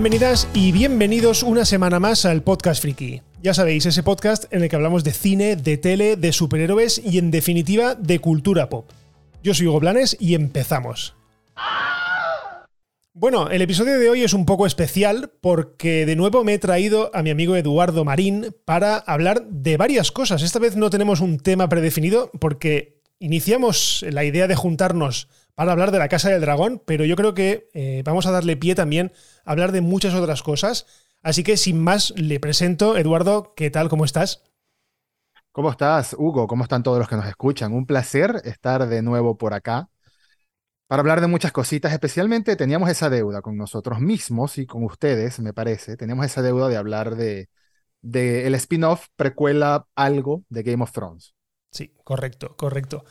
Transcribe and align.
Bienvenidas 0.00 0.48
y 0.54 0.72
bienvenidos 0.72 1.42
una 1.42 1.66
semana 1.66 2.00
más 2.00 2.24
al 2.24 2.42
Podcast 2.42 2.80
Friki. 2.80 3.20
Ya 3.42 3.52
sabéis, 3.52 3.84
ese 3.84 4.02
podcast 4.02 4.50
en 4.50 4.62
el 4.62 4.70
que 4.70 4.76
hablamos 4.76 5.04
de 5.04 5.12
cine, 5.12 5.56
de 5.56 5.76
tele, 5.76 6.16
de 6.16 6.32
superhéroes 6.32 7.02
y 7.04 7.18
en 7.18 7.30
definitiva 7.30 7.96
de 7.96 8.18
cultura 8.18 8.70
pop. 8.70 8.88
Yo 9.42 9.52
soy 9.52 9.66
Hugo 9.66 9.80
Blanes 9.80 10.16
y 10.18 10.34
empezamos. 10.34 11.14
Bueno, 13.12 13.50
el 13.50 13.60
episodio 13.60 13.98
de 13.98 14.08
hoy 14.08 14.22
es 14.22 14.32
un 14.32 14.46
poco 14.46 14.66
especial 14.66 15.32
porque 15.42 16.06
de 16.06 16.16
nuevo 16.16 16.44
me 16.44 16.54
he 16.54 16.58
traído 16.58 17.10
a 17.12 17.22
mi 17.22 17.28
amigo 17.28 17.54
Eduardo 17.54 18.02
Marín 18.02 18.56
para 18.64 18.96
hablar 18.96 19.44
de 19.50 19.76
varias 19.76 20.10
cosas. 20.10 20.40
Esta 20.40 20.60
vez 20.60 20.76
no 20.76 20.88
tenemos 20.88 21.20
un 21.20 21.38
tema 21.38 21.68
predefinido 21.68 22.30
porque 22.40 23.02
iniciamos 23.18 24.02
la 24.08 24.24
idea 24.24 24.48
de 24.48 24.56
juntarnos 24.56 25.28
para 25.54 25.72
hablar 25.72 25.90
de 25.90 25.98
la 25.98 26.08
Casa 26.08 26.30
del 26.30 26.40
Dragón, 26.40 26.82
pero 26.86 27.04
yo 27.04 27.16
creo 27.16 27.34
que 27.34 27.68
eh, 27.74 28.02
vamos 28.04 28.26
a 28.26 28.30
darle 28.30 28.56
pie 28.56 28.74
también 28.74 29.12
a 29.44 29.52
hablar 29.52 29.72
de 29.72 29.80
muchas 29.80 30.14
otras 30.14 30.42
cosas. 30.42 30.86
Así 31.22 31.42
que 31.42 31.56
sin 31.56 31.82
más, 31.82 32.12
le 32.16 32.40
presento, 32.40 32.96
Eduardo, 32.96 33.54
¿qué 33.54 33.70
tal? 33.70 33.88
¿Cómo 33.88 34.04
estás? 34.04 34.42
¿Cómo 35.52 35.70
estás, 35.70 36.14
Hugo? 36.16 36.46
¿Cómo 36.46 36.62
están 36.62 36.82
todos 36.82 36.98
los 36.98 37.08
que 37.08 37.16
nos 37.16 37.26
escuchan? 37.26 37.72
Un 37.72 37.84
placer 37.84 38.40
estar 38.44 38.88
de 38.88 39.02
nuevo 39.02 39.36
por 39.36 39.52
acá 39.52 39.90
para 40.86 41.00
hablar 41.00 41.20
de 41.20 41.26
muchas 41.26 41.52
cositas. 41.52 41.92
Especialmente 41.92 42.56
teníamos 42.56 42.88
esa 42.88 43.10
deuda 43.10 43.42
con 43.42 43.56
nosotros 43.56 44.00
mismos 44.00 44.58
y 44.58 44.66
con 44.66 44.84
ustedes, 44.84 45.40
me 45.40 45.52
parece. 45.52 45.96
Teníamos 45.96 46.26
esa 46.26 46.42
deuda 46.42 46.68
de 46.68 46.76
hablar 46.76 47.16
de, 47.16 47.48
de 48.00 48.46
el 48.46 48.54
spin-off 48.54 49.06
precuela 49.16 49.86
algo 49.94 50.44
de 50.48 50.62
Game 50.62 50.82
of 50.82 50.92
Thrones. 50.92 51.34
Sí, 51.70 51.94
correcto, 52.04 52.56
correcto. 52.56 53.04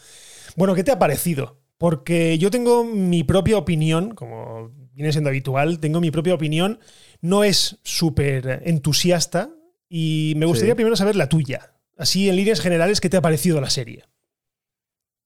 Bueno, 0.56 0.76
¿qué 0.76 0.84
te 0.84 0.92
ha 0.92 1.00
parecido? 1.00 1.59
Porque 1.80 2.38
yo 2.38 2.52
tengo 2.52 2.84
mi 2.84 3.24
propia 3.24 3.58
opinión, 3.58 4.14
como 4.14 4.70
viene 4.94 5.14
siendo 5.14 5.30
habitual, 5.30 5.80
tengo 5.80 6.02
mi 6.02 6.12
propia 6.12 6.34
opinión, 6.34 6.80
no 7.22 7.46
es 7.46 7.80
súper 7.84 8.62
entusiasta 8.66 9.50
y 9.88 10.34
me 10.36 10.46
gustaría 10.46 10.76
primero 10.76 10.98
saber 10.98 11.16
la 11.16 11.30
tuya. 11.30 11.74
Así, 11.98 12.28
en 12.28 12.36
líneas 12.36 12.60
generales, 12.60 13.00
¿qué 13.00 13.10
te 13.10 13.16
ha 13.16 13.22
parecido 13.22 13.62
la 13.62 13.70
serie? 13.70 14.04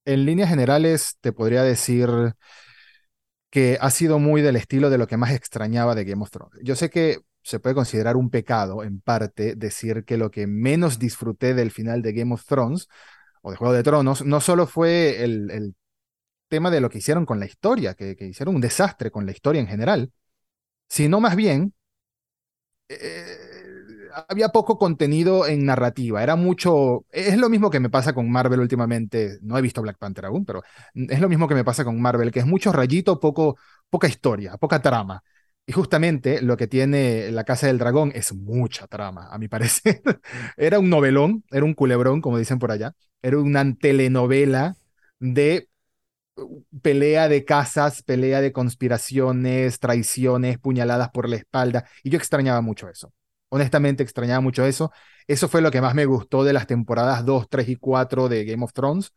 En 0.04 0.24
líneas 0.24 0.48
generales, 0.48 1.16
te 1.20 1.32
podría 1.32 1.64
decir 1.64 2.08
que 3.50 3.76
ha 3.80 3.90
sido 3.90 4.20
muy 4.20 4.40
del 4.40 4.54
estilo 4.54 4.90
de 4.90 4.98
lo 4.98 5.08
que 5.08 5.16
más 5.16 5.32
extrañaba 5.32 5.96
de 5.96 6.04
Game 6.04 6.22
of 6.22 6.30
Thrones. 6.30 6.60
Yo 6.62 6.76
sé 6.76 6.88
que 6.88 7.18
se 7.42 7.58
puede 7.58 7.74
considerar 7.74 8.16
un 8.16 8.30
pecado, 8.30 8.84
en 8.84 9.00
parte, 9.00 9.56
decir 9.56 10.04
que 10.04 10.18
lo 10.18 10.30
que 10.30 10.46
menos 10.46 11.00
disfruté 11.00 11.52
del 11.52 11.72
final 11.72 12.00
de 12.00 12.12
Game 12.12 12.32
of 12.32 12.44
Thrones 12.46 12.86
o 13.42 13.50
de 13.50 13.56
Juego 13.56 13.74
de 13.74 13.82
Tronos 13.82 14.24
no 14.24 14.40
solo 14.40 14.68
fue 14.68 15.24
el, 15.24 15.50
el 15.50 15.74
tema 16.54 16.70
de 16.70 16.80
lo 16.80 16.88
que 16.88 16.98
hicieron 16.98 17.26
con 17.26 17.40
la 17.40 17.46
historia, 17.46 17.94
que, 17.94 18.16
hicieron 18.20 18.54
un 18.54 18.60
desastre 18.60 19.10
con 19.10 19.26
la 19.26 19.32
historia 19.32 19.60
en 19.60 19.66
general, 19.66 20.12
sino 20.88 21.20
más 21.20 21.36
bien 21.36 21.74
eh, 22.88 23.36
había 24.28 24.50
poco 24.50 24.78
contenido 24.78 25.46
en 25.46 25.64
narrativa, 25.66 26.22
era 26.22 26.36
mucho, 26.36 27.04
es 27.10 27.36
lo 27.36 27.48
mismo 27.48 27.70
que 27.70 27.80
me 27.80 27.90
pasa 27.90 28.12
con 28.14 28.30
Marvel 28.30 28.60
últimamente, 28.60 29.38
no 29.42 29.58
he 29.58 29.62
visto 29.62 29.82
Black 29.82 29.98
Panther 29.98 30.26
aún, 30.26 30.44
pero 30.44 30.62
es 30.94 31.20
lo 31.20 31.28
mismo 31.28 31.48
que 31.48 31.54
me 31.56 31.64
pasa 31.64 31.84
con 31.84 32.00
Marvel, 32.00 32.30
que 32.30 32.38
es 32.40 32.46
mucho 32.46 32.72
rayito, 32.72 33.18
poco, 33.18 33.56
poca 33.90 34.06
historia, 34.08 34.56
poca 34.56 34.80
trama. 34.80 35.22
Y 35.66 35.72
justamente 35.72 36.42
lo 36.42 36.56
que 36.56 36.66
tiene 36.66 37.30
La 37.30 37.44
Casa 37.44 37.66
del 37.66 37.78
Dragón 37.78 38.12
es 38.14 38.34
mucha 38.34 38.86
trama, 38.86 39.28
a 39.30 39.38
mi 39.38 39.48
parecer. 39.48 40.02
era 40.58 40.78
un 40.78 40.90
novelón, 40.90 41.44
era 41.50 41.64
un 41.64 41.74
culebrón, 41.74 42.20
como 42.20 42.38
dicen 42.38 42.58
por 42.58 42.70
allá. 42.70 42.94
Era 43.22 43.38
una 43.38 43.74
telenovela 43.74 44.76
de 45.20 45.68
pelea 46.82 47.28
de 47.28 47.44
casas, 47.44 48.02
pelea 48.02 48.40
de 48.40 48.52
conspiraciones, 48.52 49.78
traiciones, 49.80 50.58
puñaladas 50.58 51.10
por 51.10 51.28
la 51.28 51.36
espalda. 51.36 51.84
Y 52.02 52.10
yo 52.10 52.18
extrañaba 52.18 52.60
mucho 52.60 52.88
eso. 52.88 53.12
Honestamente 53.48 54.02
extrañaba 54.02 54.40
mucho 54.40 54.64
eso. 54.64 54.92
Eso 55.26 55.48
fue 55.48 55.60
lo 55.62 55.70
que 55.70 55.80
más 55.80 55.94
me 55.94 56.06
gustó 56.06 56.44
de 56.44 56.52
las 56.52 56.66
temporadas 56.66 57.24
2, 57.24 57.48
3 57.48 57.68
y 57.68 57.76
4 57.76 58.28
de 58.28 58.44
Game 58.44 58.64
of 58.64 58.72
Thrones. 58.72 59.12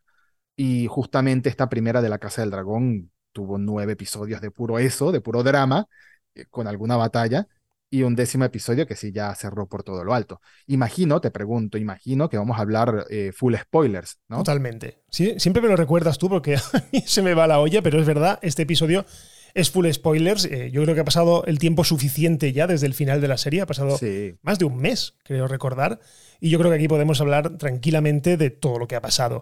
Y 0.56 0.86
justamente 0.88 1.48
esta 1.48 1.68
primera 1.68 2.02
de 2.02 2.08
la 2.08 2.18
Casa 2.18 2.42
del 2.42 2.50
Dragón 2.50 3.10
tuvo 3.32 3.58
nueve 3.58 3.92
episodios 3.92 4.40
de 4.40 4.50
puro 4.50 4.78
eso, 4.78 5.12
de 5.12 5.20
puro 5.20 5.42
drama, 5.42 5.86
eh, 6.34 6.46
con 6.50 6.66
alguna 6.66 6.96
batalla 6.96 7.46
y 7.90 8.02
un 8.02 8.14
décimo 8.14 8.44
episodio 8.44 8.86
que 8.86 8.96
sí 8.96 9.12
ya 9.12 9.34
cerró 9.34 9.66
por 9.66 9.82
todo 9.82 10.04
lo 10.04 10.14
alto. 10.14 10.40
Imagino, 10.66 11.20
te 11.20 11.30
pregunto, 11.30 11.78
imagino 11.78 12.28
que 12.28 12.36
vamos 12.36 12.58
a 12.58 12.62
hablar 12.62 13.06
eh, 13.10 13.32
full 13.34 13.54
spoilers, 13.54 14.18
¿no? 14.28 14.38
Totalmente. 14.38 14.98
Sí, 15.10 15.34
siempre 15.38 15.62
me 15.62 15.68
lo 15.68 15.76
recuerdas 15.76 16.18
tú 16.18 16.28
porque 16.28 16.56
a 16.72 16.84
mí 16.92 17.02
se 17.06 17.22
me 17.22 17.34
va 17.34 17.46
la 17.46 17.60
olla, 17.60 17.82
pero 17.82 18.00
es 18.00 18.06
verdad, 18.06 18.38
este 18.42 18.62
episodio 18.62 19.06
es 19.54 19.70
full 19.70 19.90
spoilers. 19.90 20.44
Eh, 20.44 20.70
yo 20.70 20.82
creo 20.82 20.94
que 20.94 21.00
ha 21.00 21.04
pasado 21.04 21.44
el 21.46 21.58
tiempo 21.58 21.84
suficiente 21.84 22.52
ya 22.52 22.66
desde 22.66 22.86
el 22.86 22.94
final 22.94 23.20
de 23.20 23.28
la 23.28 23.38
serie, 23.38 23.62
ha 23.62 23.66
pasado 23.66 23.98
más 24.42 24.58
de 24.58 24.64
un 24.64 24.76
mes, 24.76 25.14
creo 25.24 25.48
recordar, 25.48 26.00
y 26.40 26.50
yo 26.50 26.58
creo 26.58 26.70
que 26.70 26.76
aquí 26.76 26.88
podemos 26.88 27.20
hablar 27.20 27.56
tranquilamente 27.56 28.36
de 28.36 28.50
todo 28.50 28.78
lo 28.78 28.86
que 28.86 28.96
ha 28.96 29.00
pasado. 29.00 29.40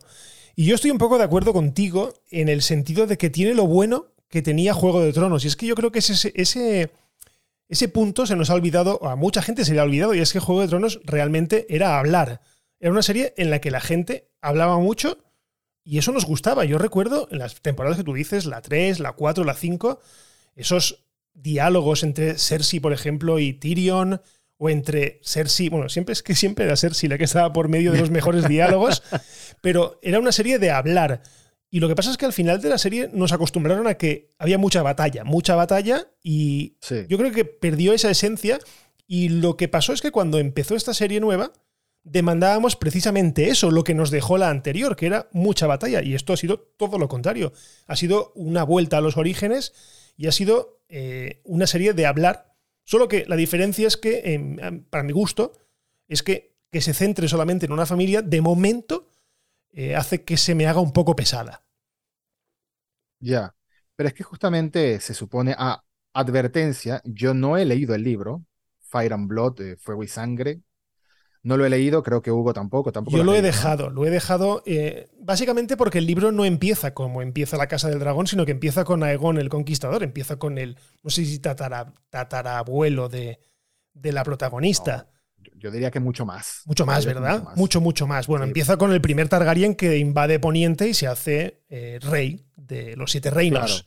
Y 0.55 0.65
yo 0.65 0.75
estoy 0.75 0.91
un 0.91 0.99
poco 0.99 1.19
de 1.19 1.25
acuerdo 1.25 1.53
contigo 1.53 2.15
en 2.31 2.49
el 2.49 2.63
sentido 2.63 3.07
de 3.07 3.19
que 3.19 3.29
tiene 3.29 3.55
lo 3.55 3.67
bueno 3.67 4.07
que 4.31 4.41
tenía 4.41 4.73
Juego 4.73 5.03
de 5.03 5.13
Tronos, 5.13 5.45
y 5.45 5.49
es 5.49 5.57
que 5.57 5.67
yo 5.67 5.75
creo 5.75 5.93
que 5.93 5.99
ese, 5.99 6.33
ese 6.35 6.91
ese 7.69 7.89
punto 7.89 8.27
se 8.27 8.37
nos 8.37 8.51
ha 8.51 8.55
olvidado, 8.55 8.99
o 9.01 9.09
a 9.09 9.17
mucha 9.17 9.43
gente 9.43 9.65
se 9.65 9.75
le 9.75 9.81
ha 9.81 9.85
olvidado, 9.85 10.15
y 10.15 10.21
es 10.21 10.33
que 10.33 10.41
Juego 10.41 10.61
de 10.61 10.69
Tronos 10.69 11.01
realmente 11.05 11.67
era 11.69 11.99
hablar. 11.99 12.41
Era 12.79 12.93
una 12.93 13.03
serie 13.03 13.35
en 13.37 13.51
la 13.51 13.61
que 13.61 13.71
la 13.71 13.81
gente 13.81 14.29
hablaba 14.41 14.79
mucho 14.79 15.19
y 15.87 15.99
eso 15.99 16.13
nos 16.13 16.27
gustaba. 16.27 16.65
Yo 16.65 16.79
recuerdo 16.79 17.29
en 17.31 17.39
las 17.39 17.61
temporadas 17.63 17.97
que 17.97 18.05
tú 18.05 18.13
dices, 18.13 18.45
la 18.45 18.61
3, 18.61 18.99
la 18.99 19.13
4, 19.13 19.45
la 19.45 19.55
5, 19.55 20.01
esos 20.57 21.05
diálogos 21.33 22.03
entre 22.03 22.39
Cersei, 22.39 22.81
por 22.81 22.93
ejemplo, 22.93 23.39
y 23.39 23.53
Tyrion, 23.53 24.21
o 24.59 24.69
entre 24.69 25.21
Cersei, 25.23 25.69
bueno, 25.69 25.89
siempre 25.89 26.13
es 26.15 26.23
que 26.23 26.35
siempre 26.35 26.65
era 26.65 26.77
Cersei 26.77 27.09
la 27.09 27.19
que 27.19 27.25
estaba 27.25 27.53
por 27.53 27.69
medio 27.69 27.93
de 27.93 28.01
los 28.01 28.11
mejores 28.11 28.49
diálogos, 28.49 29.03
pero 29.61 30.01
era 30.03 30.19
una 30.19 30.33
serie 30.33 30.59
de 30.59 30.71
hablar. 30.71 31.23
Y 31.71 31.81
lo 31.81 31.89
que 31.89 31.97
pasa 31.97 32.11
es 32.11 32.17
que 32.17 32.27
al 32.27 32.33
final 32.33 32.61
de 32.61 32.69
la 32.69 32.79
serie 32.79 33.11
nos 33.13 33.33
acostumbraron 33.33 33.87
a 33.87 33.95
que 33.95 34.35
había 34.39 34.59
mucha 34.59 34.83
batalla, 34.83 35.25
mucha 35.25 35.57
batalla, 35.57 36.09
y 36.23 36.77
yo 37.09 37.19
creo 37.19 37.33
que 37.33 37.45
perdió 37.45 37.93
esa 37.93 38.11
esencia. 38.11 38.59
Y 39.09 39.29
lo 39.29 39.57
que 39.57 39.69
pasó 39.69 39.93
es 39.93 40.01
que 40.01 40.11
cuando 40.11 40.39
empezó 40.39 40.75
esta 40.75 40.95
serie 40.95 41.21
nueva, 41.21 41.53
demandábamos 42.03 42.77
precisamente 42.77 43.49
eso, 43.49 43.71
lo 43.71 43.83
que 43.83 43.95
nos 43.95 44.11
dejó 44.11 44.39
la 44.39 44.49
anterior, 44.49 44.95
que 44.95 45.07
era 45.07 45.29
mucha 45.33 45.67
batalla. 45.67 46.03
Y 46.03 46.15
esto 46.15 46.33
ha 46.33 46.37
sido 46.37 46.61
todo 46.61 46.99
lo 46.99 47.09
contrario. 47.09 47.53
Ha 47.87 47.97
sido 47.97 48.33
una 48.37 48.63
vuelta 48.63 48.99
a 48.99 49.01
los 49.01 49.17
orígenes 49.17 49.73
y 50.17 50.29
ha 50.29 50.33
sido 50.33 50.83
eh, 50.89 51.41
una 51.45 51.67
serie 51.67 51.95
de 51.95 52.07
hablar. 52.07 52.55
Solo 52.85 53.09
que 53.09 53.27
la 53.27 53.35
diferencia 53.35 53.89
es 53.89 53.97
que, 53.97 54.23
em, 54.35 54.85
para 54.85 55.03
mi 55.03 55.13
gusto, 55.13 55.53
es 56.07 56.23
que, 56.23 56.57
que 56.71 56.81
se 56.81 56.95
centre 56.95 57.27
solamente 57.27 57.67
en 57.67 57.73
una 57.73 57.87
familia, 57.87 58.23
de 58.23 58.41
momento 58.41 59.09
eh, 59.77 59.95
hace 59.95 60.25
que 60.25 60.37
se 60.39 60.57
me 60.57 60.67
haga 60.67 60.81
un 60.81 60.93
poco 60.93 61.15
pesada. 61.15 61.63
Ya, 63.21 63.55
pero 63.95 64.09
es 64.09 64.15
que 64.15 64.25
justamente 64.25 65.01
se 65.01 65.15
supone 65.15 65.55
a 65.57 65.83
advertencia, 66.13 67.03
yo 67.05 67.35
no 67.35 67.57
he 67.57 67.65
leído 67.65 67.95
el 67.95 68.03
libro, 68.03 68.45
Fire 68.81 69.13
and 69.13 69.29
Blood, 69.29 69.61
eh, 69.61 69.77
Fuego 69.77 70.03
y 70.03 70.09
Sangre. 70.09 70.63
No 71.43 71.57
lo 71.57 71.65
he 71.65 71.71
leído, 71.71 72.03
creo 72.03 72.23
que 72.23 72.33
Hugo 72.33 72.53
tampoco. 72.53 72.91
tampoco 72.91 73.17
yo 73.17 73.23
lo, 73.23 73.35
he 73.35 73.43
dejado, 73.43 73.91
lo 73.91 74.05
he 74.05 74.11
dejado 74.11 74.63
eh, 74.67 75.09
básicamente 75.21 75.77
porque 75.77 75.99
el 75.99 76.07
libro 76.07 76.33
no 76.33 76.45
empieza 76.45 76.93
como 76.93 77.23
empieza 77.23 77.57
la 77.57 77.69
Casa 77.69 77.89
del 77.89 78.01
Dragón, 78.01 78.27
sino 78.27 78.45
que 78.45 78.53
empieza 78.53 78.85
con 78.85 79.05
Aegon 79.05 79.39
el 79.39 79.49
Conquistador, 79.49 80.03
empieza 80.03 80.39
con 80.39 80.59
el, 80.59 80.77
no 81.05 81.11
sé 81.11 81.25
si 81.25 81.39
tatarabuelo 81.39 83.09
de, 83.09 83.39
de 83.95 84.13
la 84.13 84.25
protagonista 84.25 85.09
yo 85.67 85.73
diría 85.73 85.91
que 85.91 85.99
mucho 85.99 86.25
más. 86.25 86.63
Mucho 86.65 86.87
más, 86.87 87.05
¿verdad? 87.05 87.43
Mucho, 87.57 87.81
mucho 87.81 88.07
más. 88.07 88.29
Bueno, 88.29 88.45
empieza 88.45 88.77
con 88.77 88.93
el 88.93 89.01
primer 89.01 89.29
Targaryen 89.29 89.75
que 89.75 89.99
invade 89.99 90.39
Poniente 90.39 90.89
y 90.89 90.95
se 90.95 91.09
hace 91.09 91.65
eh, 91.69 91.99
rey 92.01 92.47
de 92.55 92.95
los 92.97 93.11
siete 93.11 93.31
reinos. 93.31 93.85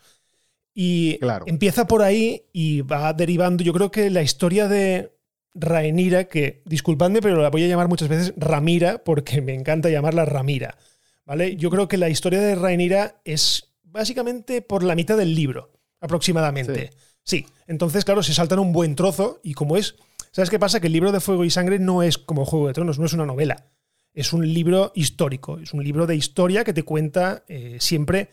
Y 0.73 1.19
empieza 1.45 1.87
por 1.87 2.01
ahí 2.01 2.43
y 2.51 2.81
va 2.81 3.13
derivando. 3.13 3.63
Yo 3.63 3.71
creo 3.71 3.91
que 3.91 4.09
la 4.09 4.21
historia 4.21 4.67
de 4.67 5.13
Rhaenyra, 5.55 6.25
que 6.25 6.61
disculpadme, 6.65 7.21
pero 7.21 7.41
la 7.41 7.49
voy 7.49 7.63
a 7.63 7.67
llamar 7.67 7.87
muchas 7.87 8.09
veces 8.09 8.33
Ramira, 8.35 9.01
porque 9.03 9.41
me 9.41 9.53
encanta 9.53 9.89
llamarla 9.89 10.25
Ramira. 10.25 10.77
¿Vale? 11.25 11.55
Yo 11.55 11.69
creo 11.69 11.87
que 11.87 11.97
la 11.97 12.09
historia 12.09 12.41
de 12.41 12.55
Rhaenyra 12.55 13.21
es 13.23 13.71
básicamente 13.83 14.61
por 14.61 14.83
la 14.83 14.95
mitad 14.95 15.15
del 15.15 15.33
libro, 15.33 15.71
aproximadamente. 16.01 16.91
sí. 17.23 17.45
Entonces, 17.67 18.03
claro, 18.03 18.21
se 18.23 18.33
saltan 18.33 18.59
un 18.59 18.73
buen 18.73 18.95
trozo 18.95 19.39
y 19.43 19.53
como 19.53 19.77
es 19.77 19.95
¿Sabes 20.31 20.49
qué 20.49 20.59
pasa? 20.59 20.79
Que 20.79 20.87
el 20.87 20.93
libro 20.93 21.11
de 21.11 21.19
Fuego 21.19 21.43
y 21.43 21.49
Sangre 21.49 21.79
no 21.79 22.03
es 22.03 22.17
como 22.17 22.45
Juego 22.45 22.67
de 22.67 22.73
Tronos, 22.73 22.99
no 22.99 23.05
es 23.05 23.13
una 23.13 23.25
novela. 23.25 23.65
Es 24.13 24.33
un 24.33 24.51
libro 24.53 24.91
histórico, 24.95 25.59
es 25.59 25.73
un 25.73 25.83
libro 25.83 26.07
de 26.07 26.15
historia 26.15 26.63
que 26.63 26.73
te 26.73 26.83
cuenta 26.83 27.43
eh, 27.47 27.77
siempre 27.79 28.29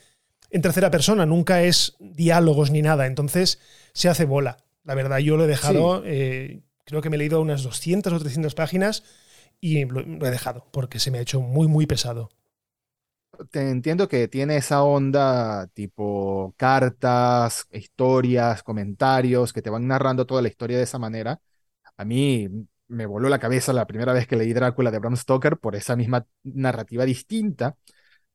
en 0.50 0.62
tercera 0.62 0.90
persona, 0.90 1.26
nunca 1.26 1.62
es 1.62 1.96
diálogos 2.00 2.70
ni 2.70 2.82
nada. 2.82 3.06
Entonces 3.06 3.60
se 3.93 4.08
hace 4.08 4.25
bola. 4.25 4.58
La 4.84 4.94
verdad, 4.94 5.19
yo 5.19 5.37
lo 5.37 5.44
he 5.44 5.48
dejado, 5.48 6.02
eh, 6.04 6.62
creo 6.84 7.02
que 7.02 7.10
me 7.10 7.16
he 7.16 7.19
leído 7.19 7.40
unas 7.40 7.62
200 7.62 8.12
o 8.12 8.19
300 8.19 8.54
páginas 8.54 9.02
y 9.60 9.84
lo, 9.84 10.00
he 10.00 10.31
dejado 10.31 10.66
porque 10.70 10.98
se 10.98 11.10
me 11.10 11.19
ha 11.19 11.22
hecho 11.22 11.40
muy, 11.40 11.66
muy 11.66 11.87
pesado. 11.87 12.31
te 13.50 13.69
entiendo 13.70 14.08
que 14.08 14.28
tiene 14.28 14.56
esa 14.56 14.82
onda 14.82 15.66
tipo 15.69 16.54
cartas, 16.56 17.66
historias, 17.72 18.62
comentarios 18.62 19.52
que 19.52 19.62
te 19.62 19.70
van 19.70 19.87
narrando 19.87 20.26
toda 20.26 20.43
la 20.43 20.48
historia 20.48 20.76
de 20.76 20.84
esa 20.84 20.98
manera. 20.98 21.40
A 21.96 22.04
mí 22.04 22.48
me 22.88 23.06
voló 23.06 23.28
la 23.28 23.38
cabeza 23.38 23.72
la 23.72 23.87
primera 23.87 24.12
vez 24.12 24.26
que 24.26 24.37
leí 24.37 24.52
Drácula 24.52 24.90
de 24.90 24.98
Bram 24.98 25.16
Stoker 25.16 25.58
por 25.58 25.76
esa 25.76 25.96
misma 25.96 26.26
narrativa 26.44 27.04
distinta, 27.04 27.76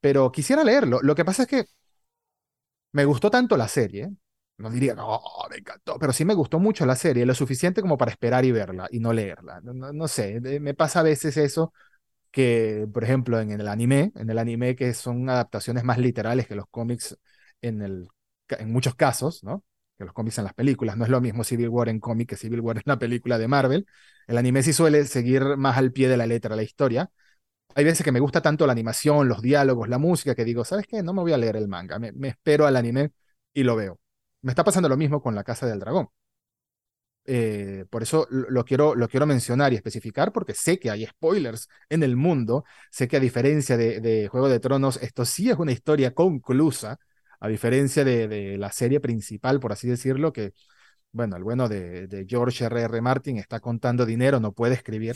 pero 0.01 0.31
quisiera 0.31 0.63
leerlo. 0.63 1.01
Lo 1.03 1.15
que 1.15 1.25
pasa 1.25 1.43
es 1.43 1.49
que 1.49 1.65
me 2.91 3.05
gustó 3.05 3.29
tanto 3.31 3.57
la 3.57 3.67
serie, 3.67 4.09
no 4.57 4.69
diría, 4.69 4.93
no, 4.95 5.21
me 5.49 5.57
encantó, 5.57 5.97
pero 5.99 6.13
sí 6.13 6.25
me 6.25 6.33
gustó 6.33 6.59
mucho 6.59 6.85
la 6.85 6.95
serie, 6.95 7.25
lo 7.25 7.33
suficiente 7.33 7.81
como 7.81 7.97
para 7.97 8.11
esperar 8.11 8.45
y 8.45 8.51
verla 8.51 8.87
y 8.91 8.99
no 8.99 9.13
leerla. 9.13 9.61
No, 9.63 10.07
sé, 10.07 10.39
me 10.59 10.73
pasa 10.73 10.99
a 10.99 11.03
veces 11.03 11.37
eso 11.37 11.73
que, 12.31 12.87
por 12.93 13.03
ejemplo, 13.03 13.39
en 13.41 13.51
el 13.51 13.67
anime, 13.67 14.11
en 14.15 14.29
el 14.29 14.39
anime 14.39 14.75
que 14.75 14.93
son 14.93 15.29
adaptaciones 15.29 15.83
más 15.85 15.97
literales 15.99 16.47
que 16.47 16.55
los 16.55 16.67
cómics 16.71 17.17
en, 17.61 17.81
el, 17.81 18.09
en 18.49 18.71
muchos 18.73 18.95
casos, 18.95 19.43
¿no? 19.43 19.63
Que 20.01 20.06
los 20.06 20.13
cómics 20.15 20.39
en 20.39 20.45
las 20.45 20.56
películas. 20.56 20.98
No 20.98 21.03
es 21.03 21.12
lo 21.12 21.21
mismo 21.21 21.44
Civil 21.44 21.69
War 21.69 21.88
en 21.88 22.00
cómic 22.00 22.30
que 22.30 22.36
Civil 22.36 22.59
War 22.62 22.77
en 22.77 22.83
la 22.86 22.98
película 22.98 23.38
de 23.38 23.48
Marvel. 23.48 23.86
El 24.25 24.38
anime 24.39 24.63
sí 24.63 24.74
suele 24.74 25.06
seguir 25.06 25.57
más 25.57 25.77
al 25.77 25.92
pie 25.92 26.09
de 26.09 26.18
la 26.18 26.25
letra 26.25 26.56
la 26.56 26.63
historia. 26.63 27.12
Hay 27.75 27.83
veces 27.86 28.03
que 28.03 28.12
me 28.12 28.19
gusta 28.19 28.42
tanto 28.42 28.65
la 28.65 28.74
animación, 28.74 29.27
los 29.27 29.42
diálogos, 29.44 29.89
la 29.89 30.00
música, 30.00 30.33
que 30.36 30.44
digo, 30.44 30.65
¿sabes 30.65 30.88
qué? 30.88 31.03
No 31.03 31.13
me 31.13 31.21
voy 31.21 31.33
a 31.33 31.38
leer 31.38 31.56
el 31.56 31.68
manga, 31.68 32.00
me, 32.00 32.12
espero 32.27 32.65
al 32.65 32.75
anime 32.77 33.12
y 33.53 33.63
lo 33.63 33.75
veo. 33.75 34.00
Me 34.42 34.51
está 34.51 34.63
pasando 34.63 34.89
lo 34.89 34.98
mismo 34.98 35.21
con 35.21 35.36
La 35.36 35.44
Casa 35.44 35.68
del 35.68 35.80
Dragón. 35.80 36.09
Eh, 37.25 37.86
por 37.92 38.01
eso 38.01 38.27
lo 38.31 38.65
quiero, 38.65 38.95
lo 38.95 39.07
quiero 39.07 39.27
mencionar 39.27 39.71
y 39.71 39.75
especificar, 39.75 40.31
porque 40.33 40.56
sé 40.56 40.80
que 40.80 40.89
hay 40.89 41.06
spoilers 41.06 41.69
en 41.89 42.04
el 42.04 42.15
mundo. 42.15 42.65
Sé 42.89 43.07
que 43.07 43.18
a 43.18 43.19
diferencia 43.19 43.77
de, 43.77 44.27
Juego 44.30 44.50
de 44.50 44.59
Tronos, 44.59 44.97
esto 45.01 45.25
sí 45.25 45.50
es 45.50 45.57
una 45.57 45.71
historia 45.71 46.13
conclusa, 46.15 46.97
a 47.41 47.47
diferencia 47.47 48.05
de, 48.05 48.57
la 48.57 48.71
serie 48.71 48.99
principal, 49.01 49.59
por 49.59 49.71
así 49.73 49.88
decirlo, 49.88 50.31
que, 50.31 50.53
bueno, 51.11 51.35
el 51.35 51.43
bueno 51.43 51.67
de, 51.67 52.25
George 52.29 52.65
R.R. 52.65 52.85
R. 52.85 53.01
Martin 53.01 53.38
está 53.38 53.59
contando 53.59 54.05
dinero, 54.05 54.39
no 54.39 54.53
puede 54.53 54.75
escribir. 54.75 55.15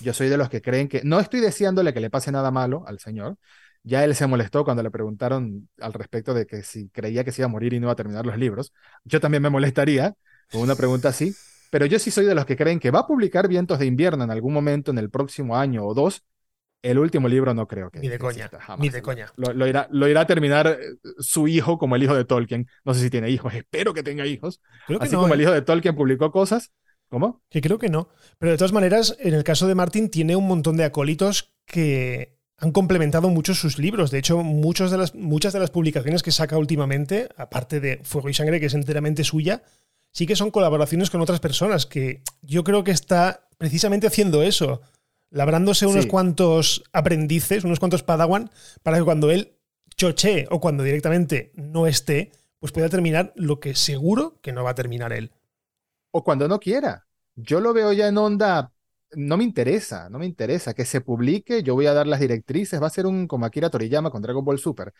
Yo 0.00 0.14
soy 0.14 0.28
de 0.28 0.38
los 0.38 0.48
que 0.48 0.62
creen 0.62 0.88
que 0.88 1.02
no 1.04 1.20
estoy 1.20 1.40
deseándole 1.40 1.92
que 1.94 2.00
le 2.00 2.10
pase 2.10 2.32
nada 2.32 2.50
malo 2.50 2.84
al 2.86 2.98
señor. 2.98 3.36
Ya 3.82 4.04
él 4.04 4.14
se 4.16 4.26
molestó 4.26 4.64
cuando 4.64 4.82
le 4.82 4.90
preguntaron 4.90 5.68
al 5.80 5.92
respecto 5.92 6.34
de 6.34 6.46
que 6.46 6.62
si 6.62 6.88
creía 6.88 7.24
que 7.24 7.30
se 7.30 7.42
iba 7.42 7.46
a 7.46 7.50
morir 7.50 7.74
y 7.74 7.78
no 7.78 7.84
iba 7.86 7.92
a 7.92 7.96
terminar 7.96 8.26
los 8.26 8.38
libros. 8.38 8.72
Yo 9.04 9.20
también 9.20 9.42
me 9.42 9.50
molestaría 9.50 10.14
con 10.50 10.62
una 10.62 10.76
pregunta 10.76 11.10
así, 11.10 11.36
pero 11.70 11.86
yo 11.86 11.98
sí 11.98 12.10
soy 12.10 12.24
de 12.24 12.34
los 12.34 12.46
que 12.46 12.56
creen 12.56 12.80
que 12.80 12.90
va 12.90 13.00
a 13.00 13.06
publicar 13.06 13.48
Vientos 13.48 13.78
de 13.78 13.86
Invierno 13.86 14.24
en 14.24 14.30
algún 14.30 14.54
momento 14.54 14.90
en 14.90 14.98
el 14.98 15.10
próximo 15.10 15.56
año 15.56 15.84
o 15.84 15.94
dos. 15.94 16.24
El 16.86 17.00
último 17.00 17.26
libro 17.26 17.52
no 17.52 17.66
creo 17.66 17.90
que. 17.90 17.98
Ni 17.98 18.08
de 18.08 18.18
coña. 18.18 18.48
Ni 18.78 18.90
de 18.90 19.02
coña. 19.02 19.32
Lo, 19.36 19.66
irá, 19.66 19.88
lo, 19.90 20.06
irá, 20.06 20.20
a 20.20 20.26
terminar 20.26 20.68
eh, 20.68 20.96
su 21.18 21.48
hijo 21.48 21.78
como 21.78 21.96
el 21.96 22.04
hijo 22.04 22.14
de 22.14 22.24
Tolkien. 22.24 22.68
No 22.84 22.94
sé 22.94 23.00
si 23.00 23.10
tiene 23.10 23.28
hijos, 23.28 23.52
espero 23.54 23.92
que 23.92 24.04
tenga 24.04 24.24
hijos. 24.24 24.60
Así 25.00 25.16
como 25.16 25.34
el 25.34 25.40
¿eh? 25.40 25.42
hijo 25.42 25.52
de 25.52 25.62
Tolkien 25.62 25.96
publicó 25.96 26.30
cosas. 26.30 26.72
¿Cómo? 27.08 27.42
Que 27.50 27.60
creo 27.60 27.78
que 27.78 27.88
no. 27.88 28.08
Pero 28.38 28.52
de 28.52 28.58
todas 28.58 28.72
maneras, 28.72 29.16
en 29.20 29.34
el 29.34 29.42
caso 29.42 29.66
de 29.66 29.74
Martin, 29.74 30.10
tiene 30.10 30.36
un 30.36 30.46
montón 30.46 30.76
de 30.76 30.84
acólitos 30.84 31.54
que 31.64 32.38
han 32.58 32.70
complementado 32.70 33.30
mucho 33.30 33.54
sus 33.54 33.78
libros. 33.78 34.12
De 34.12 34.18
hecho, 34.18 34.38
muchos 34.44 34.92
de 34.92 34.98
las, 34.98 35.14
muchas 35.14 35.52
de 35.52 35.60
las 35.60 35.70
publicaciones 35.70 36.22
que 36.22 36.30
saca 36.30 36.56
últimamente, 36.56 37.28
aparte 37.36 37.80
de 37.80 38.00
Fuego 38.04 38.28
y 38.28 38.34
Sangre, 38.34 38.60
que 38.60 38.66
es 38.66 38.74
enteramente 38.74 39.24
suya, 39.24 39.62
sí 40.12 40.26
que 40.26 40.36
son 40.36 40.52
colaboraciones 40.52 41.10
con 41.10 41.20
otras 41.20 41.40
personas, 41.40 41.84
que 41.84 42.22
yo 42.42 42.62
creo 42.64 42.84
que 42.84 42.92
está 42.92 43.48
precisamente 43.58 44.06
haciendo 44.06 44.42
eso, 44.42 44.80
labrándose 45.30 45.86
unos 45.86 46.06
cuantos 46.06 46.84
aprendices, 46.92 47.64
unos 47.64 47.78
cuantos 47.78 48.02
padawan, 48.02 48.50
para 48.82 48.98
que 48.98 49.04
cuando 49.04 49.30
él 49.30 49.56
choche 49.96 50.46
o 50.50 50.60
cuando 50.60 50.82
directamente 50.82 51.52
no 51.54 51.86
esté, 51.86 52.32
pues 52.58 52.72
pueda 52.72 52.88
terminar 52.88 53.32
lo 53.36 53.60
que 53.60 53.74
seguro 53.74 54.38
que 54.42 54.52
no 54.52 54.64
va 54.64 54.70
a 54.70 54.74
terminar 54.74 55.12
él. 55.12 55.32
O 56.10 56.24
cuando 56.24 56.48
no 56.48 56.58
quiera. 56.58 57.06
Yo 57.34 57.60
lo 57.60 57.74
veo 57.74 57.92
ya 57.92 58.08
en 58.08 58.18
onda, 58.18 58.72
no 59.12 59.36
me 59.36 59.44
interesa, 59.44 60.08
no 60.08 60.18
me 60.18 60.26
interesa 60.26 60.74
que 60.74 60.84
se 60.84 61.00
publique, 61.00 61.62
yo 61.62 61.74
voy 61.74 61.86
a 61.86 61.92
dar 61.92 62.06
las 62.06 62.20
directrices, 62.20 62.80
va 62.80 62.86
a 62.86 62.90
ser 62.90 63.06
un 63.06 63.26
como 63.26 63.44
Akira 63.44 63.70
Toriyama 63.70 64.10
con 64.10 64.22
Dragon 64.22 64.44
Ball 64.44 64.58
Super. 64.58 64.94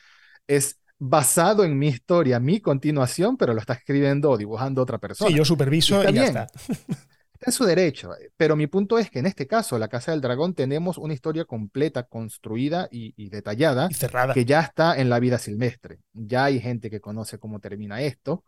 Es 0.46 0.78
basado 0.98 1.64
en 1.64 1.78
mi 1.78 1.88
historia, 1.88 2.40
mi 2.40 2.60
continuación, 2.60 3.36
pero 3.36 3.54
lo 3.54 3.60
está 3.60 3.74
escribiendo 3.74 4.30
o 4.30 4.36
dibujando 4.36 4.82
otra 4.82 4.98
persona. 4.98 5.30
Sí, 5.30 5.36
yo 5.36 5.44
superviso 5.44 6.02
y, 6.02 6.12
ya 6.12 6.24
está. 6.24 6.42
Está 6.44 6.86
en 7.46 7.52
su 7.52 7.64
derecho, 7.64 8.12
pero 8.36 8.56
mi 8.56 8.66
punto 8.66 8.98
es 8.98 9.10
que 9.10 9.20
en 9.20 9.26
este 9.26 9.46
caso, 9.46 9.78
La 9.78 9.88
Casa 9.88 10.12
del 10.12 10.20
Dragón, 10.20 10.54
tenemos 10.54 10.98
una 10.98 11.14
historia 11.14 11.44
completa, 11.44 12.04
construida 12.04 12.88
y, 12.90 13.28
detallada, 13.28 13.88
cerrada. 13.90 14.34
que 14.34 14.44
ya 14.44 14.60
está 14.60 14.98
en 14.98 15.08
la 15.08 15.20
vida 15.20 15.38
silvestre. 15.38 16.00
Ya 16.12 16.44
hay 16.44 16.60
gente 16.60 16.90
que 16.90 17.00
conoce 17.00 17.38
cómo 17.38 17.60
termina 17.60 18.02
esto. 18.02 18.44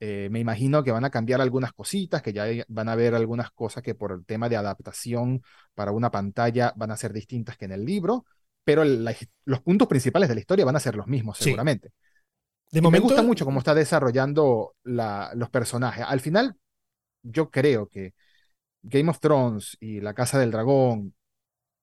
Eh, 0.00 0.28
me 0.30 0.40
imagino 0.40 0.84
que 0.84 0.90
van 0.90 1.04
a 1.04 1.10
cambiar 1.10 1.40
algunas 1.40 1.72
cositas, 1.72 2.20
que 2.20 2.32
ya 2.32 2.46
van 2.68 2.88
a 2.88 2.94
ver 2.94 3.14
algunas 3.14 3.50
cosas 3.50 3.82
que 3.82 3.94
por 3.94 4.12
el 4.12 4.24
tema 4.24 4.48
de 4.48 4.56
adaptación 4.56 5.42
para 5.74 5.92
una 5.92 6.10
pantalla 6.10 6.72
van 6.76 6.90
a 6.90 6.96
ser 6.96 7.12
distintas 7.12 7.56
que 7.56 7.64
en 7.64 7.72
el 7.72 7.84
libro, 7.84 8.26
pero 8.64 8.84
los 8.84 9.60
puntos 9.60 9.88
principales 9.88 10.28
de 10.28 10.34
la 10.34 10.40
historia 10.40 10.64
van 10.64 10.76
a 10.76 10.80
ser 10.80 10.96
los 10.96 11.06
mismos, 11.06 11.38
seguramente. 11.38 11.92
De 12.70 12.80
me 12.82 12.98
gusta 12.98 13.22
mucho 13.22 13.44
cómo 13.44 13.60
está 13.60 13.74
desarrollando 13.74 14.74
los 14.82 15.50
personajes. 15.50 16.04
Al 16.06 16.20
final, 16.20 16.56
yo 17.22 17.50
creo 17.50 17.86
que 17.86 18.14
Game 18.84 19.10
of 19.10 19.18
Thrones 19.18 19.76
y 19.80 20.00
La 20.00 20.14
Casa 20.14 20.38
del 20.38 20.50
Dragón, 20.50 21.14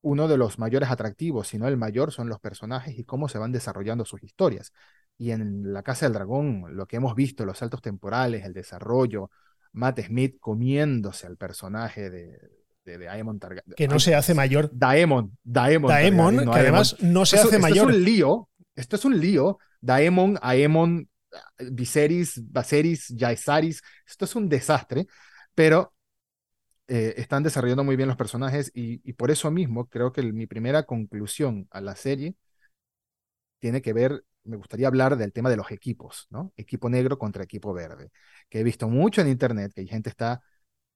uno 0.01 0.27
de 0.27 0.38
los 0.38 0.59
mayores 0.59 0.89
atractivos, 0.89 1.48
si 1.48 1.57
no 1.57 1.68
el 1.68 1.77
mayor, 1.77 2.12
son 2.12 2.30
los 2.30 2.39
personajes 2.39 2.98
y 2.98 3.03
cómo 3.03 3.27
se 3.27 3.38
van 3.38 3.51
desarrollando 3.51 4.06
sus 4.06 4.24
historias. 4.24 4.71
Y 5.18 5.31
en 5.31 5.74
La 5.74 5.83
Casa 5.83 6.06
del 6.06 6.13
Dragón, 6.13 6.75
lo 6.75 6.88
que 6.88 6.98
hemos 6.98 7.15
visto, 7.15 7.45
los 7.45 7.57
saltos 7.57 7.81
temporales, 7.81 8.45
el 8.45 8.53
desarrollo, 8.53 9.30
Matt 9.74 10.00
Smith 10.01 10.38
comiéndose 10.39 11.27
al 11.27 11.38
personaje 11.38 12.09
de, 12.09 12.39
de, 12.86 12.98
Daemon 12.98 13.39
Targaryen. 13.39 13.75
Que 13.75 13.88
no 13.88 14.00
se 14.00 14.15
hace 14.15 14.33
mayor. 14.33 14.69
Daemon, 14.74 15.38
Daemon. 15.44 15.89
Daemon, 15.89 16.51
que 16.51 16.59
además 16.59 16.97
no 17.01 17.25
se 17.25 17.38
hace 17.38 17.59
mayor. 17.59 17.89
Esto 17.89 17.89
es 17.89 17.95
un 17.95 18.04
lío, 18.04 18.50
esto 18.75 18.95
es 18.95 19.06
un 19.06 19.19
lío. 19.19 19.57
Daemon, 19.81 20.37
Aemon, 20.42 21.09
Viserys, 21.71 22.42
Baseris, 22.52 23.14
Jaesaris, 23.18 23.81
esto 24.07 24.25
es 24.25 24.35
un 24.35 24.49
desastre, 24.49 25.07
pero 25.56 25.94
eh, 26.94 27.14
están 27.16 27.42
desarrollando 27.42 27.86
muy 27.86 27.95
bien 27.95 28.10
los 28.10 28.18
personajes 28.18 28.69
y, 28.76 28.98
por 29.14 29.31
eso 29.31 29.50
mismo 29.50 29.88
creo 29.88 30.12
que 30.12 30.21
mi 30.24 30.45
primera 30.45 30.83
conclusión 30.83 31.66
a 31.71 31.80
la 31.80 31.95
serie 31.95 32.36
tiene 33.60 33.81
que 33.81 33.94
ver, 33.94 34.26
me 34.44 34.57
gustaría 34.57 34.88
hablar 34.88 35.16
del 35.16 35.31
tema 35.31 35.50
de 35.50 35.56
los 35.56 35.71
equipos, 35.71 36.28
¿no? 36.31 36.52
Equipo 36.57 36.90
negro 36.90 37.18
contra 37.18 37.45
equipo 37.45 37.74
verde, 37.74 38.12
que 38.50 38.60
he 38.60 38.64
visto 38.64 38.90
mucho 38.90 39.21
en 39.21 39.30
internet, 39.30 39.71
que 39.74 39.80
hay 39.80 39.88
gente 39.88 40.10
está 40.10 40.42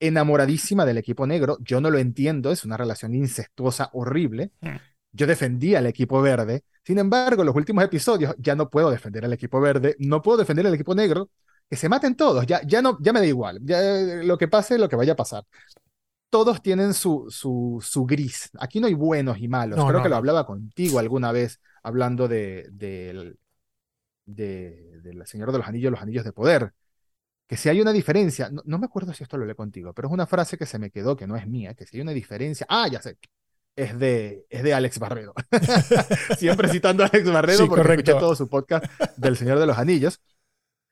enamoradísima 0.02 0.86
del 0.86 0.98
equipo 0.98 1.26
negro. 1.26 1.60
Yo 1.62 1.80
no 1.80 1.90
lo 1.90 1.98
entiendo, 1.98 2.52
es 2.52 2.66
una 2.66 2.76
relación 2.76 3.16
incestuosa 3.16 3.90
horrible. 3.94 4.52
Hmm. 4.60 4.76
Yo 5.14 5.28
defendía 5.28 5.80
al 5.80 5.86
equipo 5.86 6.22
verde. 6.22 6.66
Sin 6.84 7.00
embargo, 7.00 7.44
en 7.44 7.46
los 7.46 7.56
últimos 7.56 7.86
episodios 7.86 8.36
ya 8.38 8.54
no 8.56 8.70
puedo 8.70 8.92
defender 8.92 9.24
al 9.24 9.32
equipo 9.32 9.62
verde, 9.62 9.96
no 10.00 10.22
puedo 10.22 10.40
defender 10.40 10.68
al 10.68 10.74
equipo 10.74 10.94
negro. 10.94 11.30
Que 11.70 11.78
se 11.78 11.90
maten 11.90 12.16
todos, 12.16 12.46
ya, 12.46 12.62
ya, 12.68 12.82
no, 12.82 12.98
ya 13.02 13.14
me 13.14 13.22
da 13.22 13.26
igual. 13.26 13.60
Ya, 13.64 13.80
lo 14.24 14.38
que 14.38 14.48
pase, 14.50 14.78
lo 14.78 14.90
que 14.90 14.98
vaya 14.98 15.14
a 15.14 15.16
pasar. 15.16 15.46
Todos 16.38 16.62
tienen 16.62 16.94
su, 16.94 17.28
su, 17.30 17.82
su 17.82 18.06
gris. 18.06 18.50
Aquí 18.60 18.80
no 18.80 18.88
hay 18.88 18.94
buenos 18.94 19.38
y 19.40 19.48
malos. 19.48 19.84
Creo 19.86 20.04
que 20.04 20.10
lo 20.10 20.18
hablaba 20.18 20.46
contigo 20.46 21.00
alguna 21.00 21.32
vez, 21.32 21.62
hablando 21.82 22.28
de, 22.28 22.68
de, 22.72 23.36
de, 24.26 25.02
de, 25.02 25.26
Señor 25.26 25.52
de 25.52 25.60
los 25.60 25.68
Anillos, 25.68 25.92
los 25.92 26.02
Anillos 26.02 26.26
de 26.26 26.34
Poder 26.34 26.74
que 27.48 27.58
si 27.58 27.70
hay 27.70 27.80
una 27.80 27.94
diferencia, 27.94 28.50
no, 28.52 28.80
me 28.80 28.86
acuerdo 28.86 29.14
si 29.14 29.24
esto 29.24 29.38
lo 29.38 29.46
leí 29.46 29.54
contigo, 29.54 29.94
pero 29.94 30.08
es 30.08 30.14
una 30.14 30.26
frase 30.26 30.58
que 30.58 30.66
se 30.66 30.80
me 30.80 30.90
quedó, 30.90 31.16
que 31.16 31.28
no 31.28 31.36
es 31.36 31.48
mía, 31.48 31.76
que 31.76 31.86
si 31.86 31.98
hay 31.98 32.02
una 32.02 32.12
diferencia, 32.12 32.66
ah, 32.70 32.88
ya 32.88 33.00
sé, 33.02 33.18
es 33.76 33.98
de, 34.00 34.46
es 34.50 34.64
de 34.64 34.74
Alex 34.74 35.00
Barredo. 35.00 35.34
Siempre 36.38 36.70
citando 36.70 37.04
a 37.04 37.08
Alex 37.08 37.32
Barredo 37.32 37.68
porque 37.68 37.92
escuché 37.92 38.14
todo 38.14 38.36
su 38.36 38.48
podcast 38.48 38.86
del 39.18 39.36
Señor 39.36 39.60
de 39.60 39.66
los 39.66 39.78
Anillos. 39.78 40.22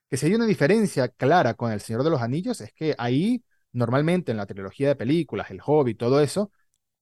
Que 0.10 0.18
si 0.18 0.28
hay 0.28 0.36
una 0.36 0.46
diferencia 0.46 1.08
clara 1.08 1.56
con 1.56 1.72
El 1.72 1.80
Señor 1.80 2.04
de 2.04 2.10
los 2.12 2.22
Anillos 2.22 2.62
es 2.62 2.72
que 2.74 2.94
ahí, 2.98 3.44
normalmente 3.74 4.32
en 4.32 4.38
la 4.38 4.46
trilogía 4.46 4.88
de 4.88 4.96
películas, 4.96 5.52
El 5.52 5.62
Hobbit, 5.64 5.98
todo 5.98 6.22
eso, 6.22 6.52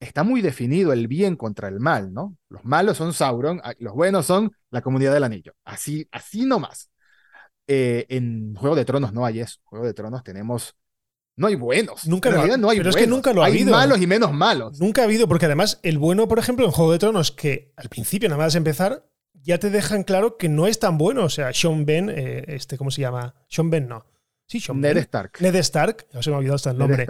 está 0.01 0.23
muy 0.23 0.41
definido 0.41 0.91
el 0.91 1.07
bien 1.07 1.35
contra 1.35 1.67
el 1.67 1.79
mal, 1.79 2.13
¿no? 2.13 2.35
Los 2.49 2.65
malos 2.65 2.97
son 2.97 3.13
Sauron, 3.13 3.61
ah, 3.63 3.73
los 3.79 3.93
buenos 3.93 4.25
son 4.25 4.51
la 4.71 4.81
comunidad 4.81 5.13
del 5.13 5.23
anillo. 5.23 5.53
Así, 5.63 6.07
así 6.11 6.45
nomás. 6.45 6.89
Eh, 7.67 8.05
en 8.09 8.55
Juego 8.55 8.75
de 8.75 8.83
Tronos 8.83 9.13
no 9.13 9.25
hay 9.25 9.39
eso. 9.39 9.59
En 9.59 9.65
Juego 9.65 9.85
de 9.85 9.93
Tronos 9.93 10.23
tenemos. 10.23 10.75
No 11.37 11.47
hay 11.47 11.55
buenos. 11.55 12.07
Nunca 12.07 12.29
en 12.29 12.35
realidad 12.35 12.57
no 12.57 12.69
hay 12.69 12.79
pero 12.79 12.89
es 12.89 12.95
que 12.95 13.07
nunca 13.07 13.31
lo 13.31 13.41
ha 13.41 13.45
hay 13.45 13.63
malos 13.63 14.01
y 14.01 14.07
menos 14.07 14.33
malos. 14.33 14.79
Nunca 14.79 15.01
ha 15.01 15.05
habido, 15.05 15.27
porque 15.27 15.45
además 15.45 15.79
el 15.81 15.97
bueno, 15.97 16.27
por 16.27 16.39
ejemplo, 16.39 16.65
en 16.65 16.71
Juego 16.71 16.91
de 16.91 16.99
Tronos, 16.99 17.31
que 17.31 17.71
al 17.77 17.87
principio, 17.87 18.27
nada 18.27 18.43
más 18.43 18.55
empezar, 18.55 19.07
ya 19.33 19.57
te 19.57 19.69
dejan 19.69 20.03
claro 20.03 20.37
que 20.37 20.49
no 20.49 20.67
es 20.67 20.79
tan 20.79 20.97
bueno. 20.97 21.23
O 21.23 21.29
sea, 21.29 21.53
Sean 21.53 21.85
Ben, 21.85 22.09
eh, 22.09 22.43
este, 22.47 22.77
¿cómo 22.77 22.91
se 22.91 23.01
llama? 23.01 23.35
Sean 23.47 23.69
Ben 23.69 23.87
no. 23.87 24.05
Sí, 24.51 24.59
Sean 24.59 24.81
Ned 24.81 24.97
Stark. 24.97 25.37
Ned 25.39 25.55
Stark, 25.55 26.07
no 26.11 26.21
se 26.21 26.29
me 26.29 26.35
ha 26.35 26.39
olvidado 26.39 26.57
hasta 26.57 26.71
el 26.71 26.77
nombre. 26.77 27.07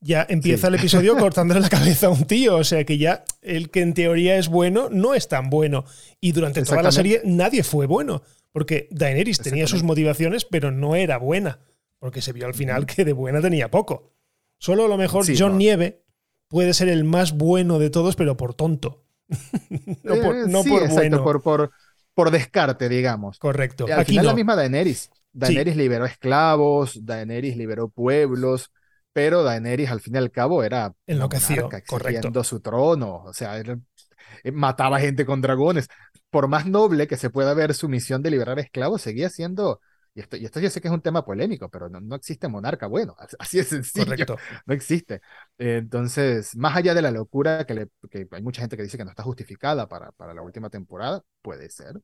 ya 0.00 0.26
empieza 0.28 0.66
el 0.66 0.74
episodio 0.74 1.16
cortándole 1.18 1.60
la 1.60 1.68
cabeza 1.68 2.08
a 2.08 2.10
un 2.10 2.24
tío. 2.24 2.56
O 2.56 2.64
sea 2.64 2.82
que 2.82 2.98
ya 2.98 3.22
el 3.42 3.70
que 3.70 3.82
en 3.82 3.94
teoría 3.94 4.38
es 4.38 4.48
bueno 4.48 4.88
no 4.90 5.14
es 5.14 5.28
tan 5.28 5.50
bueno. 5.50 5.84
Y 6.20 6.32
durante 6.32 6.64
toda 6.64 6.82
la 6.82 6.90
serie 6.90 7.22
nadie 7.24 7.62
fue 7.62 7.86
bueno. 7.86 8.22
Porque 8.50 8.88
Daenerys 8.90 9.38
tenía 9.38 9.68
sus 9.68 9.84
motivaciones, 9.84 10.44
pero 10.44 10.72
no 10.72 10.96
era 10.96 11.16
buena. 11.16 11.60
Porque 12.00 12.22
se 12.22 12.32
vio 12.32 12.46
al 12.46 12.54
final 12.54 12.86
que 12.86 13.04
de 13.04 13.12
buena 13.12 13.40
tenía 13.40 13.70
poco. 13.70 14.10
Solo 14.58 14.86
a 14.86 14.88
lo 14.88 14.96
mejor 14.96 15.24
John 15.38 15.58
Nieve 15.58 16.02
puede 16.48 16.74
ser 16.74 16.88
el 16.88 17.04
más 17.04 17.36
bueno 17.36 17.78
de 17.78 17.90
todos, 17.90 18.16
pero 18.16 18.36
por 18.36 18.54
tonto. 18.54 19.04
no 20.02 20.16
por, 20.16 20.34
eh, 20.34 20.44
no 20.48 20.64
por 20.64 20.88
bueno. 20.88 21.22
Por, 21.22 21.70
por, 22.14 22.30
descarte, 22.32 22.88
digamos. 22.88 23.38
Correcto. 23.38 23.84
al 23.84 24.00
Aquí 24.00 24.10
final 24.10 24.26
la 24.26 24.34
misma 24.34 24.56
Daenerys. 24.56 25.08
Daenerys 25.32 25.76
liberó 25.76 26.04
esclavos, 26.04 27.04
Daenerys 27.04 27.56
liberó 27.56 27.88
pueblos, 27.88 28.70
pero 29.12 29.42
Daenerys 29.42 29.90
al 29.90 30.00
fin 30.00 30.14
y 30.14 30.18
al 30.18 30.30
cabo 30.30 30.62
era 30.62 30.92
enloquecido, 31.06 31.68
correcto. 31.86 32.44
su 32.44 32.60
trono, 32.60 33.24
o 33.24 33.32
sea, 33.32 33.58
eh, 33.58 34.52
mataba 34.52 35.00
gente 35.00 35.24
con 35.24 35.40
dragones. 35.40 35.88
Por 36.30 36.48
más 36.48 36.66
noble 36.66 37.08
que 37.08 37.16
se 37.16 37.30
pueda 37.30 37.54
ver 37.54 37.74
su 37.74 37.88
misión 37.88 38.22
de 38.22 38.30
liberar 38.30 38.58
esclavos, 38.58 39.02
seguía 39.02 39.30
siendo 39.30 39.80
y 40.14 40.20
esto, 40.20 40.36
y 40.36 40.44
esto 40.44 40.58
yo 40.58 40.68
sé 40.70 40.80
que 40.80 40.88
es 40.88 40.94
un 40.94 41.02
tema 41.02 41.24
polémico, 41.24 41.68
pero 41.68 41.88
no, 41.88 42.00
no 42.00 42.16
existe 42.16 42.48
monarca 42.48 42.86
bueno, 42.86 43.14
así 43.38 43.58
es 43.58 43.68
sencillo. 43.68 44.06
Correcto. 44.06 44.36
No 44.66 44.74
existe. 44.74 45.20
entonces, 45.58 46.56
más 46.56 46.76
allá 46.76 46.94
de 46.94 47.02
la 47.02 47.10
locura 47.10 47.64
que, 47.64 47.74
le, 47.74 47.88
que, 48.10 48.26
hay 48.30 48.42
mucha 48.42 48.60
gente 48.60 48.76
que 48.76 48.82
dice 48.82 48.96
que 48.96 49.04
no 49.04 49.10
está 49.10 49.22
justificada 49.22 49.88
para, 49.88 50.10
para 50.12 50.34
la 50.34 50.42
última 50.42 50.68
temporada, 50.70 51.22
puede 51.42 51.70
ser. 51.70 52.00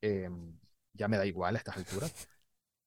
Em, 0.00 0.58
ya 0.92 1.08
me 1.08 1.16
da 1.16 1.26
igual 1.26 1.54
a 1.54 1.58
estas 1.58 1.76
alturas, 1.76 2.28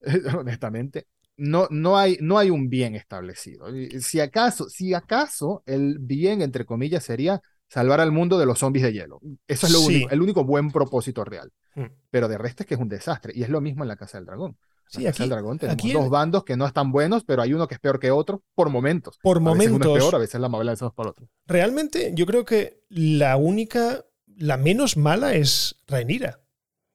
honestamente. 0.37 1.07
No, 1.37 1.67
no, 1.71 1.97
hay, 1.97 2.17
no 2.21 2.37
hay 2.37 2.49
un 2.49 2.69
bien 2.69 2.95
establecido. 2.95 3.65
Si 3.99 4.19
acaso, 4.19 4.69
si 4.69 4.93
acaso 4.93 5.63
el 5.65 5.97
bien, 5.99 6.41
entre 6.41 6.65
comillas, 6.65 7.03
sería 7.03 7.41
salvar 7.67 8.01
al 8.01 8.11
mundo 8.11 8.37
de 8.37 8.45
los 8.45 8.59
zombies 8.59 8.83
de 8.83 8.93
hielo. 8.93 9.19
Eso 9.47 9.65
es 9.65 9.73
lo 9.73 9.79
único, 9.81 10.09
el 10.09 10.21
único 10.21 10.43
buen 10.43 10.71
propósito 10.71 11.23
real. 11.23 11.51
Mm. 11.75 11.85
Pero 12.09 12.27
de 12.27 12.37
resto 12.37 12.63
es 12.63 12.67
que 12.67 12.73
es 12.73 12.79
un 12.81 12.89
desastre. 12.89 13.31
Y 13.33 13.43
es 13.43 13.49
lo 13.49 13.61
mismo 13.61 13.83
en 13.83 13.87
la 13.87 13.95
Casa 13.95 14.17
del 14.17 14.25
Dragón. 14.25 14.57
En 14.93 15.03
la 15.05 15.11
Casa 15.11 15.23
del 15.23 15.29
Dragón 15.29 15.57
tenemos 15.57 15.93
dos 15.93 16.09
bandos 16.09 16.43
que 16.43 16.57
no 16.57 16.67
están 16.67 16.91
buenos, 16.91 17.23
pero 17.23 17.41
hay 17.41 17.53
uno 17.53 17.67
que 17.69 17.75
es 17.75 17.79
peor 17.79 17.97
que 17.97 18.11
otro 18.11 18.43
por 18.55 18.69
momentos. 18.69 19.17
Por 19.23 19.39
momentos. 19.39 19.79
Veces 19.79 19.85
uno 19.87 19.95
es 19.95 20.03
peor, 20.03 20.15
a 20.15 20.17
veces 20.17 20.41
la 20.41 20.49
mala 20.49 20.73
es 20.73 20.79
por 20.93 21.07
otro. 21.07 21.29
Realmente, 21.47 22.11
yo 22.13 22.25
creo 22.25 22.43
que 22.43 22.83
la 22.89 23.37
única, 23.37 24.05
la 24.35 24.57
menos 24.57 24.97
mala 24.97 25.33
es 25.35 25.77
Rhaenyra. 25.87 26.41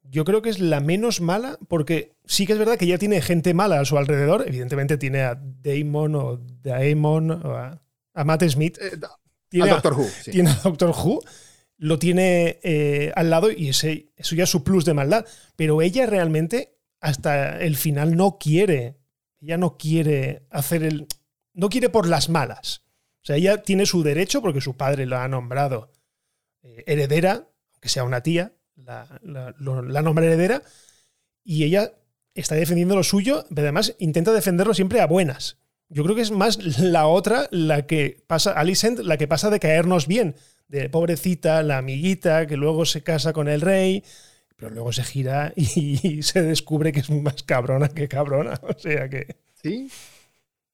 Yo 0.03 0.25
creo 0.25 0.43
que 0.43 0.51
es 0.51 0.61
la 0.61 0.81
menos 0.81 1.23
mala 1.23 1.59
porque 1.69 2.16
sí 2.27 2.47
que 2.47 2.53
es 2.53 2.59
verdad 2.59 2.77
que 2.77 2.87
ya 2.87 2.99
tiene 2.99 3.23
gente 3.23 3.55
mala 3.55 3.81
a 3.81 3.85
su 3.85 3.97
alrededor. 3.97 4.45
Evidentemente 4.47 4.99
tiene 4.99 5.23
a 5.23 5.41
Damon 5.41 6.15
o 6.17 6.37
Daemon 6.63 7.31
o 7.31 7.57
a, 7.57 7.81
Matt 8.25 8.45
Smith. 8.45 8.79
Eh, 8.81 8.99
tiene 9.49 9.71
a 9.71 9.75
Doctor 9.75 9.95
Who. 9.95 10.07
Tiene 10.25 10.51
a 10.51 10.55
Doctor 10.55 10.91
Who, 10.91 11.23
lo 11.79 11.99
tiene 11.99 12.59
eh, 12.63 13.13
al 13.15 13.31
lado 13.31 13.51
y 13.51 13.69
ese, 13.69 14.13
eso 14.17 14.35
ya 14.35 14.45
es 14.45 14.51
su 14.51 14.65
plus 14.65 14.85
de 14.85 14.95
maldad. 14.95 15.25
Pero 15.55 15.81
ella 15.81 16.07
realmente 16.07 16.79
hasta 17.01 17.59
el 17.61 17.77
final 17.77 18.17
no 18.17 18.39
quiere. 18.39 18.99
Ella 19.41 19.57
no 19.57 19.77
quiere 19.77 20.47
hacer 20.51 20.83
el. 20.83 21.07
No 21.55 21.69
quiere 21.69 21.89
por 21.89 22.07
las 22.07 22.29
malas. 22.29 22.83
O 23.23 23.27
sea, 23.27 23.37
ella 23.37 23.63
tiene 23.63 23.87
su 23.87 24.03
derecho 24.03 24.43
porque 24.43 24.61
su 24.61 24.77
padre 24.77 25.07
la 25.07 25.25
ha 25.25 25.29
nombrado 25.29 25.93
eh, 26.63 26.85
heredera, 26.87 27.49
aunque 27.73 27.89
sea 27.89 28.05
una 28.05 28.23
tía, 28.23 28.53
la, 28.77 29.21
la, 29.23 29.55
la 29.59 30.03
nombra 30.03 30.27
heredera, 30.27 30.63
y 31.43 31.65
ella 31.65 31.93
está 32.41 32.55
defendiendo 32.55 32.97
lo 32.97 33.03
suyo, 33.03 33.45
pero 33.49 33.63
además 33.63 33.95
intenta 33.99 34.33
defenderlo 34.33 34.75
siempre 34.75 35.01
a 35.01 35.07
buenas. 35.07 35.59
Yo 35.89 36.03
creo 36.03 36.17
que 36.17 36.23
es 36.23 36.31
más 36.31 36.81
la 36.81 37.07
otra, 37.07 37.49
la 37.51 37.87
que 37.87 38.23
pasa, 38.27 38.53
Alicent, 38.53 38.99
la 39.01 39.17
que 39.17 39.29
pasa 39.29 39.51
de 39.51 39.61
caernos 39.61 40.07
bien. 40.07 40.35
De 40.69 40.89
pobrecita, 40.89 41.63
la 41.63 41.79
amiguita, 41.79 42.47
que 42.47 42.57
luego 42.57 42.85
se 42.87 43.05
casa 43.05 43.33
con 43.33 43.47
el 43.47 43.61
rey, 43.61 44.03
pero 44.57 44.71
luego 44.71 44.93
se 44.93 45.05
gira 45.05 45.53
y, 45.57 46.23
se 46.23 46.43
descubre 46.43 46.93
que 46.93 47.01
es 47.01 47.11
más 47.11 47.43
cabrona 47.45 47.89
que 47.89 48.09
cabrona. 48.09 48.61
O 48.63 48.79
sea 48.79 49.09
que. 49.09 49.37
Sí. 49.63 49.89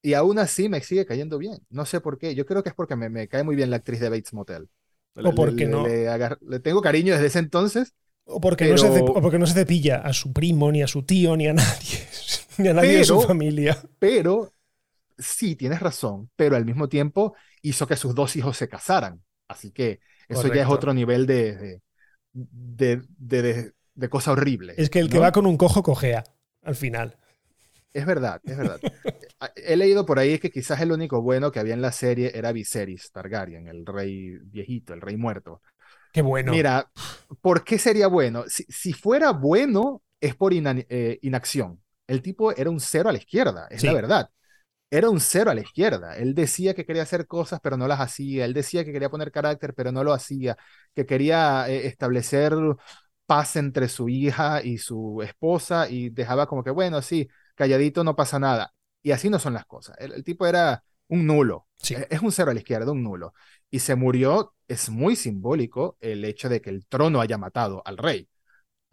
Y 0.00 0.14
aún 0.14 0.38
así 0.38 0.68
me 0.68 0.80
sigue 0.80 1.06
cayendo 1.06 1.38
bien. 1.38 1.58
No 1.70 1.84
sé 1.84 2.00
por 2.00 2.18
qué. 2.18 2.34
Yo 2.34 2.46
creo 2.46 2.62
que 2.62 2.70
es 2.70 2.74
porque 2.74 2.96
me, 2.96 3.28
cae 3.28 3.44
muy 3.44 3.54
bien 3.54 3.70
la 3.70 3.76
actriz 3.76 4.00
de 4.00 4.08
Bates 4.08 4.32
Motel. 4.32 4.68
O 5.14 5.34
porque 5.34 5.66
no. 5.66 5.86
Le, 5.86 6.60
tengo 6.60 6.80
cariño 6.80 7.12
desde 7.12 7.26
ese 7.26 7.38
entonces. 7.38 7.94
O 8.24 8.40
porque, 8.40 8.68
no 8.68 8.78
se 8.78 8.88
o 8.88 9.20
porque 9.20 9.38
no 9.38 9.46
se 9.46 9.54
cepilla 9.54 9.98
a 9.98 10.12
su 10.12 10.32
primo, 10.32 10.70
ni 10.70 10.82
a 10.82 10.86
su 10.86 11.02
tío, 11.02 11.36
ni 11.36 11.48
a 11.48 11.52
nadie. 11.54 12.06
ni 12.58 12.68
a 12.68 12.74
nadie 12.74 12.98
de 12.98 13.04
su 13.04 13.20
familia. 13.20 13.76
Pero 13.98 14.52
sí, 15.18 15.56
tienes 15.56 15.80
razón, 15.80 16.30
pero 16.36 16.56
al 16.56 16.64
mismo 16.64 16.88
tiempo 16.88 17.34
hizo 17.62 17.86
que 17.86 17.96
sus 17.96 18.14
dos 18.14 18.36
hijos 18.36 18.56
se 18.56 18.68
casaran. 18.68 19.22
Así 19.48 19.70
que 19.70 20.00
eso 20.28 20.52
ya 20.52 20.62
es 20.62 20.68
otro 20.68 20.94
nivel 20.94 21.26
de, 21.26 21.80
de, 22.32 23.02
de, 23.18 23.72
de, 23.94 24.08
cosa 24.08 24.32
horrible. 24.32 24.74
Es 24.76 24.88
que 24.88 24.98
el 24.98 25.10
que 25.10 25.18
va 25.18 25.32
con 25.32 25.46
un 25.46 25.56
cojo 25.56 25.82
cojea 25.82 26.24
al 26.62 26.76
final. 26.76 27.18
Es 27.92 28.06
verdad, 28.06 28.40
es 28.44 28.56
verdad. 28.56 28.80
He 29.56 29.76
leído 29.76 30.06
por 30.06 30.18
ahí 30.18 30.38
que 30.38 30.50
quizás 30.50 30.80
el 30.80 30.92
único 30.92 31.20
bueno 31.20 31.52
que 31.52 31.60
había 31.60 31.74
en 31.74 31.82
la 31.82 31.92
serie 31.92 32.32
era 32.34 32.52
Viserys 32.52 33.12
Targaryen, 33.12 33.68
el 33.68 33.84
rey 33.84 34.38
viejito, 34.38 34.94
el 34.94 35.02
rey 35.02 35.16
muerto. 35.16 35.60
Qué 36.12 36.22
bueno. 36.22 36.52
Mira, 36.52 36.90
¿por 37.40 37.64
qué 37.64 37.78
sería 37.78 38.06
bueno? 38.06 38.44
Si, 38.46 38.64
si 38.64 38.92
fuera 38.92 39.32
bueno, 39.32 40.02
es 40.20 40.34
por 40.34 40.52
eh, 40.54 41.18
inacción. 41.22 41.82
El 42.06 42.22
tipo 42.22 42.54
era 42.54 42.70
un 42.70 42.80
cero 42.80 43.08
a 43.08 43.12
la 43.12 43.18
izquierda, 43.18 43.66
es 43.70 43.82
la 43.82 43.92
verdad 43.92 44.30
era 44.92 45.08
un 45.08 45.20
cero 45.20 45.50
a 45.50 45.54
la 45.54 45.62
izquierda. 45.62 46.18
Él 46.18 46.34
decía 46.34 46.74
que 46.74 46.84
quería 46.84 47.02
hacer 47.02 47.26
cosas, 47.26 47.60
pero 47.62 47.78
no 47.78 47.88
las 47.88 47.98
hacía. 48.00 48.44
Él 48.44 48.52
decía 48.52 48.84
que 48.84 48.92
quería 48.92 49.08
poner 49.08 49.32
carácter, 49.32 49.72
pero 49.74 49.90
no 49.90 50.04
lo 50.04 50.12
hacía. 50.12 50.58
Que 50.94 51.06
quería 51.06 51.66
eh, 51.70 51.86
establecer 51.86 52.52
paz 53.24 53.56
entre 53.56 53.88
su 53.88 54.10
hija 54.10 54.62
y 54.62 54.76
su 54.76 55.22
esposa 55.22 55.88
y 55.88 56.10
dejaba 56.10 56.46
como 56.46 56.62
que, 56.62 56.70
bueno, 56.70 57.00
sí, 57.00 57.26
calladito, 57.54 58.04
no 58.04 58.14
pasa 58.16 58.38
nada. 58.38 58.74
Y 59.02 59.12
así 59.12 59.30
no 59.30 59.38
son 59.38 59.54
las 59.54 59.64
cosas. 59.64 59.96
El, 59.98 60.22
tipo 60.24 60.46
era 60.46 60.84
un 61.08 61.26
nulo. 61.26 61.68
E, 61.88 62.06
es 62.10 62.20
un 62.20 62.30
cero 62.30 62.50
a 62.50 62.54
la 62.54 62.60
izquierda, 62.60 62.92
un 62.92 63.02
nulo. 63.02 63.32
Y 63.70 63.78
se 63.78 63.94
murió, 63.94 64.54
es 64.72 64.90
muy 64.90 65.16
simbólico 65.16 65.96
el 66.00 66.24
hecho 66.24 66.48
de 66.48 66.60
que 66.60 66.70
el 66.70 66.86
trono 66.86 67.20
haya 67.20 67.38
matado 67.38 67.82
al 67.84 67.98
rey 67.98 68.28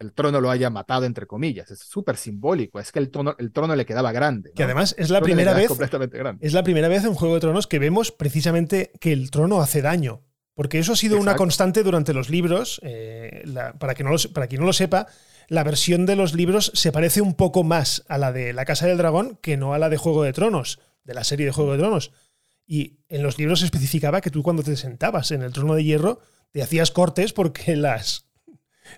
el 0.00 0.14
trono 0.14 0.40
lo 0.40 0.50
haya 0.50 0.70
matado, 0.70 1.04
entre 1.04 1.26
comillas. 1.26 1.70
Es 1.70 1.80
súper 1.80 2.16
simbólico. 2.16 2.80
Es 2.80 2.90
que 2.90 2.98
el, 2.98 3.10
trono, 3.10 3.36
el 3.38 3.52
trono 3.52 3.76
le 3.76 3.84
quedaba 3.84 4.12
grande. 4.12 4.52
Que 4.56 4.64
además 4.64 4.94
es 4.98 5.10
la 5.10 5.20
primera 5.20 5.52
vez. 5.52 5.70
Es 6.40 6.52
la 6.54 6.62
primera 6.64 6.88
vez 6.88 7.04
en 7.04 7.14
Juego 7.14 7.34
de 7.34 7.40
Tronos 7.40 7.66
que 7.66 7.78
vemos 7.78 8.10
precisamente 8.10 8.92
que 8.98 9.12
el 9.12 9.30
trono 9.30 9.60
hace 9.60 9.82
daño. 9.82 10.22
Porque 10.54 10.78
eso 10.78 10.94
ha 10.94 10.96
sido 10.96 11.18
una 11.18 11.36
constante 11.36 11.82
durante 11.82 12.14
los 12.14 12.30
libros. 12.30 12.80
Eh, 12.82 13.44
para, 13.78 13.94
que 13.94 14.02
no 14.02 14.10
para 14.32 14.46
quien 14.46 14.62
no 14.62 14.66
lo 14.66 14.72
sepa, 14.72 15.06
la 15.48 15.64
versión 15.64 16.06
de 16.06 16.16
los 16.16 16.34
libros 16.34 16.72
se 16.74 16.92
parece 16.92 17.20
un 17.20 17.34
poco 17.34 17.62
más 17.62 18.04
a 18.08 18.16
la 18.16 18.32
de 18.32 18.54
La 18.54 18.64
Casa 18.64 18.86
del 18.86 18.98
Dragón 18.98 19.38
que 19.42 19.58
no 19.58 19.74
a 19.74 19.78
la 19.78 19.90
de 19.90 19.98
Juego 19.98 20.22
de 20.22 20.32
Tronos, 20.32 20.80
de 21.04 21.14
la 21.14 21.24
serie 21.24 21.44
de 21.44 21.52
Juego 21.52 21.72
de 21.72 21.78
Tronos. 21.78 22.12
Y 22.70 23.00
en 23.08 23.24
los 23.24 23.36
libros 23.36 23.58
se 23.58 23.64
especificaba 23.64 24.20
que 24.20 24.30
tú 24.30 24.44
cuando 24.44 24.62
te 24.62 24.76
sentabas 24.76 25.32
en 25.32 25.42
el 25.42 25.52
trono 25.52 25.74
de 25.74 25.82
hierro 25.82 26.20
te 26.52 26.62
hacías 26.62 26.92
cortes 26.92 27.32
porque 27.32 27.74
las, 27.76 28.26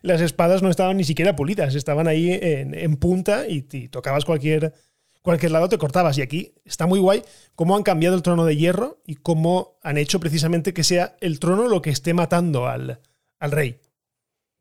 las 0.03 0.21
espadas 0.21 0.63
no 0.63 0.69
estaban 0.69 0.99
ni 0.99 1.05
siquiera 1.05 1.35
pulidas, 1.35 1.75
estaban 1.75 2.07
ahí 2.07 2.39
en, 2.39 2.97
punta 2.99 3.49
y, 3.49 3.63
tocabas 3.89 4.27
cualquier, 4.27 4.75
cualquier 5.23 5.53
lado, 5.53 5.71
te 5.71 5.79
cortabas. 5.79 6.19
Y 6.19 6.21
aquí 6.21 6.55
está 6.67 6.87
muy 6.87 6.99
guay 6.99 7.23
cómo 7.55 7.75
han 7.75 7.83
cambiado 7.83 8.15
el 8.15 8.21
trono 8.21 8.45
de 8.45 8.59
hierro 8.59 9.01
y 9.07 9.15
cómo 9.15 9.79
han 9.83 9.97
hecho 9.97 10.21
precisamente 10.21 10.75
que 10.75 10.85
sea 10.85 11.17
el 11.23 11.41
trono 11.41 11.67
lo 11.67 11.81
que 11.81 11.89
esté 11.89 12.13
matando 12.13 12.69
al, 12.69 13.01
al 13.39 13.51
rey. 13.53 13.81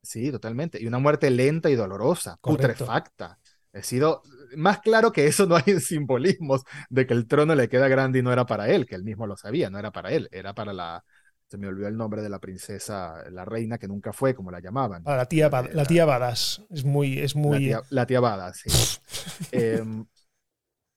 Sí, 0.02 0.32
totalmente. 0.32 0.82
Y 0.82 0.88
una 0.88 1.00
muerte 1.00 1.30
lenta 1.32 1.70
y 1.70 1.76
dolorosa, 1.76 2.40
putrefacta. 2.42 3.40
He 3.74 3.84
sido 3.84 4.24
más 4.56 4.80
claro 4.80 5.12
que 5.12 5.28
eso 5.28 5.46
no 5.46 5.56
hay 5.56 5.64
simbolismos 5.80 6.64
de 6.90 7.06
que 7.06 7.14
el 7.14 7.28
trono 7.28 7.56
le 7.56 7.70
queda 7.70 7.88
grande 7.88 8.20
y 8.20 8.22
no 8.22 8.32
era 8.32 8.46
para 8.46 8.70
él, 8.70 8.86
que 8.86 8.96
él 8.96 9.04
mismo 9.04 9.28
lo 9.28 9.38
sabía, 9.38 9.70
no 9.70 9.80
era 9.80 9.92
para 9.92 10.12
él, 10.12 10.30
era 10.32 10.54
para 10.54 10.74
la, 10.74 11.04
se 11.52 11.58
me 11.58 11.68
olvidó 11.68 11.90
el 11.90 11.98
nombre 11.98 12.22
de 12.22 12.30
la 12.30 12.40
princesa, 12.40 13.30
la 13.30 13.44
reina 13.44 13.78
que 13.78 13.90
nunca 13.90 14.14
fue, 14.14 14.34
como 14.34 14.52
la 14.52 14.62
llamaban. 14.62 15.04
Ah, 15.06 15.18
la 15.18 15.26
tía, 15.26 15.50
la 15.50 15.84
tía 15.84 16.06
Badas. 16.06 16.64
Es 16.70 16.86
muy. 16.86 17.20
Es 17.20 17.36
muy... 17.36 17.76
La, 17.90 18.06
tía, 18.06 18.22
Badas, 18.22 18.64
sí. 18.64 18.70
Em, 19.52 20.06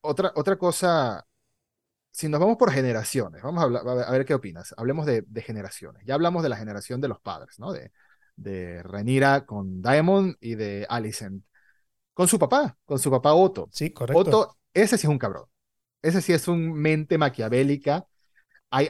otra, 0.00 0.30
otra 0.36 0.56
cosa. 0.56 1.26
Si 2.12 2.28
nos 2.28 2.38
vamos 2.38 2.56
por 2.56 2.70
generaciones, 2.70 3.42
vamos 3.42 3.62
a, 3.62 3.64
hablar, 3.64 3.82
a 4.06 4.10
ver 4.12 4.24
qué 4.24 4.34
opinas. 4.34 4.72
Hablemos 4.76 5.06
de, 5.06 5.24
generaciones. 5.44 6.04
Ya 6.06 6.14
hablamos 6.14 6.44
de 6.44 6.50
la 6.50 6.56
generación 6.56 7.00
de 7.00 7.08
los 7.08 7.18
padres, 7.18 7.58
¿no? 7.58 7.72
De, 7.72 7.90
de 8.36 8.80
Renira 8.84 9.46
con 9.46 9.82
Diamond 9.82 10.36
y 10.40 10.54
de 10.54 10.86
Alicent. 10.88 11.42
Con 12.14 12.28
su 12.28 12.38
papá, 12.38 12.78
con 12.84 12.98
su 12.98 13.10
papá 13.10 13.34
Otto. 13.34 13.68
Sí, 13.72 13.90
correcto. 13.90 14.20
Otto, 14.20 14.56
ese 14.72 14.96
sí 14.96 15.06
es 15.06 15.10
un 15.10 15.18
cabrón. 15.18 15.44
Ese 16.00 16.22
sí 16.22 16.32
es 16.32 16.46
un 16.48 16.72
mente 16.72 17.18
maquiavélica. 17.18 18.06
Hay, 18.70 18.88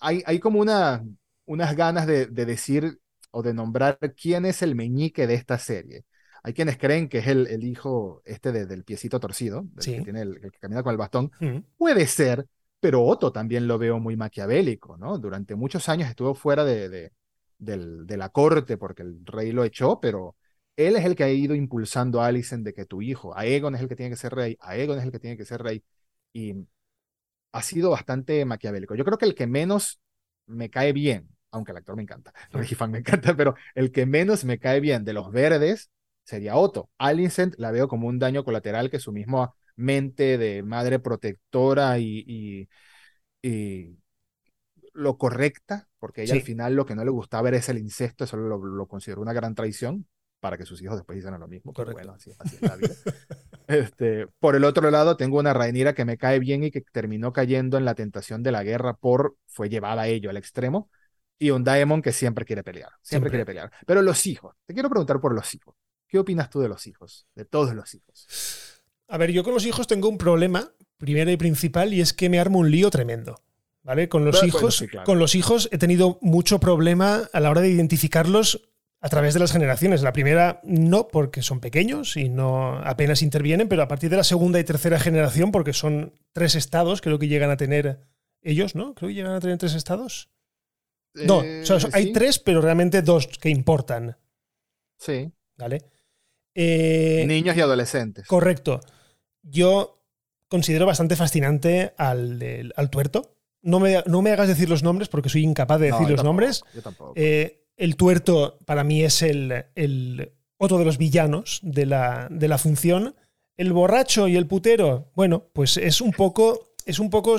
hay, 0.00 0.22
hay, 0.24 0.38
como 0.38 0.60
una, 0.60 1.04
unas 1.46 1.74
ganas 1.74 2.06
de, 2.06 2.26
decir 2.26 3.00
o 3.32 3.42
de 3.42 3.54
nombrar 3.54 3.98
quién 4.16 4.46
es 4.46 4.62
el 4.62 4.76
meñique 4.76 5.26
de 5.26 5.34
esta 5.34 5.58
serie. 5.58 6.04
Hay 6.44 6.52
quienes 6.52 6.78
creen 6.78 7.08
que 7.08 7.18
es 7.18 7.26
el, 7.26 7.46
el 7.48 7.64
hijo 7.64 8.22
este 8.24 8.52
del 8.52 8.84
piecito 8.84 9.18
torcido, 9.18 9.64
que 9.82 10.02
tiene 10.02 10.22
el, 10.22 10.40
que 10.40 10.58
camina 10.60 10.82
con 10.82 10.92
el 10.92 10.98
bastón. 10.98 11.32
Puede 11.76 12.06
ser, 12.06 12.46
pero 12.78 13.02
Otto 13.02 13.32
también 13.32 13.66
lo 13.66 13.78
veo 13.78 13.98
muy 13.98 14.16
maquiavélico, 14.16 14.96
¿no? 14.98 15.18
Durante 15.18 15.54
muchos 15.54 15.88
años 15.88 16.08
estuvo 16.08 16.34
fuera 16.34 16.64
de, 16.64 16.88
de, 16.88 17.10
de 17.58 18.16
la 18.16 18.28
corte 18.28 18.76
porque 18.76 19.02
el 19.02 19.24
rey 19.24 19.52
lo 19.52 19.64
echó, 19.64 19.98
pero 20.00 20.36
él 20.76 20.96
es 20.96 21.04
el 21.04 21.14
que 21.14 21.24
ha 21.24 21.30
ido 21.30 21.54
impulsando 21.54 22.20
a 22.20 22.26
Alicent 22.26 22.64
de 22.64 22.74
que 22.74 22.86
tu 22.86 23.02
hijo, 23.02 23.36
Aegon 23.36 23.74
es 23.74 23.80
el 23.80 23.88
que 23.88 23.96
tiene 23.96 24.10
que 24.10 24.16
ser 24.16 24.34
rey, 24.34 24.56
Aegon 24.60 24.98
es 24.98 25.04
el 25.04 25.12
que 25.12 25.20
tiene 25.20 25.36
que 25.36 25.44
ser 25.44 25.62
rey, 25.62 25.84
y 26.32 26.54
ha 27.52 27.62
sido 27.62 27.90
bastante 27.90 28.44
maquiavélico. 28.44 28.94
Yo 28.94 29.04
creo 29.04 29.18
que 29.18 29.26
el 29.26 29.34
que 29.34 29.46
menos 29.46 30.00
me 30.46 30.70
cae 30.70 30.92
bien, 30.92 31.28
aunque 31.50 31.72
el 31.72 31.78
actor 31.78 31.96
me 31.96 32.02
encanta, 32.02 32.32
Regifan 32.52 32.90
me 32.90 32.98
encanta, 32.98 33.36
pero 33.36 33.54
el 33.74 33.92
que 33.92 34.06
menos 34.06 34.44
me 34.44 34.58
cae 34.58 34.80
bien 34.80 35.04
de 35.04 35.12
los 35.12 35.30
verdes 35.30 35.90
sería 36.24 36.56
Otto. 36.56 36.90
Alicent 36.98 37.54
la 37.58 37.70
veo 37.70 37.88
como 37.88 38.08
un 38.08 38.18
daño 38.18 38.44
colateral 38.44 38.90
que 38.90 38.98
su 38.98 39.12
misma 39.12 39.54
mente 39.76 40.38
de 40.38 40.62
madre 40.62 40.98
protectora 40.98 41.98
y, 41.98 42.68
y, 43.42 43.98
lo 44.92 45.18
correcta, 45.18 45.88
porque 45.98 46.22
ella 46.22 46.34
al 46.34 46.42
final 46.42 46.74
lo 46.74 46.86
que 46.86 46.94
no 46.94 47.04
le 47.04 47.10
gustaba 47.10 47.48
era 47.48 47.58
el 47.58 47.78
incesto, 47.78 48.24
eso 48.24 48.36
lo, 48.36 48.58
lo 48.58 48.86
consideró 48.86 49.20
una 49.20 49.32
gran 49.32 49.54
traición 49.54 50.06
para 50.44 50.58
que 50.58 50.66
sus 50.66 50.82
hijos 50.82 50.96
después 50.96 51.16
hicieran 51.16 51.40
lo 51.40 51.48
mismo. 51.48 51.72
Pero 51.72 51.94
bueno, 51.94 52.12
así, 52.12 52.28
es 52.28 52.60
la 52.60 52.76
vida. 52.76 52.94
este, 53.66 54.26
por 54.40 54.54
el 54.56 54.64
otro 54.64 54.90
lado, 54.90 55.16
tengo 55.16 55.38
una 55.38 55.54
Rhaenyra 55.54 55.94
que 55.94 56.04
me 56.04 56.18
cae 56.18 56.38
bien 56.38 56.64
y 56.64 56.70
que 56.70 56.82
terminó 56.82 57.32
cayendo 57.32 57.78
en 57.78 57.86
la 57.86 57.94
tentación 57.94 58.42
de 58.42 58.52
la 58.52 58.62
guerra 58.62 58.92
por, 58.92 59.36
fue 59.46 59.70
llevada 59.70 60.02
a 60.02 60.06
ello 60.06 60.28
al 60.28 60.36
extremo, 60.36 60.90
y 61.38 61.48
un 61.48 61.64
Daemon 61.64 62.02
que 62.02 62.12
siempre 62.12 62.44
quiere 62.44 62.62
pelear, 62.62 62.90
siempre, 63.00 63.30
quiere 63.30 63.46
pelear. 63.46 63.72
Pero 63.86 64.02
los 64.02 64.26
hijos, 64.26 64.54
te 64.66 64.74
quiero 64.74 64.90
preguntar 64.90 65.18
por 65.18 65.34
los 65.34 65.54
hijos. 65.54 65.76
¿Qué 66.06 66.18
opinas 66.18 66.50
tú 66.50 66.60
de 66.60 66.68
los 66.68 66.86
hijos? 66.86 67.26
De 67.34 67.46
todos 67.46 67.74
los 67.74 67.94
hijos. 67.94 68.82
A 69.08 69.16
ver, 69.16 69.32
yo 69.32 69.44
con 69.44 69.54
los 69.54 69.64
hijos 69.64 69.86
tengo 69.86 70.10
un 70.10 70.18
problema, 70.18 70.72
primero 70.98 71.30
y 71.30 71.38
principal, 71.38 71.94
y 71.94 72.02
es 72.02 72.12
que 72.12 72.28
me 72.28 72.38
armo 72.38 72.58
un 72.58 72.70
lío 72.70 72.90
tremendo. 72.90 73.40
¿Vale? 73.82 74.10
Con 74.10 74.26
los 74.26 74.44
hijos, 74.44 74.84
con 75.06 75.18
los 75.18 75.34
hijos 75.34 75.70
he 75.72 75.78
tenido 75.78 76.18
mucho 76.20 76.60
problema 76.60 77.30
a 77.32 77.40
la 77.40 77.50
hora 77.50 77.62
de 77.62 77.70
identificarlos 77.70 78.73
a 79.04 79.08
través 79.10 79.34
de 79.34 79.40
las 79.40 79.52
generaciones. 79.52 80.00
La 80.00 80.14
primera 80.14 80.60
no, 80.64 81.08
porque 81.08 81.42
son 81.42 81.60
pequeños 81.60 82.16
y 82.16 82.30
no 82.30 82.78
apenas 82.78 83.20
intervienen, 83.20 83.68
pero 83.68 83.82
a 83.82 83.86
partir 83.86 84.08
de 84.08 84.16
la 84.16 84.24
segunda 84.24 84.58
y 84.58 84.64
tercera 84.64 84.98
generación, 84.98 85.52
porque 85.52 85.74
son 85.74 86.14
tres 86.32 86.54
estados, 86.54 87.02
creo 87.02 87.18
que 87.18 87.28
llegan 87.28 87.50
a 87.50 87.58
tener 87.58 88.00
ellos, 88.40 88.74
¿no? 88.74 88.94
Creo 88.94 89.08
que 89.10 89.14
llegan 89.14 89.34
a 89.34 89.40
tener 89.40 89.58
tres 89.58 89.74
estados. 89.74 90.30
No, 91.12 91.42
hay 91.92 92.14
tres, 92.14 92.38
pero 92.38 92.62
realmente 92.62 93.02
dos 93.02 93.26
que 93.26 93.50
importan. 93.50 94.16
Sí. 94.96 95.30
¿Vale? 95.58 95.82
Eh, 96.54 97.26
Niños 97.28 97.58
y 97.58 97.60
adolescentes. 97.60 98.26
Correcto. 98.26 98.80
Yo 99.42 100.02
considero 100.48 100.86
bastante 100.86 101.14
fascinante 101.14 101.92
al, 101.98 102.72
al 102.74 102.88
tuerto. 102.88 103.36
No 103.60 103.80
me, 103.80 104.02
no 104.06 104.22
me, 104.22 104.30
hagas 104.30 104.48
decir 104.48 104.70
los 104.70 104.82
nombres 104.82 105.10
porque 105.10 105.28
soy 105.28 105.42
incapaz 105.42 105.78
de 105.78 105.90
decir 105.92 106.08
los 106.08 106.24
nombres. 106.24 106.64
Yo 106.74 106.80
tampoco. 106.80 107.12
Eh, 107.16 107.63
el 107.84 107.96
tuerto 107.96 108.58
para 108.64 108.82
mí 108.82 109.02
es 109.02 109.22
el, 109.22 110.32
otro 110.56 110.78
de 110.78 110.84
los 110.84 110.98
villanos 110.98 111.60
de 111.62 111.86
la, 111.86 112.28
de 112.30 112.48
la, 112.48 112.58
función. 112.58 113.14
El 113.56 113.72
borracho 113.72 114.26
y 114.26 114.36
el 114.36 114.46
putero, 114.46 115.12
bueno, 115.14 115.50
pues 115.52 115.76
es 115.76 116.00
un 116.00 116.12
poco. 116.12 116.70
Es 116.86 116.98
un 116.98 117.08
poco 117.08 117.36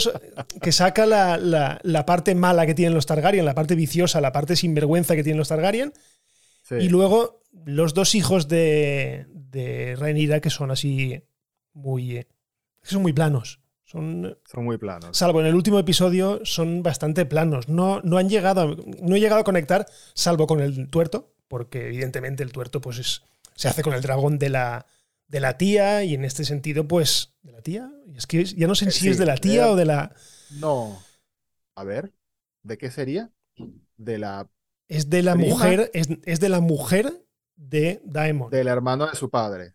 que 0.59 0.71
saca 0.71 1.05
la, 1.05 2.03
parte 2.07 2.33
mala 2.33 2.65
que 2.65 2.73
tienen 2.73 2.95
los 2.95 3.05
Targaryen, 3.05 3.45
la 3.45 3.53
parte 3.53 3.75
viciosa, 3.75 4.19
la 4.19 4.31
parte 4.31 4.55
sinvergüenza 4.55 5.15
que 5.15 5.23
tienen 5.23 5.37
los 5.37 5.49
Targaryen. 5.49 5.93
Y 6.79 6.89
luego 6.89 7.43
los 7.65 7.93
dos 7.93 8.15
hijos 8.15 8.47
de, 8.47 9.27
de 9.29 9.95
Rhaenyra 9.97 10.39
que 10.39 10.49
son 10.49 10.71
así 10.71 11.21
muy. 11.73 12.25
son 12.81 13.03
muy 13.03 13.13
planos. 13.13 13.59
Son, 13.85 14.37
son, 14.45 14.65
muy 14.65 14.77
planos. 14.77 15.15
Salvo 15.15 15.41
en 15.41 15.47
el 15.47 15.55
último 15.55 15.77
episodio, 15.77 16.41
son 16.43 16.81
bastante 16.81 17.25
planos. 17.25 17.69
No, 17.69 18.01
no 18.01 18.17
han 18.17 18.29
llegado, 18.29 18.75
no 19.01 19.15
he 19.15 19.19
llegado 19.19 19.41
a 19.41 19.43
conectar, 19.43 19.85
salvo 20.13 20.47
con 20.47 20.59
el 20.59 20.89
tuerto, 20.89 21.35
porque 21.47 21.87
evidentemente 21.87 22.41
el 22.41 22.51
tuerto 22.51 22.81
pues 22.81 22.97
es, 22.97 23.21
se 23.53 23.67
hace 23.67 23.83
con 23.83 23.93
el 23.93 24.01
dragón 24.01 24.39
de 24.39 24.49
la, 24.49 24.87
de 25.27 25.39
la 25.39 25.57
tía 25.57 26.03
y 26.03 26.13
en 26.13 26.25
este 26.25 26.45
sentido, 26.45 26.87
pues, 26.87 27.33
¿de 27.41 27.51
la 27.51 27.61
tía? 27.61 27.91
Es 28.15 28.27
que 28.27 28.43
ya 28.45 28.67
no 28.67 28.75
sé 28.75 28.91
si 28.91 29.09
es 29.09 29.17
de 29.17 29.25
la 29.25 29.37
tía 29.37 29.69
o 29.69 29.75
de 29.75 29.85
la... 29.85 30.15
No. 30.59 31.01
A 31.75 31.83
ver, 31.83 32.13
¿de 32.63 32.77
qué 32.77 32.91
sería? 32.91 33.31
De 33.97 34.17
la... 34.17 34.49
Es 34.87 35.09
de 35.09 35.23
la 35.23 35.35
mujer, 35.35 35.89
es, 35.93 36.39
de 36.39 36.49
la 36.49 36.59
mujer 36.59 37.25
de 37.55 38.01
Daemon. 38.05 38.51
Del 38.51 38.67
hermano 38.67 39.07
de 39.07 39.15
su 39.15 39.29
padre. 39.31 39.73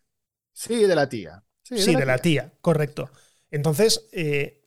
Sí, 0.52 0.84
de 0.84 0.94
la 0.94 1.08
tía. 1.08 1.42
Sí, 1.62 1.94
de, 1.94 2.06
la, 2.06 2.18
tía, 2.18 2.52
correcto. 2.60 3.10
Entonces, 3.50 4.08
eh, 4.12 4.60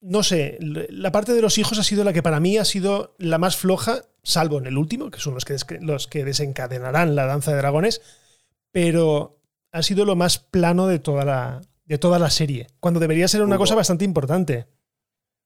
no 0.00 0.22
sé, 0.22 0.58
la 0.60 1.12
parte 1.12 1.32
de 1.32 1.42
los 1.42 1.58
hijos 1.58 1.78
ha 1.78 1.84
sido 1.84 2.04
la 2.04 2.12
que 2.12 2.22
para 2.22 2.40
mí 2.40 2.58
ha 2.58 2.64
sido 2.64 3.14
la 3.18 3.38
más 3.38 3.56
floja, 3.56 4.02
salvo 4.22 4.58
en 4.58 4.66
el 4.66 4.78
último, 4.78 5.10
que 5.10 5.20
son 5.20 5.34
los 5.34 5.44
que, 5.44 5.56
los 5.80 6.06
que 6.06 6.24
desencadenarán 6.24 7.16
la 7.16 7.26
danza 7.26 7.52
de 7.52 7.58
dragones, 7.58 8.02
pero 8.70 9.40
ha 9.72 9.82
sido 9.82 10.04
lo 10.04 10.16
más 10.16 10.38
plano 10.38 10.86
de 10.86 10.98
toda 10.98 11.24
la, 11.24 11.62
de 11.84 11.98
toda 11.98 12.18
la 12.18 12.30
serie, 12.30 12.68
cuando 12.80 13.00
debería 13.00 13.28
ser 13.28 13.42
una 13.42 13.58
cosa 13.58 13.74
bastante 13.74 14.04
importante. 14.04 14.66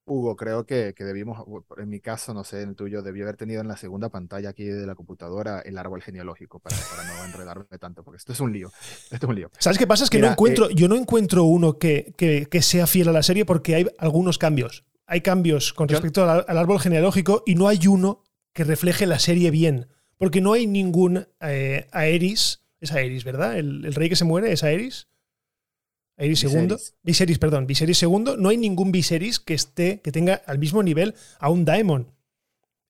Hugo, 0.06 0.36
creo 0.36 0.66
que, 0.66 0.94
que, 0.94 1.04
debimos, 1.04 1.44
en 1.76 1.88
mi 1.88 2.00
caso, 2.00 2.34
no 2.34 2.42
sé, 2.42 2.62
en 2.62 2.70
el 2.70 2.76
tuyo, 2.76 3.02
debí 3.02 3.22
haber 3.22 3.36
tenido 3.36 3.60
en 3.60 3.68
la 3.68 3.76
segunda 3.76 4.08
pantalla 4.08 4.50
aquí 4.50 4.64
de 4.64 4.86
la 4.86 4.94
computadora 4.94 5.60
el 5.60 5.78
árbol 5.78 6.02
genealógico 6.02 6.58
para, 6.58 6.76
para 6.76 7.04
no 7.04 7.24
enredarme 7.24 7.78
tanto, 7.78 8.02
porque 8.02 8.16
esto 8.16 8.32
es 8.32 8.40
un 8.40 8.52
lío. 8.52 8.72
Esto 9.10 9.26
es 9.26 9.28
un 9.28 9.34
lío. 9.34 9.50
¿Sabes 9.58 9.78
qué 9.78 9.86
pasa? 9.86 10.04
Es 10.04 10.10
que 10.10 10.18
no 10.18 10.30
encuentro, 10.30 10.70
eh, 10.70 10.74
yo 10.74 10.88
no 10.88 10.96
encuentro 10.96 11.44
uno 11.44 11.78
que, 11.78 12.14
que, 12.16 12.62
sea 12.62 12.86
fiel 12.86 13.08
a 13.08 13.12
la 13.12 13.22
serie 13.22 13.44
porque 13.44 13.74
hay 13.74 13.86
algunos 13.98 14.38
cambios. 14.38 14.84
Hay 15.06 15.20
cambios 15.20 15.72
con 15.72 15.88
respecto 15.88 16.28
al, 16.28 16.44
árbol 16.58 16.80
genealógico 16.80 17.42
y 17.46 17.54
no 17.54 17.68
hay 17.68 17.86
uno 17.86 18.24
que 18.52 18.64
refleje 18.64 19.06
la 19.06 19.18
serie 19.18 19.50
bien. 19.50 19.88
Porque 20.18 20.40
no 20.40 20.52
hay 20.52 20.66
ningún 20.66 21.26
eh, 21.40 21.88
Aeris. 21.92 22.62
Es 22.80 22.92
Aeris, 22.92 23.24
¿verdad? 23.24 23.58
El, 23.58 23.84
el 23.84 23.94
rey 23.94 24.08
que 24.08 24.16
se 24.16 24.24
muere 24.24 24.52
es 24.52 24.62
Aeris. 24.62 25.09
Viserys 26.28 27.38
perdón. 27.38 27.66
Viserys 27.66 27.98
segundo. 27.98 28.36
No 28.36 28.50
hay 28.50 28.56
ningún 28.56 28.92
Viserys 28.92 29.40
que 29.40 29.54
esté, 29.54 30.00
que 30.00 30.12
tenga 30.12 30.34
al 30.46 30.58
mismo 30.58 30.82
nivel 30.82 31.14
a 31.38 31.50
un 31.50 31.64
Daemon. 31.64 32.12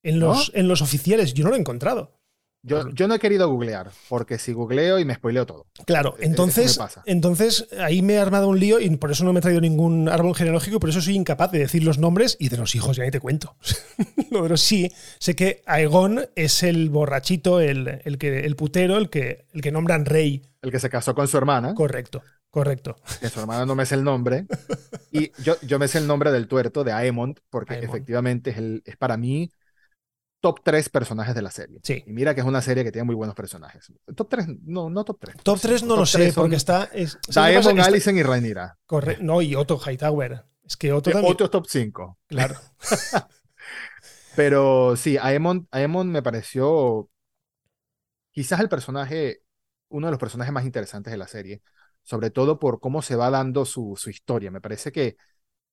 En 0.02 0.18
los, 0.18 0.50
en 0.54 0.66
los 0.66 0.80
oficiales, 0.80 1.34
yo 1.34 1.44
no 1.44 1.50
lo 1.50 1.56
he 1.56 1.60
encontrado. 1.60 2.20
Yo, 2.62 2.90
yo, 2.90 3.08
no 3.08 3.14
he 3.14 3.18
querido 3.18 3.48
googlear, 3.48 3.90
porque 4.10 4.38
si 4.38 4.52
googleo 4.52 4.98
y 4.98 5.06
me 5.06 5.14
spoileo 5.14 5.46
todo. 5.46 5.66
Claro, 5.86 6.16
e-, 6.18 6.26
entonces, 6.26 6.78
entonces 7.06 7.68
ahí 7.78 8.02
me 8.02 8.14
he 8.14 8.18
armado 8.18 8.48
un 8.48 8.60
lío 8.60 8.80
y 8.80 8.94
por 8.96 9.10
eso 9.10 9.24
no 9.24 9.32
me 9.32 9.38
he 9.38 9.42
traído 9.42 9.62
ningún 9.62 10.10
árbol 10.10 10.34
genealógico, 10.34 10.78
por 10.78 10.90
eso 10.90 11.00
soy 11.00 11.16
incapaz 11.16 11.50
de 11.52 11.60
decir 11.60 11.82
los 11.84 11.96
nombres 11.96 12.36
y 12.38 12.50
de 12.50 12.58
los 12.58 12.74
hijos, 12.74 12.98
ya 12.98 13.04
ni 13.04 13.10
te 13.10 13.20
cuento. 13.20 13.56
de 14.30 14.56
sí, 14.58 14.92
sé 15.18 15.34
que 15.34 15.62
Aegon 15.64 16.26
es 16.36 16.62
el 16.62 16.90
borrachito, 16.90 17.60
el, 17.60 18.02
el, 18.04 18.18
que, 18.18 18.40
el 18.40 18.56
putero, 18.56 18.98
el 18.98 19.08
que, 19.08 19.46
el 19.54 19.62
que 19.62 19.72
nombran 19.72 20.04
rey. 20.04 20.42
El 20.60 20.70
que 20.70 20.80
se 20.80 20.90
casó 20.90 21.14
con 21.14 21.28
su 21.28 21.38
hermana. 21.38 21.74
Correcto. 21.74 22.22
Correcto. 22.50 22.96
Que 23.20 23.28
su 23.28 23.40
hermana 23.40 23.64
no 23.64 23.74
me 23.74 23.86
sé 23.86 23.94
el 23.94 24.04
nombre. 24.04 24.46
Y 25.12 25.32
yo, 25.42 25.56
yo 25.62 25.80
me 25.80 25.88
sé 25.88 25.98
el 25.98 26.06
nombre 26.06 26.30
del 26.30 26.46
tuerto, 26.46 26.84
de 26.84 26.92
Aemond, 26.92 27.40
porque 27.50 27.80
efectivamente 27.80 28.50
es, 28.50 28.58
el, 28.58 28.80
es 28.86 28.96
para 28.96 29.16
mí 29.16 29.50
top 30.40 30.60
3 30.62 30.88
personajes 30.88 31.34
de 31.34 31.42
la 31.42 31.50
serie. 31.50 31.80
Sí. 31.82 32.04
Y 32.06 32.12
mira 32.12 32.32
que 32.32 32.42
es 32.42 32.46
una 32.46 32.62
serie 32.62 32.84
que 32.84 32.92
tiene 32.92 33.06
muy 33.06 33.16
buenos 33.16 33.34
personajes. 33.34 33.92
Top 34.14 34.28
3, 34.28 34.46
no, 34.62 34.88
no 34.88 35.04
top 35.04 35.18
3. 35.20 35.36
Top 35.42 35.58
3 35.60 35.82
no 35.82 35.96
lo 35.96 36.06
sé, 36.06 36.32
porque 36.32 36.54
está. 36.54 36.84
Es, 36.92 37.18
Daemon, 37.26 37.80
Alicent 37.80 38.18
y 38.18 38.22
Rhaenyra. 38.22 38.78
Correcto. 38.86 39.24
No, 39.24 39.42
y 39.42 39.56
Otto 39.56 39.80
Hightower. 39.84 40.44
Es 40.64 40.76
que 40.76 40.92
Otto 40.92 41.10
también. 41.10 41.32
Otto 41.32 41.46
es 41.46 41.50
top 41.50 41.66
5. 41.68 42.18
Claro. 42.28 42.54
Pero 44.36 44.94
sí, 44.94 45.18
Aemon, 45.20 45.66
Aemon 45.72 46.08
me 46.08 46.22
pareció 46.22 47.10
quizás 48.30 48.60
el 48.60 48.68
personaje, 48.68 49.42
uno 49.88 50.06
de 50.06 50.12
los 50.12 50.20
personajes 50.20 50.52
más 50.52 50.64
interesantes 50.64 51.10
de 51.10 51.16
la 51.16 51.26
serie 51.26 51.62
sobre 52.02 52.30
todo 52.30 52.58
por 52.58 52.80
cómo 52.80 53.02
se 53.02 53.16
va 53.16 53.30
dando 53.30 53.64
su, 53.64 53.94
su 53.96 54.10
historia. 54.10 54.50
Me 54.50 54.60
parece 54.60 54.92
que 54.92 55.16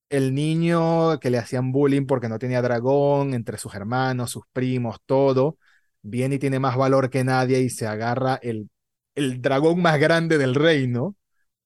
el 0.10 0.34
niño 0.34 1.20
que 1.20 1.30
le 1.30 1.38
hacían 1.38 1.72
bullying 1.72 2.06
porque 2.06 2.30
no 2.30 2.40
tenía 2.40 2.62
dragón, 2.62 3.34
entre 3.34 3.58
sus 3.58 3.76
hermanos, 3.76 4.32
sus 4.32 4.44
primos, 4.54 4.98
todo, 5.06 5.58
viene 6.02 6.36
y 6.36 6.40
tiene 6.40 6.60
más 6.60 6.78
valor 6.78 7.10
que 7.10 7.24
nadie 7.24 7.60
y 7.62 7.70
se 7.70 7.88
agarra 7.88 8.40
el, 8.42 8.70
el 9.16 9.42
dragón 9.42 9.82
más 9.82 10.00
grande 10.00 10.38
del 10.38 10.56
reino, 10.56 11.16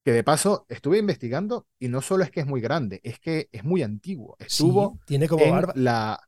que 0.04 0.12
de 0.12 0.24
paso 0.24 0.66
estuve 0.68 0.98
investigando 0.98 1.66
y 1.78 1.88
no 1.88 2.00
solo 2.00 2.24
es 2.24 2.30
que 2.30 2.40
es 2.40 2.46
muy 2.46 2.60
grande, 2.60 3.00
es 3.04 3.20
que 3.20 3.48
es 3.52 3.64
muy 3.64 3.82
antiguo. 3.82 4.36
Estuvo 4.40 4.98
tiene 5.06 5.28
como 5.28 5.44
en 5.44 5.64
la 5.74 6.20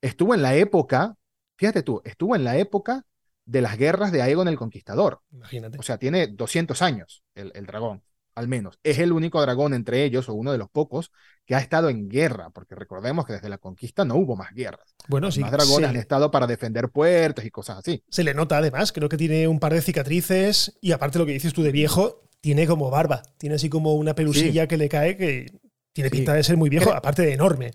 estuvo 0.00 0.34
en 0.34 0.42
la 0.42 0.54
época, 0.54 1.14
fíjate 1.56 1.82
tú, 1.82 2.00
estuvo 2.04 2.34
en 2.36 2.44
la 2.44 2.56
época 2.56 3.04
de 3.48 3.62
las 3.62 3.78
guerras 3.78 4.12
de 4.12 4.20
Aegon 4.20 4.46
el 4.46 4.58
Conquistador. 4.58 5.22
Imagínate. 5.32 5.78
O 5.78 5.82
sea, 5.82 5.96
tiene 5.96 6.26
200 6.26 6.82
años 6.82 7.24
el, 7.34 7.66
dragón, 7.66 8.02
al 8.34 8.46
menos. 8.46 8.78
Es 8.82 8.98
el 8.98 9.10
único 9.10 9.40
dragón 9.40 9.72
entre 9.72 10.04
ellos, 10.04 10.28
o 10.28 10.34
uno 10.34 10.52
de 10.52 10.58
los 10.58 10.68
pocos, 10.68 11.10
que 11.46 11.54
ha 11.54 11.58
estado 11.58 11.88
en 11.88 12.10
guerra, 12.10 12.50
porque 12.50 12.74
recordemos 12.74 13.24
que 13.24 13.32
desde 13.32 13.48
la 13.48 13.56
conquista 13.56 14.04
no 14.04 14.16
hubo 14.16 14.36
más 14.36 14.52
guerras. 14.52 14.94
Bueno, 15.08 15.32
sí. 15.32 15.40
Más 15.40 15.50
dragones 15.50 15.88
han 15.88 15.96
estado 15.96 16.30
para 16.30 16.46
defender 16.46 16.90
puertos 16.90 17.42
y 17.46 17.50
cosas 17.50 17.78
así. 17.78 18.04
Se 18.10 18.22
le 18.22 18.34
nota 18.34 18.58
además, 18.58 18.92
creo 18.92 19.08
que 19.08 19.16
tiene 19.16 19.48
un 19.48 19.60
par 19.60 19.72
de 19.72 19.80
cicatrices 19.80 20.78
y 20.82 20.92
aparte 20.92 21.18
lo 21.18 21.24
que 21.24 21.32
dices 21.32 21.54
tú 21.54 21.62
de 21.62 21.72
viejo, 21.72 22.28
tiene 22.42 22.66
como 22.66 22.90
barba, 22.90 23.22
tiene 23.38 23.54
así 23.56 23.70
como 23.70 23.94
una 23.94 24.14
pelusilla 24.14 24.68
que 24.68 24.76
le 24.76 24.90
cae 24.90 25.16
que 25.16 25.46
Tiene 25.94 26.10
pinta 26.10 26.34
de 26.34 26.44
ser 26.44 26.58
muy 26.58 26.68
viejo, 26.68 26.92
aparte 26.92 27.22
de 27.22 27.32
enorme. 27.32 27.70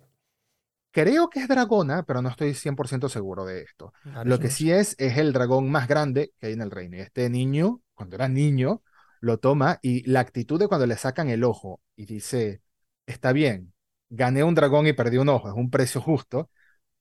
Creo 0.93 1.27
que 1.27 1.39
es 1.39 1.47
dragona, 1.47 2.03
pero 2.03 2.21
no 2.21 2.29
estoy 2.29 2.53
100% 2.53 3.09
seguro 3.09 3.45
de 3.45 3.63
esto. 3.63 3.93
Lo 4.25 4.39
que 4.39 4.51
sí 4.51 4.71
es, 4.71 4.95
es 4.99 5.17
el 5.17 5.33
dragón 5.33 5.71
más 5.71 5.87
grande 5.87 6.33
que 6.39 6.47
hay 6.47 6.53
en 6.53 6.61
el 6.61 6.69
reino. 6.69 6.97
Y 6.97 6.99
este 6.99 7.31
niño, 7.31 7.81
cuando 7.95 8.15
era 8.15 8.27
niño, 8.27 8.83
lo 9.19 9.39
toma 9.39 9.79
y 9.81 10.07
la 10.07 10.19
actitud 10.19 10.59
de 10.59 10.67
cuando 10.67 10.85
le 10.85 10.95
sacan 10.95 11.29
el 11.29 11.43
ojo 11.43 11.81
y 11.95 12.05
dice, 12.05 12.61
está 13.07 13.33
bien, 13.33 13.73
gané 14.09 14.43
un 14.43 14.53
dragón 14.53 14.85
y 14.85 14.93
perdí 14.93 15.17
un 15.17 15.29
ojo, 15.29 15.49
es 15.49 15.55
un 15.55 15.71
precio 15.71 15.99
justo, 15.99 16.51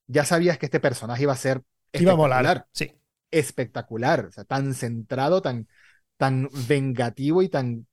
ya 0.07 0.25
sabías 0.25 0.57
que 0.57 0.67
este 0.67 0.81
personaje 0.81 1.25
iba 1.25 1.35
a 1.35 1.37
ser 1.37 1.63
Iba 1.93 2.13
a 2.13 2.17
molar, 2.17 2.67
sí. 2.73 2.93
Espectacular, 3.31 4.25
o 4.25 4.33
sea, 4.33 4.45
tan 4.45 4.73
centrado, 4.73 5.43
tan, 5.43 5.69
tan 6.17 6.49
vengativo 6.67 7.43
y 7.43 7.51
tan 7.51 7.87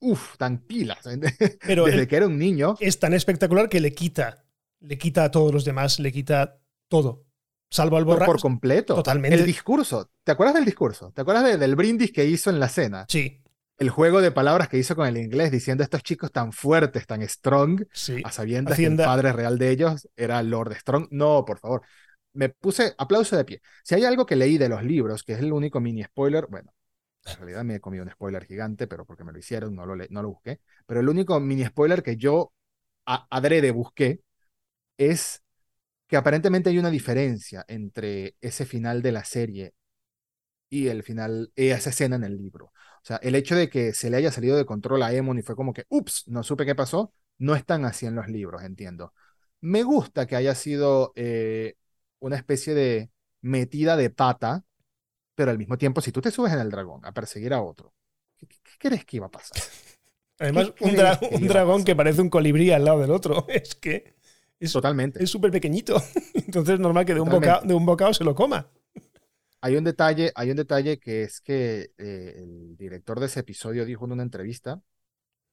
Uf, 0.00 0.36
tan 0.36 0.58
pilas. 0.58 0.98
Pero 1.66 1.86
Desde 1.86 2.06
que 2.06 2.16
era 2.16 2.26
un 2.26 2.38
niño. 2.38 2.76
Es 2.80 2.98
tan 2.98 3.14
espectacular 3.14 3.70
que 3.70 3.80
le 3.80 3.94
quita, 3.94 4.43
le 4.86 4.98
quita 4.98 5.24
a 5.24 5.30
todos 5.30 5.52
los 5.52 5.64
demás, 5.64 5.98
le 5.98 6.12
quita 6.12 6.58
todo. 6.88 7.24
Salvo 7.70 7.96
al 7.96 8.04
borracho. 8.04 8.32
Por, 8.32 8.40
completo. 8.40 8.94
Totalmente. 8.94 9.36
El 9.36 9.44
discurso. 9.44 10.10
¿Te 10.22 10.32
acuerdas 10.32 10.54
del 10.54 10.64
discurso? 10.64 11.10
¿Te 11.12 11.22
acuerdas 11.22 11.58
del 11.58 11.74
brindis 11.74 12.12
que 12.12 12.24
hizo 12.24 12.50
en 12.50 12.60
la 12.60 12.68
cena? 12.68 13.06
Sí. 13.08 13.40
El 13.78 13.90
juego 13.90 14.20
de 14.20 14.30
palabras 14.30 14.68
que 14.68 14.78
hizo 14.78 14.94
con 14.94 15.08
el 15.08 15.16
inglés 15.16 15.50
diciendo 15.50 15.82
estos 15.82 16.04
chicos 16.04 16.30
tan 16.30 16.52
fuertes, 16.52 17.06
tan 17.06 17.26
strong, 17.28 17.84
sí. 17.92 18.22
a 18.24 18.30
sabiendas 18.30 18.76
que 18.76 18.86
el 18.86 18.96
padre 18.96 19.32
real 19.32 19.58
de 19.58 19.70
ellos 19.70 20.08
era 20.14 20.40
Lord 20.44 20.76
Strong. 20.76 21.08
No, 21.10 21.44
por 21.44 21.58
favor. 21.58 21.82
Me 22.34 22.50
puse 22.50 22.94
aplauso 22.96 23.36
de 23.36 23.44
pie. 23.44 23.62
Si 23.82 23.96
hay 23.96 24.04
algo 24.04 24.26
que 24.26 24.36
leí 24.36 24.58
de 24.58 24.68
los 24.68 24.84
libros, 24.84 25.24
que 25.24 25.32
es 25.32 25.40
el 25.40 25.52
único 25.52 25.80
mini 25.80 26.04
spoiler, 26.04 26.46
bueno, 26.48 26.72
en 27.26 27.36
realidad 27.36 27.64
me 27.64 27.76
he 27.76 27.80
comido 27.80 28.04
un 28.04 28.10
spoiler 28.10 28.44
gigante, 28.44 28.86
pero 28.86 29.04
porque 29.04 29.24
me 29.24 29.32
lo 29.32 29.38
hicieron, 29.38 29.74
no 29.74 29.86
lo, 29.86 29.96
no 29.96 30.22
lo 30.22 30.28
busqué. 30.28 30.60
Pero 30.86 31.00
el 31.00 31.08
único 31.08 31.40
mini 31.40 31.64
spoiler 31.64 32.04
que 32.04 32.16
yo 32.16 32.52
adrede 33.04 33.72
busqué 33.72 34.20
es 34.98 35.42
que 36.08 36.16
aparentemente 36.16 36.70
hay 36.70 36.78
una 36.78 36.90
diferencia 36.90 37.64
entre 37.68 38.36
ese 38.40 38.66
final 38.66 39.02
de 39.02 39.12
la 39.12 39.24
serie 39.24 39.74
y 40.70 40.88
el 40.88 41.02
final, 41.02 41.52
y 41.56 41.68
esa 41.68 41.90
escena 41.90 42.16
en 42.16 42.24
el 42.24 42.36
libro. 42.36 42.66
O 42.66 43.06
sea, 43.06 43.16
el 43.18 43.34
hecho 43.34 43.56
de 43.56 43.68
que 43.68 43.92
se 43.94 44.10
le 44.10 44.16
haya 44.18 44.32
salido 44.32 44.56
de 44.56 44.66
control 44.66 45.02
a 45.02 45.12
Emon 45.12 45.38
y 45.38 45.42
fue 45.42 45.56
como 45.56 45.72
que, 45.72 45.84
ups, 45.88 46.24
no 46.28 46.42
supe 46.42 46.66
qué 46.66 46.74
pasó, 46.74 47.12
no 47.38 47.54
están 47.56 47.84
así 47.84 48.06
en 48.06 48.14
los 48.14 48.28
libros, 48.28 48.62
entiendo. 48.62 49.12
Me 49.60 49.82
gusta 49.82 50.26
que 50.26 50.36
haya 50.36 50.54
sido 50.54 51.12
eh, 51.16 51.76
una 52.20 52.36
especie 52.36 52.74
de 52.74 53.10
metida 53.40 53.96
de 53.96 54.10
pata 54.10 54.64
pero 55.34 55.50
al 55.50 55.58
mismo 55.58 55.76
tiempo, 55.76 56.00
si 56.00 56.12
tú 56.12 56.20
te 56.20 56.30
subes 56.30 56.52
en 56.52 56.60
el 56.60 56.70
dragón 56.70 57.04
a 57.04 57.12
perseguir 57.12 57.52
a 57.54 57.62
otro, 57.62 57.92
¿qué, 58.38 58.46
crees 58.78 59.04
que 59.04 59.16
iba 59.16 59.26
a 59.26 59.30
pasar? 59.30 59.60
Además, 60.38 60.72
un, 60.80 61.46
dragón 61.46 61.84
que 61.84 61.94
parece 61.94 62.20
un 62.20 62.28
colibrí 62.28 62.70
al 62.70 62.84
lado 62.84 63.00
del 63.00 63.10
otro. 63.10 63.46
Es 63.48 63.74
que. 63.74 64.13
Es, 64.64 64.72
Totalmente. 64.72 65.22
Es 65.22 65.30
súper 65.30 65.50
pequeñito. 65.50 65.96
Entonces 66.34 66.74
es 66.74 66.80
normal 66.80 67.04
que 67.04 67.14
de 67.14 67.20
un, 67.20 67.28
bocado, 67.28 67.66
de 67.66 67.74
un, 67.74 67.86
bocado, 67.86 68.14
se 68.14 68.24
lo 68.24 68.34
coma. 68.34 68.70
Hay 69.60 69.76
un 69.76 69.84
detalle, 69.84 70.32
hay 70.34 70.50
un 70.50 70.56
detalle 70.56 70.98
que 70.98 71.22
es 71.22 71.40
que 71.40 71.92
eh, 71.96 72.34
el 72.36 72.76
director 72.76 73.18
de 73.18 73.26
ese 73.26 73.40
episodio 73.40 73.84
dijo 73.84 74.04
en 74.04 74.12
una 74.12 74.22
entrevista. 74.22 74.82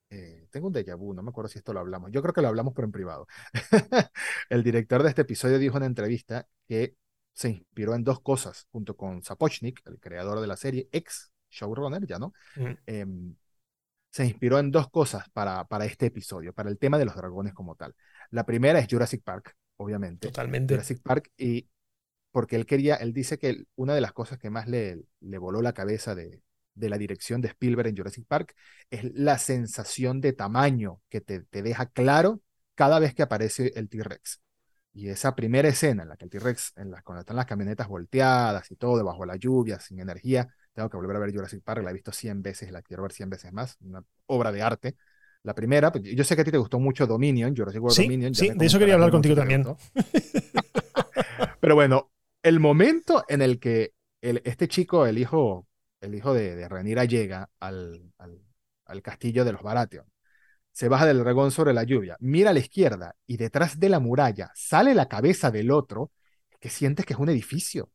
Eh, 0.09 0.47
tengo 0.51 0.67
un 0.67 0.73
déjà 0.73 0.97
vu, 0.97 1.13
no 1.13 1.23
me 1.23 1.29
acuerdo 1.29 1.47
si 1.47 1.59
esto 1.59 1.71
lo 1.71 1.79
hablamos. 1.79 2.11
Yo 2.11 2.21
creo 2.21 2.33
que 2.33 2.41
lo 2.41 2.49
hablamos, 2.49 2.73
pero 2.75 2.85
en 2.85 2.91
privado. 2.91 3.27
el 4.49 4.63
director 4.63 5.03
de 5.03 5.09
este 5.09 5.21
episodio 5.21 5.57
dijo 5.57 5.77
en 5.77 5.83
una 5.83 5.85
entrevista 5.85 6.47
que 6.67 6.97
se 7.33 7.49
inspiró 7.49 7.95
en 7.95 8.03
dos 8.03 8.19
cosas, 8.19 8.67
junto 8.71 8.97
con 8.97 9.23
Sapochnik, 9.23 9.81
el 9.85 9.99
creador 9.99 10.41
de 10.41 10.47
la 10.47 10.57
serie, 10.57 10.89
ex 10.91 11.31
showrunner, 11.49 12.05
ya 12.05 12.19
no, 12.19 12.33
em, 12.85 13.35
se 14.11 14.25
inspiró 14.25 14.59
en 14.59 14.71
dos 14.71 14.89
cosas 14.89 15.29
para, 15.29 15.63
para 15.65 15.85
este 15.85 16.07
episodio, 16.07 16.53
para 16.53 16.69
el 16.69 16.77
tema 16.77 16.97
de 16.99 17.05
los 17.05 17.15
dragones 17.15 17.53
como 17.53 17.75
tal. 17.75 17.95
La 18.29 18.45
primera 18.45 18.77
es 18.77 18.87
Jurassic 18.89 19.23
Park, 19.23 19.55
obviamente. 19.77 20.27
Totalmente. 20.27 20.75
Jurassic 20.75 21.01
Park, 21.01 21.31
y 21.37 21.67
porque 22.31 22.57
él 22.57 22.65
quería, 22.65 22.95
él 22.95 23.13
dice 23.13 23.39
que 23.39 23.63
una 23.75 23.95
de 23.95 24.01
las 24.01 24.13
cosas 24.13 24.37
que 24.37 24.49
más 24.49 24.67
le, 24.67 25.01
le 25.21 25.37
voló 25.37 25.61
la 25.61 25.73
cabeza 25.73 26.13
de, 26.13 26.41
de 26.75 26.89
la 26.89 26.97
dirección 26.97 27.41
de 27.41 27.47
Spielberg 27.49 27.87
en 27.87 27.97
Jurassic 27.97 28.25
Park 28.27 28.53
es 28.89 29.03
la 29.13 29.37
sensación 29.37 30.21
de 30.21 30.33
tamaño 30.33 31.01
que 31.09 31.21
te, 31.21 31.41
te 31.41 31.61
deja 31.61 31.87
claro 31.87 32.41
cada 32.75 32.99
vez 32.99 33.13
que 33.13 33.23
aparece 33.23 33.71
el 33.75 33.89
T-Rex. 33.89 34.41
Y 34.93 35.07
esa 35.07 35.35
primera 35.35 35.69
escena 35.69 36.03
en 36.03 36.09
la 36.09 36.17
que 36.17 36.25
el 36.25 36.31
T-Rex, 36.31 36.73
en 36.75 36.91
la, 36.91 37.01
cuando 37.01 37.21
están 37.21 37.37
las 37.37 37.45
camionetas 37.45 37.87
volteadas 37.87 38.69
y 38.71 38.75
todo, 38.75 38.97
debajo 38.97 39.21
de 39.21 39.27
la 39.27 39.35
lluvia, 39.37 39.79
sin 39.79 39.99
energía, 39.99 40.53
tengo 40.73 40.89
que 40.89 40.97
volver 40.97 41.15
a 41.15 41.19
ver 41.19 41.33
Jurassic 41.33 41.63
Park, 41.63 41.83
la 41.83 41.91
he 41.91 41.93
visto 41.93 42.11
100 42.11 42.41
veces, 42.41 42.71
la 42.71 42.81
quiero 42.81 43.03
ver 43.03 43.11
100 43.11 43.29
veces 43.29 43.53
más, 43.53 43.77
una 43.81 44.03
obra 44.27 44.51
de 44.51 44.61
arte. 44.61 44.95
La 45.43 45.55
primera, 45.55 45.91
pues, 45.91 46.03
yo 46.03 46.23
sé 46.23 46.35
que 46.35 46.41
a 46.41 46.45
ti 46.45 46.51
te 46.51 46.57
gustó 46.57 46.79
mucho 46.79 47.07
Dominion, 47.07 47.55
Jurassic 47.55 47.81
World 47.81 47.97
Dominion. 47.97 48.35
Sí, 48.35 48.51
de 48.55 48.65
eso 48.65 48.79
quería 48.79 48.93
hablar 48.93 49.11
contigo 49.11 49.35
también. 49.35 49.65
Pero 51.59 51.75
bueno, 51.75 52.11
el 52.43 52.59
momento 52.59 53.23
en 53.27 53.41
el 53.41 53.59
que 53.59 53.93
el, 54.21 54.41
este 54.45 54.67
chico, 54.67 55.05
el 55.05 55.17
hijo, 55.17 55.67
el 55.99 56.15
hijo 56.15 56.33
de, 56.33 56.55
de 56.55 56.69
Renira, 56.69 57.05
llega 57.05 57.49
al, 57.59 58.11
al, 58.17 58.39
al 58.85 59.01
castillo 59.01 59.45
de 59.45 59.53
los 59.53 59.63
Baratheon 59.63 60.05
se 60.71 60.87
baja 60.87 61.05
del 61.05 61.19
dragón 61.19 61.51
sobre 61.51 61.73
la 61.73 61.83
lluvia, 61.83 62.15
mira 62.19 62.51
a 62.51 62.53
la 62.53 62.59
izquierda 62.59 63.15
y 63.27 63.37
detrás 63.37 63.79
de 63.79 63.89
la 63.89 63.99
muralla 63.99 64.51
sale 64.55 64.95
la 64.95 65.07
cabeza 65.07 65.51
del 65.51 65.71
otro, 65.71 66.11
que 66.59 66.69
sientes 66.69 67.05
que 67.05 67.13
es 67.13 67.19
un 67.19 67.29
edificio. 67.29 67.89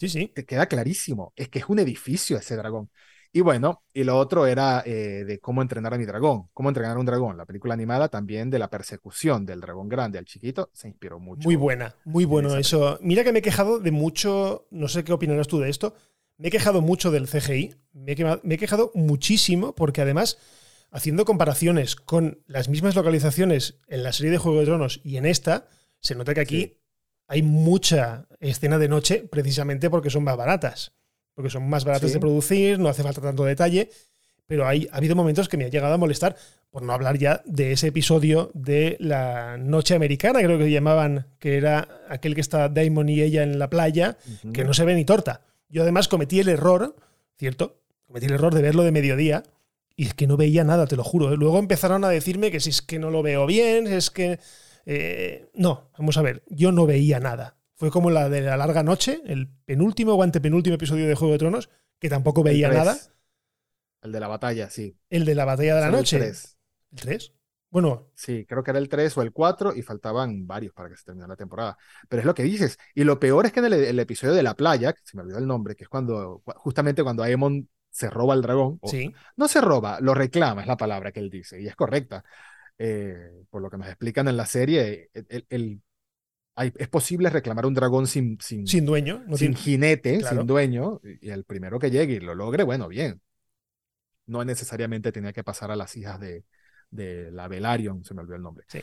Sí, 0.00 0.08
sí. 0.08 0.32
Te 0.34 0.46
queda 0.46 0.66
clarísimo, 0.66 1.34
es 1.36 1.50
que 1.50 1.58
es 1.58 1.66
un 1.68 1.78
edificio 1.78 2.38
ese 2.38 2.56
dragón. 2.56 2.88
Y 3.32 3.42
bueno, 3.42 3.84
y 3.92 4.02
lo 4.02 4.16
otro 4.18 4.46
era 4.46 4.82
eh, 4.84 5.24
de 5.24 5.38
cómo 5.38 5.62
entrenar 5.62 5.94
a 5.94 5.98
mi 5.98 6.06
dragón, 6.06 6.48
cómo 6.52 6.70
entrenar 6.70 6.96
a 6.96 7.00
un 7.00 7.06
dragón. 7.06 7.36
La 7.36 7.44
película 7.44 7.74
animada 7.74 8.08
también 8.08 8.50
de 8.50 8.58
la 8.58 8.70
persecución 8.70 9.46
del 9.46 9.60
dragón 9.60 9.88
grande 9.88 10.18
al 10.18 10.24
chiquito 10.24 10.70
se 10.72 10.88
inspiró 10.88 11.20
mucho. 11.20 11.46
Muy 11.46 11.54
buena, 11.54 11.94
muy 12.04 12.24
bueno 12.24 12.56
eso. 12.56 12.98
Mira 13.02 13.22
que 13.22 13.32
me 13.32 13.38
he 13.38 13.42
quejado 13.42 13.78
de 13.78 13.92
mucho, 13.92 14.66
no 14.70 14.88
sé 14.88 15.04
qué 15.04 15.12
opinarás 15.12 15.46
tú 15.46 15.60
de 15.60 15.68
esto, 15.68 15.94
me 16.38 16.48
he 16.48 16.50
quejado 16.50 16.80
mucho 16.80 17.10
del 17.10 17.28
CGI, 17.28 17.76
me 17.92 18.12
he 18.14 18.58
quejado 18.58 18.90
muchísimo 18.94 19.74
porque 19.74 20.00
además 20.00 20.38
haciendo 20.90 21.24
comparaciones 21.24 21.94
con 21.94 22.42
las 22.46 22.68
mismas 22.68 22.96
localizaciones 22.96 23.78
en 23.86 24.02
la 24.02 24.12
serie 24.12 24.32
de 24.32 24.38
Juego 24.38 24.58
de 24.58 24.66
Tronos 24.66 25.00
y 25.04 25.18
en 25.18 25.26
esta, 25.26 25.68
se 26.00 26.14
nota 26.14 26.34
que 26.34 26.40
aquí 26.40 26.79
hay 27.30 27.42
mucha 27.42 28.26
escena 28.40 28.76
de 28.76 28.88
noche 28.88 29.24
precisamente 29.30 29.88
porque 29.88 30.10
son 30.10 30.24
más 30.24 30.36
baratas. 30.36 30.92
Porque 31.32 31.48
son 31.48 31.70
más 31.70 31.84
baratas 31.84 32.12
de 32.12 32.18
producir, 32.18 32.80
no 32.80 32.88
hace 32.88 33.04
falta 33.04 33.20
tanto 33.20 33.44
detalle. 33.44 33.88
Pero 34.48 34.66
hay, 34.66 34.88
ha 34.90 34.96
habido 34.96 35.14
momentos 35.14 35.48
que 35.48 35.56
me 35.56 35.64
ha 35.64 35.68
llegado 35.68 35.94
a 35.94 35.96
molestar, 35.96 36.34
por 36.70 36.82
no 36.82 36.92
hablar 36.92 37.18
ya 37.18 37.40
de 37.44 37.70
ese 37.70 37.86
episodio 37.86 38.50
de 38.52 38.96
la 38.98 39.58
noche 39.58 39.94
americana, 39.94 40.40
creo 40.42 40.58
que 40.58 40.72
llamaban, 40.72 41.28
que 41.38 41.56
era 41.56 41.86
aquel 42.08 42.34
que 42.34 42.40
está 42.40 42.68
Damon 42.68 43.08
y 43.08 43.20
ella 43.20 43.44
en 43.44 43.60
la 43.60 43.70
playa, 43.70 44.18
que 44.52 44.64
no 44.64 44.74
se 44.74 44.84
ve 44.84 44.96
ni 44.96 45.04
torta. 45.04 45.42
Yo 45.68 45.82
además 45.82 46.08
cometí 46.08 46.40
el 46.40 46.48
error, 46.48 46.96
¿cierto? 47.38 47.80
Cometí 48.08 48.26
el 48.26 48.32
error 48.32 48.52
de 48.52 48.62
verlo 48.62 48.82
de 48.82 48.90
mediodía 48.90 49.44
y 49.94 50.06
es 50.06 50.14
que 50.14 50.26
no 50.26 50.36
veía 50.36 50.64
nada, 50.64 50.88
te 50.88 50.96
lo 50.96 51.04
juro. 51.04 51.32
¿eh? 51.32 51.36
Luego 51.36 51.60
empezaron 51.60 52.02
a 52.02 52.08
decirme 52.08 52.50
que 52.50 52.58
si 52.58 52.70
es 52.70 52.82
que 52.82 52.98
no 52.98 53.10
lo 53.10 53.22
veo 53.22 53.46
bien, 53.46 53.86
es 53.86 54.10
que... 54.10 54.40
Eh, 54.92 55.48
no, 55.54 55.88
vamos 55.96 56.16
a 56.16 56.22
ver, 56.22 56.42
yo 56.48 56.72
no 56.72 56.84
veía 56.84 57.20
nada. 57.20 57.56
Fue 57.76 57.92
como 57.92 58.10
la 58.10 58.28
de 58.28 58.40
la 58.40 58.56
larga 58.56 58.82
noche, 58.82 59.22
el 59.24 59.48
penúltimo 59.64 60.14
o 60.14 60.22
antepenúltimo 60.24 60.74
episodio 60.74 61.06
de 61.06 61.14
Juego 61.14 61.34
de 61.34 61.38
Tronos, 61.38 61.70
que 62.00 62.08
tampoco 62.08 62.42
veía 62.42 62.70
nada. 62.70 62.96
El 64.02 64.10
de 64.10 64.18
la 64.18 64.26
batalla, 64.26 64.68
sí. 64.68 64.98
El 65.08 65.24
de 65.24 65.36
la 65.36 65.44
batalla 65.44 65.76
de 65.76 65.80
la 65.80 65.90
noche. 65.92 66.16
El 66.16 66.22
3. 66.22 66.58
¿El 66.90 66.98
3? 66.98 67.32
Bueno. 67.70 68.10
Sí, 68.16 68.44
creo 68.46 68.64
que 68.64 68.72
era 68.72 68.80
el 68.80 68.88
3 68.88 69.16
o 69.16 69.22
el 69.22 69.32
4 69.32 69.76
y 69.76 69.82
faltaban 69.82 70.48
varios 70.48 70.74
para 70.74 70.88
que 70.88 70.96
se 70.96 71.04
terminara 71.04 71.34
la 71.34 71.36
temporada. 71.36 71.78
Pero 72.08 72.22
es 72.22 72.26
lo 72.26 72.34
que 72.34 72.42
dices. 72.42 72.76
Y 72.92 73.04
lo 73.04 73.20
peor 73.20 73.46
es 73.46 73.52
que 73.52 73.60
en 73.60 73.66
el, 73.66 73.98
episodio 74.00 74.34
de 74.34 74.42
la 74.42 74.56
playa, 74.56 74.92
que 74.92 75.02
se 75.04 75.16
me 75.16 75.22
olvidó 75.22 75.38
el 75.38 75.46
nombre, 75.46 75.76
que 75.76 75.84
es 75.84 75.88
cuando, 75.88 76.42
justamente 76.56 77.04
cuando 77.04 77.22
Aemon 77.22 77.68
se 77.90 78.10
roba 78.10 78.34
el 78.34 78.42
dragón. 78.42 78.80
Sí. 78.86 79.14
No 79.36 79.46
se 79.46 79.60
roba, 79.60 80.00
lo 80.00 80.14
reclama, 80.14 80.62
es 80.62 80.66
la 80.66 80.76
palabra 80.76 81.12
que 81.12 81.20
él 81.20 81.30
dice, 81.30 81.62
y 81.62 81.68
es 81.68 81.76
correcta. 81.76 82.24
Eh, 82.82 83.44
por 83.50 83.60
lo 83.60 83.68
que 83.68 83.76
nos 83.76 83.88
explican 83.88 84.26
en 84.26 84.38
la 84.38 84.46
serie, 84.46 85.10
el, 85.50 85.82
es 86.56 86.88
posible 86.88 87.28
reclamar 87.28 87.66
un 87.66 87.74
dragón 87.74 88.06
sin, 88.06 88.38
sin, 88.40 88.66
sin 88.66 88.86
dueño, 88.86 89.22
sin 89.34 89.54
jinete, 89.54 90.22
sin 90.22 90.46
dueño, 90.46 90.98
y 91.20 91.28
el 91.28 91.44
primero 91.44 91.78
que 91.78 91.90
llegue 91.90 92.14
y 92.14 92.20
lo 92.20 92.34
logre, 92.34 92.62
bueno, 92.62 92.88
bien. 92.88 93.20
No 94.24 94.42
necesariamente 94.46 95.12
tenía 95.12 95.34
que 95.34 95.44
pasar 95.44 95.70
a 95.70 95.76
las 95.76 95.94
hijas 95.94 96.18
de, 96.20 96.46
de 96.90 97.30
la 97.30 97.48
Velaryon, 97.48 98.02
se 98.02 98.14
me 98.14 98.22
olvidó 98.22 98.36
el 98.36 98.42
nombre. 98.42 98.64
Sí. 98.66 98.80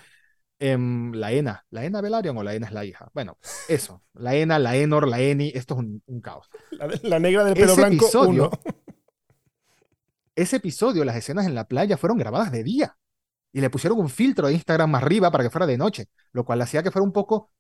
Em, 0.60 1.12
la 1.14 1.32
Ena, 1.32 1.66
¿la 1.72 1.84
Ena 1.84 2.00
Velaryon 2.00 2.38
o 2.38 2.44
la 2.44 2.54
Ena 2.54 2.68
es 2.68 2.74
la 2.74 2.86
hija? 2.86 3.10
Bueno, 3.16 3.40
eso, 3.68 4.04
la 4.14 4.36
Ena, 4.36 4.60
la 4.60 4.76
Enor, 4.76 5.08
la 5.08 5.22
Eni, 5.22 5.52
esto 5.56 5.74
es 5.74 5.80
un, 6.06 6.22
caos. 6.22 6.48
La, 7.02 7.18
negra 7.18 7.46
del 7.46 7.56
pelo 7.56 7.76
blanco, 7.76 8.06
episodio, 8.06 8.52
ese 10.36 10.58
episodio, 10.58 11.04
las 11.04 11.16
escenas 11.16 11.48
en 11.48 11.56
la 11.56 11.68
playa 11.68 11.98
fueron 11.98 12.20
grabadas 12.20 12.52
de 12.52 12.64
día 12.64 12.96
y 13.58 13.62
le 13.62 13.72
pusieron 13.72 13.98
un 13.98 14.08
filtro 14.08 14.46
de 14.46 14.54
Instagram 14.54 14.94
arriba 14.94 15.32
para 15.32 15.44
que 15.44 15.50
fuera 15.50 15.66
de 15.66 15.80
noche, 15.80 16.10
lo 16.32 16.46
cual 16.46 16.62
hacía 16.62 16.84
que 16.84 16.92
fuera 16.92 17.04
un 17.04 17.12
poco 17.12 17.52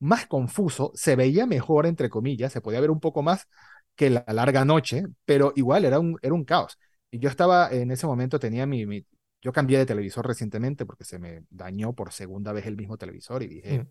más 0.00 0.26
confuso, 0.26 0.92
se 0.94 1.16
veía 1.16 1.46
mejor, 1.46 1.86
entre 1.86 2.10
comillas, 2.10 2.52
se 2.52 2.60
podía 2.60 2.78
ver 2.78 2.90
un 2.90 3.00
poco 3.00 3.22
más 3.22 3.48
que 3.94 4.10
la 4.10 4.22
larga 4.28 4.66
noche, 4.66 5.04
pero 5.24 5.54
igual 5.56 5.86
era 5.86 5.98
un, 5.98 6.18
era 6.20 6.34
un 6.34 6.44
caos. 6.44 6.78
Y 7.10 7.20
yo 7.20 7.30
estaba 7.30 7.70
en 7.70 7.90
ese 7.90 8.06
momento, 8.06 8.38
tenía 8.38 8.66
mi, 8.66 8.84
mi 8.84 9.06
yo 9.40 9.50
cambié 9.50 9.78
de 9.78 9.86
televisor 9.86 10.26
recientemente 10.26 10.84
porque 10.84 11.04
se 11.04 11.18
me 11.18 11.46
dañó 11.48 11.94
por 11.94 12.12
segunda 12.12 12.52
vez 12.52 12.66
el 12.66 12.76
mismo 12.76 12.98
televisor 12.98 13.42
y 13.42 13.46
dije, 13.46 13.78
mm. 13.78 13.88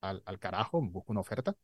al, 0.00 0.22
al, 0.24 0.38
carajo, 0.38 0.80
busco 0.80 1.12
una 1.12 1.20
oferta. 1.20 1.54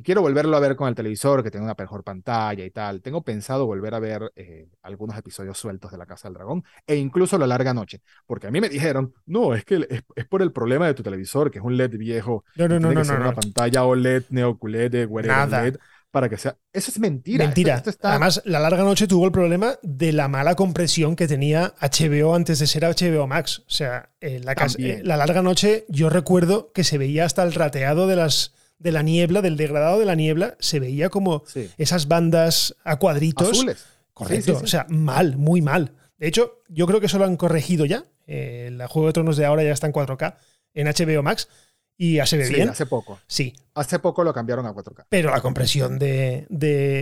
Y 0.00 0.02
quiero 0.02 0.22
volverlo 0.22 0.56
a 0.56 0.60
ver 0.60 0.76
con 0.76 0.88
el 0.88 0.94
televisor, 0.94 1.42
que 1.42 1.50
tenga 1.50 1.66
una 1.66 1.76
mejor 1.78 2.02
pantalla 2.02 2.64
y 2.64 2.70
tal. 2.70 3.02
Tengo 3.02 3.22
pensado 3.22 3.66
volver 3.66 3.92
a 3.94 3.98
ver 3.98 4.32
eh, 4.34 4.66
algunos 4.80 5.14
episodios 5.18 5.58
sueltos 5.58 5.90
de 5.90 5.98
La 5.98 6.06
Casa 6.06 6.26
del 6.26 6.36
Dragón 6.36 6.64
e 6.86 6.96
incluso 6.96 7.36
La 7.36 7.46
Larga 7.46 7.74
Noche. 7.74 8.00
Porque 8.26 8.46
a 8.46 8.50
mí 8.50 8.62
me 8.62 8.70
dijeron, 8.70 9.12
no, 9.26 9.54
es 9.54 9.66
que 9.66 9.86
es, 10.16 10.24
por 10.24 10.40
el 10.40 10.52
problema 10.52 10.86
de 10.86 10.94
tu 10.94 11.02
televisor, 11.02 11.50
que 11.50 11.58
es 11.58 11.64
un 11.64 11.76
LED 11.76 11.98
viejo. 11.98 12.46
No, 12.56 12.66
no, 12.66 12.80
no, 12.80 12.88
tiene 12.88 12.94
no. 12.94 13.00
Que 13.02 13.06
ser 13.08 13.20
una 13.20 13.34
pantalla 13.34 13.84
OLED, 13.84 14.24
NeoQLED, 14.30 15.06
Nada. 15.26 15.64
LED 15.64 15.76
para 16.10 16.30
que 16.30 16.38
sea. 16.38 16.56
Eso 16.72 16.90
es 16.90 16.98
mentira. 16.98 17.44
Mentira. 17.44 17.82
Además, 18.00 18.40
la 18.46 18.58
larga 18.58 18.82
noche 18.82 19.06
tuvo 19.06 19.26
el 19.26 19.32
problema 19.32 19.74
de 19.82 20.14
la 20.14 20.28
mala 20.28 20.54
compresión 20.54 21.14
que 21.14 21.28
tenía 21.28 21.74
HBO 21.78 22.34
antes 22.34 22.58
de 22.58 22.66
ser 22.66 22.84
HBO 22.84 23.26
Max. 23.26 23.64
O 23.66 23.70
sea, 23.70 24.08
la, 24.22 24.54
eh, 24.78 25.02
la 25.04 25.18
larga 25.18 25.42
noche, 25.42 25.84
yo 25.88 26.08
recuerdo 26.08 26.72
que 26.72 26.84
se 26.84 26.96
veía 26.96 27.26
hasta 27.26 27.42
el 27.42 27.52
rateado 27.52 28.06
de 28.06 28.16
las 28.16 28.54
de 28.80 28.92
la 28.92 29.02
niebla, 29.02 29.42
del 29.42 29.56
degradado 29.56 30.00
de 30.00 30.06
la 30.06 30.16
niebla, 30.16 30.56
se 30.58 30.80
veía 30.80 31.10
como 31.10 31.44
esas 31.78 32.08
bandas 32.08 32.74
a 32.82 32.96
cuadritos. 32.96 33.50
Azules. 33.50 33.84
Correcto. 34.12 34.60
o 34.62 34.66
sea, 34.66 34.86
mal, 34.88 35.36
muy 35.36 35.62
mal. 35.62 35.92
De 36.18 36.26
hecho, 36.26 36.62
yo 36.68 36.86
creo 36.86 37.00
que 37.00 37.06
eso 37.06 37.18
lo 37.18 37.24
han 37.24 37.36
corregido 37.36 37.86
ya. 37.86 38.04
Eh, 38.26 38.66
el 38.68 38.86
Juego 38.86 39.06
de 39.06 39.12
Tronos 39.12 39.36
de 39.36 39.46
ahora 39.46 39.62
ya 39.62 39.72
está 39.72 39.86
en 39.86 39.92
4K 39.92 40.34
en 40.74 40.86
HBO 40.86 41.22
Max 41.22 41.48
y 41.96 42.14
ya 42.14 42.26
se 42.26 42.38
ve 42.38 42.48
bien. 42.48 42.68
Hace 42.68 42.86
poco. 42.86 43.20
Sí. 43.26 43.54
Hace 43.74 43.98
poco 43.98 44.24
lo 44.24 44.32
cambiaron 44.32 44.66
a 44.66 44.72
4K. 44.72 45.06
Pero 45.08 45.30
la 45.30 45.40
compresión 45.40 45.98
de, 45.98 46.46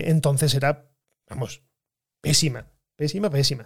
entonces 0.06 0.54
era, 0.54 0.86
vamos, 1.28 1.62
pésima. 2.20 2.66
Pésima, 2.96 3.30
pésima. 3.30 3.64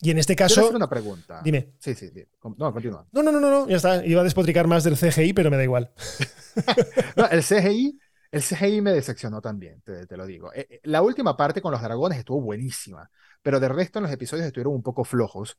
Y 0.00 0.10
en 0.10 0.18
este 0.18 0.36
caso. 0.36 0.60
Hacer 0.60 0.76
una 0.76 0.88
pregunta. 0.88 1.40
Dime. 1.42 1.74
Sí, 1.78 1.94
sí, 1.94 2.08
sí. 2.08 2.24
No, 2.56 2.72
continúa. 2.72 3.06
No, 3.12 3.22
no, 3.22 3.32
no, 3.32 3.40
no, 3.40 3.68
ya 3.68 3.76
está. 3.76 4.04
Iba 4.06 4.20
a 4.20 4.24
despotricar 4.24 4.66
más 4.66 4.84
del 4.84 4.96
CGI, 4.96 5.32
pero 5.32 5.50
me 5.50 5.56
da 5.56 5.64
igual. 5.64 5.92
el 7.30 7.42
CGI. 7.42 7.98
El 8.30 8.42
CGI 8.42 8.82
me 8.82 8.92
decepcionó 8.92 9.40
también, 9.40 9.80
te, 9.82 10.14
lo 10.14 10.26
digo. 10.26 10.52
Eh, 10.52 10.66
eh, 10.68 10.80
la 10.84 11.00
última 11.00 11.34
parte 11.34 11.62
con 11.62 11.72
los 11.72 11.80
dragones 11.80 12.18
estuvo 12.18 12.42
buenísima, 12.42 13.10
pero 13.40 13.58
de 13.58 13.70
resto 13.70 14.00
en 14.00 14.02
los 14.02 14.12
episodios 14.12 14.46
estuvieron 14.46 14.74
un 14.74 14.82
poco 14.82 15.02
flojos 15.02 15.56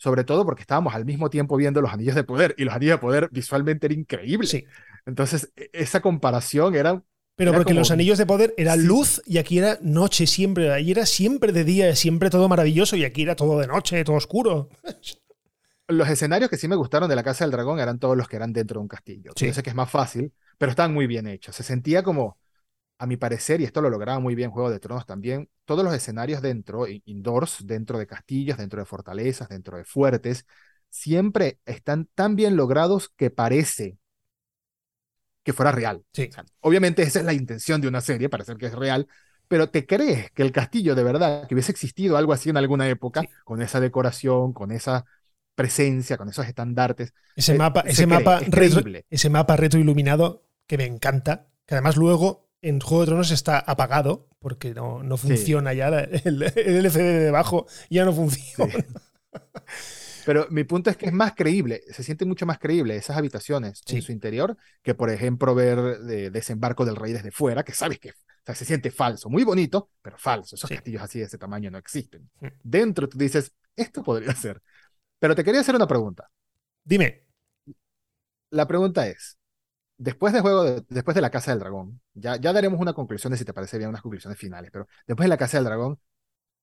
sobre 0.00 0.24
todo 0.24 0.46
porque 0.46 0.62
estábamos 0.62 0.94
al 0.94 1.04
mismo 1.04 1.28
tiempo 1.28 1.58
viendo 1.58 1.82
los 1.82 1.92
anillos 1.92 2.14
de 2.14 2.24
poder 2.24 2.54
y 2.56 2.64
los 2.64 2.72
anillos 2.72 2.94
de 2.94 3.00
poder 3.02 3.28
visualmente 3.30 3.86
era 3.86 3.94
increíble. 3.94 4.46
Sí. 4.46 4.64
Entonces, 5.04 5.52
e, 5.54 5.68
esa 5.74 6.00
comparación 6.00 6.74
era... 6.74 7.02
Pero 7.40 7.54
porque 7.54 7.72
los 7.72 7.90
anillos 7.90 8.18
de 8.18 8.26
poder 8.26 8.52
era 8.58 8.76
luz 8.76 9.22
y 9.24 9.38
aquí 9.38 9.58
era 9.58 9.78
noche 9.80 10.26
siempre. 10.26 10.70
Ahí 10.70 10.90
era 10.90 11.06
siempre 11.06 11.52
de 11.52 11.64
día, 11.64 11.96
siempre 11.96 12.28
todo 12.28 12.50
maravilloso 12.50 12.96
y 12.96 13.04
aquí 13.06 13.22
era 13.22 13.34
todo 13.34 13.58
de 13.58 13.66
noche, 13.66 14.04
todo 14.04 14.16
oscuro. 14.16 14.68
Los 15.88 16.06
escenarios 16.10 16.50
que 16.50 16.58
sí 16.58 16.68
me 16.68 16.76
gustaron 16.76 17.08
de 17.08 17.16
la 17.16 17.22
Casa 17.22 17.44
del 17.44 17.52
Dragón 17.52 17.80
eran 17.80 17.98
todos 17.98 18.14
los 18.14 18.28
que 18.28 18.36
eran 18.36 18.52
dentro 18.52 18.78
de 18.78 18.82
un 18.82 18.88
castillo. 18.88 19.32
Sí. 19.34 19.46
Yo 19.46 19.54
sé 19.54 19.62
que 19.62 19.70
es 19.70 19.74
más 19.74 19.90
fácil, 19.90 20.34
pero 20.58 20.70
están 20.70 20.92
muy 20.92 21.06
bien 21.06 21.26
hechos. 21.26 21.56
Se 21.56 21.62
sentía 21.62 22.02
como 22.02 22.38
a 22.98 23.06
mi 23.06 23.16
parecer, 23.16 23.62
y 23.62 23.64
esto 23.64 23.80
lo 23.80 23.88
lograba 23.88 24.20
muy 24.20 24.34
bien 24.34 24.50
Juego 24.50 24.70
de 24.70 24.78
Tronos 24.78 25.06
también, 25.06 25.48
todos 25.64 25.82
los 25.82 25.94
escenarios 25.94 26.42
dentro, 26.42 26.86
indoors, 27.06 27.66
dentro 27.66 27.98
de 27.98 28.06
castillos, 28.06 28.58
dentro 28.58 28.78
de 28.80 28.84
fortalezas, 28.84 29.48
dentro 29.48 29.78
de 29.78 29.84
fuertes, 29.84 30.44
siempre 30.90 31.58
están 31.64 32.06
tan 32.14 32.36
bien 32.36 32.54
logrados 32.56 33.08
que 33.16 33.30
parece 33.30 33.96
que 35.50 35.56
fuera 35.56 35.72
real. 35.72 36.04
obviamente 36.60 37.02
esa 37.02 37.20
es 37.20 37.24
la 37.24 37.32
intención 37.32 37.80
de 37.80 37.88
una 37.88 38.00
serie, 38.00 38.28
parecer 38.28 38.56
que 38.56 38.66
es 38.66 38.74
real, 38.74 39.06
pero 39.48 39.68
te 39.68 39.84
crees 39.84 40.30
que 40.30 40.42
el 40.42 40.52
castillo 40.52 40.94
de 40.94 41.02
verdad, 41.02 41.46
que 41.48 41.54
hubiese 41.54 41.72
existido 41.72 42.16
algo 42.16 42.32
así 42.32 42.50
en 42.50 42.56
alguna 42.56 42.88
época, 42.88 43.22
con 43.44 43.62
esa 43.62 43.80
decoración, 43.80 44.52
con 44.52 44.70
esa 44.70 45.04
presencia, 45.56 46.16
con 46.16 46.28
esos 46.28 46.46
estandartes. 46.46 47.12
Ese 47.34 47.54
mapa, 47.54 47.80
ese 47.80 48.06
mapa, 48.06 48.40
ese 49.10 49.30
mapa 49.30 49.56
retroiluminado 49.56 50.46
que 50.66 50.78
me 50.78 50.86
encanta, 50.86 51.48
que 51.66 51.74
además 51.74 51.96
luego 51.96 52.48
en 52.62 52.80
Juego 52.80 53.02
de 53.02 53.06
Tronos 53.06 53.30
está 53.30 53.58
apagado 53.58 54.28
porque 54.38 54.72
no, 54.72 55.02
no 55.02 55.16
funciona 55.16 55.72
ya 55.74 55.88
el, 55.88 56.42
el, 56.42 56.76
LCD 56.76 56.98
de 56.98 57.20
debajo 57.20 57.66
ya 57.90 58.04
no 58.04 58.12
funciona. 58.12 58.72
Pero 60.30 60.46
mi 60.48 60.62
punto 60.62 60.90
es 60.90 60.96
que 60.96 61.06
es 61.06 61.12
más 61.12 61.34
creíble, 61.34 61.82
se 61.90 62.04
siente 62.04 62.24
mucho 62.24 62.46
más 62.46 62.60
creíble 62.60 62.94
esas 62.94 63.16
habitaciones 63.16 63.82
en 63.88 64.00
su 64.00 64.12
interior 64.12 64.56
que, 64.80 64.94
por 64.94 65.10
ejemplo, 65.10 65.56
ver 65.56 65.98
de 66.02 66.30
desembarco 66.30 66.84
del 66.84 66.94
rey 66.94 67.12
desde 67.12 67.32
fuera, 67.32 67.64
que 67.64 67.72
sabes 67.72 67.98
que 67.98 68.12
se 68.54 68.64
siente 68.64 68.92
falso, 68.92 69.28
muy 69.28 69.42
bonito, 69.42 69.90
pero 70.00 70.16
falso. 70.18 70.54
Esos 70.54 70.70
castillos 70.70 71.02
así 71.02 71.18
de 71.18 71.24
ese 71.24 71.36
tamaño 71.36 71.68
no 71.72 71.78
existen. 71.78 72.30
Mm. 72.38 72.46
Dentro 72.62 73.08
tú 73.08 73.18
dices, 73.18 73.52
esto 73.74 74.04
podría 74.04 74.32
ser. 74.36 74.62
Pero 75.18 75.34
te 75.34 75.42
quería 75.42 75.62
hacer 75.62 75.74
una 75.74 75.88
pregunta. 75.88 76.30
Dime. 76.84 77.26
La 78.50 78.68
pregunta 78.68 79.08
es, 79.08 79.36
después 79.98 80.32
de 80.32 80.42
juego, 80.42 80.80
después 80.90 81.16
de 81.16 81.22
la 81.22 81.30
Casa 81.30 81.50
del 81.50 81.58
Dragón, 81.58 82.00
ya, 82.14 82.36
ya 82.36 82.52
daremos 82.52 82.78
una 82.78 82.92
conclusión 82.92 83.32
de 83.32 83.36
si 83.36 83.44
te 83.44 83.52
parece 83.52 83.78
bien 83.78 83.90
unas 83.90 84.02
conclusiones 84.02 84.38
finales, 84.38 84.70
pero 84.70 84.86
después 85.08 85.24
de 85.24 85.30
la 85.30 85.38
Casa 85.38 85.56
del 85.56 85.64
Dragón, 85.64 85.98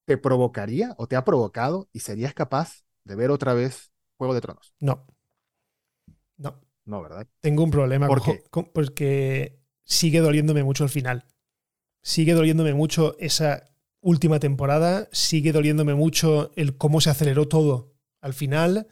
¿te 0.05 0.17
provocaría 0.17 0.95
o 0.97 1.07
te 1.07 1.17
ha 1.17 1.25
provocado 1.25 1.89
y 1.91 1.99
serías 1.99 2.33
capaz 2.33 2.86
de 3.07 3.15
ver 3.15 3.31
otra 3.31 3.53
vez 3.53 3.91
Juego 4.17 4.33
de 4.33 4.41
Tronos? 4.41 4.73
No. 4.79 5.07
No. 6.37 6.61
No, 6.85 7.01
¿verdad? 7.01 7.27
Tengo 7.41 7.63
un 7.63 7.71
problema 7.71 8.07
¿Por 8.07 8.21
porque 8.71 9.59
sigue 9.83 10.19
doliéndome 10.19 10.63
mucho 10.63 10.83
el 10.83 10.89
final. 10.89 11.25
Sigue 12.01 12.33
doliéndome 12.33 12.73
mucho 12.73 13.17
esa 13.19 13.69
última 13.99 14.39
temporada, 14.39 15.09
sigue 15.11 15.51
doliéndome 15.51 15.95
mucho 15.95 16.51
el 16.55 16.77
cómo 16.77 17.01
se 17.01 17.09
aceleró 17.09 17.47
todo 17.47 17.93
al 18.21 18.33
final. 18.33 18.87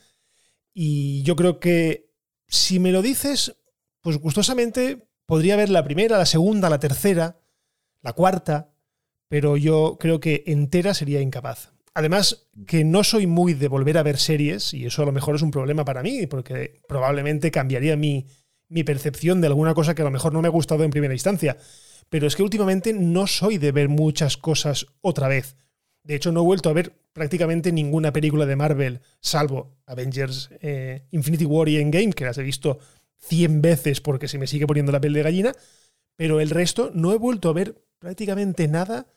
Y 0.74 1.24
yo 1.24 1.36
creo 1.36 1.60
que 1.60 2.12
si 2.48 2.80
me 2.80 2.92
lo 2.92 3.02
dices, 3.02 3.56
pues 4.02 4.18
gustosamente 4.18 5.08
podría 5.26 5.56
ver 5.56 5.70
la 5.70 5.84
primera, 5.84 6.18
la 6.18 6.26
segunda, 6.26 6.70
la 6.70 6.80
tercera, 6.80 7.40
la 8.02 8.14
cuarta, 8.14 8.74
pero 9.30 9.58
yo 9.58 9.98
creo 10.00 10.20
que 10.20 10.44
entera 10.48 10.94
sería 10.94 11.22
incapaz. 11.22 11.75
Además, 11.96 12.50
que 12.68 12.84
no 12.84 13.06
soy 13.06 13.26
muy 13.26 13.54
de 13.54 13.70
volver 13.70 13.98
a 13.98 14.04
ver 14.04 14.18
series, 14.18 14.74
y 14.74 14.86
eso 14.86 15.02
a 15.02 15.06
lo 15.06 15.14
mejor 15.14 15.36
es 15.36 15.42
un 15.42 15.52
problema 15.52 15.86
para 15.86 16.04
mí, 16.04 16.28
porque 16.28 16.82
probablemente 16.90 17.52
cambiaría 17.52 17.96
mi, 17.96 18.28
percepción 18.86 19.40
de 19.40 19.48
alguna 19.48 19.74
cosa 19.74 19.96
que 19.96 20.02
a 20.02 20.06
lo 20.06 20.12
mejor 20.12 20.34
no 20.34 20.42
me 20.42 20.50
ha 20.50 20.52
gustado 20.52 20.84
en 20.84 20.92
primera 20.92 21.14
instancia. 21.14 21.56
Pero 22.10 22.28
es 22.28 22.36
que 22.36 22.44
últimamente 22.44 22.92
no 22.92 23.28
soy 23.28 23.58
de 23.58 23.72
ver 23.72 23.88
muchas 23.88 24.36
cosas 24.36 24.88
otra 25.00 25.30
vez. 25.30 25.56
De 26.04 26.16
hecho, 26.16 26.34
no 26.34 26.42
he 26.42 26.44
vuelto 26.44 26.70
a 26.70 26.74
ver 26.74 27.00
prácticamente 27.14 27.72
ninguna 27.72 28.12
película 28.12 28.46
de 28.46 28.58
Marvel, 28.58 29.00
salvo 29.22 29.78
Avengers 29.86 30.50
eh, 30.60 31.08
Infinity 31.12 31.46
War 31.46 31.70
y 31.70 31.78
Endgame, 31.78 32.12
que 32.12 32.26
las 32.26 32.38
he 32.38 32.44
visto 32.44 32.78
100 33.20 33.62
veces 33.62 34.02
porque 34.02 34.28
se 34.28 34.38
me 34.38 34.48
sigue 34.48 34.68
poniendo 34.68 34.92
la 34.92 35.00
piel 35.00 35.14
de 35.14 35.24
gallina, 35.24 35.54
pero 36.18 36.42
el 36.42 36.50
resto 36.50 36.92
no 36.94 37.14
he 37.14 37.18
vuelto 37.18 37.48
a 37.50 37.54
ver 37.54 37.82
prácticamente 38.00 38.68
nada. 38.68 39.08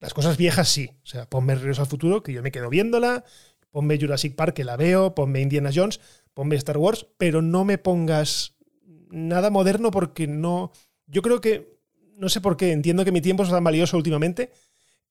Las 0.00 0.14
cosas 0.14 0.36
viejas 0.36 0.68
sí, 0.68 0.90
o 1.04 1.06
sea, 1.06 1.28
ponme 1.28 1.54
Regreso 1.54 1.82
al 1.82 1.88
Futuro, 1.88 2.22
que 2.22 2.32
yo 2.32 2.42
me 2.42 2.50
quedo 2.50 2.70
viéndola, 2.70 3.24
ponme 3.70 3.98
Jurassic 4.00 4.34
Park, 4.34 4.54
que 4.54 4.64
la 4.64 4.76
veo, 4.76 5.14
ponme 5.14 5.40
Indiana 5.40 5.70
Jones, 5.72 6.00
ponme 6.34 6.56
Star 6.56 6.78
Wars, 6.78 7.06
pero 7.18 7.42
no 7.42 7.64
me 7.64 7.78
pongas 7.78 8.56
nada 9.10 9.50
moderno 9.50 9.90
porque 9.90 10.26
no... 10.26 10.72
Yo 11.06 11.22
creo 11.22 11.40
que, 11.40 11.78
no 12.16 12.28
sé 12.28 12.40
por 12.40 12.56
qué, 12.56 12.72
entiendo 12.72 13.04
que 13.04 13.12
mi 13.12 13.20
tiempo 13.20 13.42
es 13.42 13.50
tan 13.50 13.62
valioso 13.62 13.96
últimamente, 13.96 14.52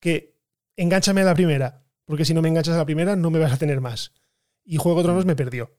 que 0.00 0.36
enganchame 0.76 1.20
a 1.20 1.24
la 1.24 1.34
primera, 1.34 1.84
porque 2.04 2.24
si 2.24 2.34
no 2.34 2.42
me 2.42 2.48
enganchas 2.48 2.74
a 2.74 2.78
la 2.78 2.86
primera 2.86 3.14
no 3.16 3.30
me 3.30 3.38
vas 3.38 3.52
a 3.52 3.58
tener 3.58 3.80
más. 3.80 4.12
Y 4.64 4.76
Juego 4.76 4.98
de 4.98 5.04
Tronos 5.04 5.26
me 5.26 5.36
perdió 5.36 5.70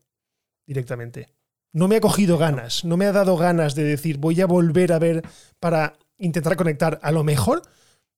directamente 0.66 1.30
no 1.74 1.88
me 1.88 1.98
ha 1.98 2.02
cogido 2.02 2.38
ganas, 2.38 2.84
no 2.84 2.98
me 2.98 3.06
ha 3.06 3.12
dado 3.12 3.38
ganas 3.38 3.76
de 3.76 3.84
decir 3.84 4.18
voy 4.18 4.42
a 4.42 4.46
volver 4.46 4.92
a 4.92 5.00
ver 5.00 5.24
para 5.60 5.98
intentar 6.18 6.56
conectar. 6.56 7.00
A 7.02 7.12
lo 7.12 7.24
mejor, 7.24 7.62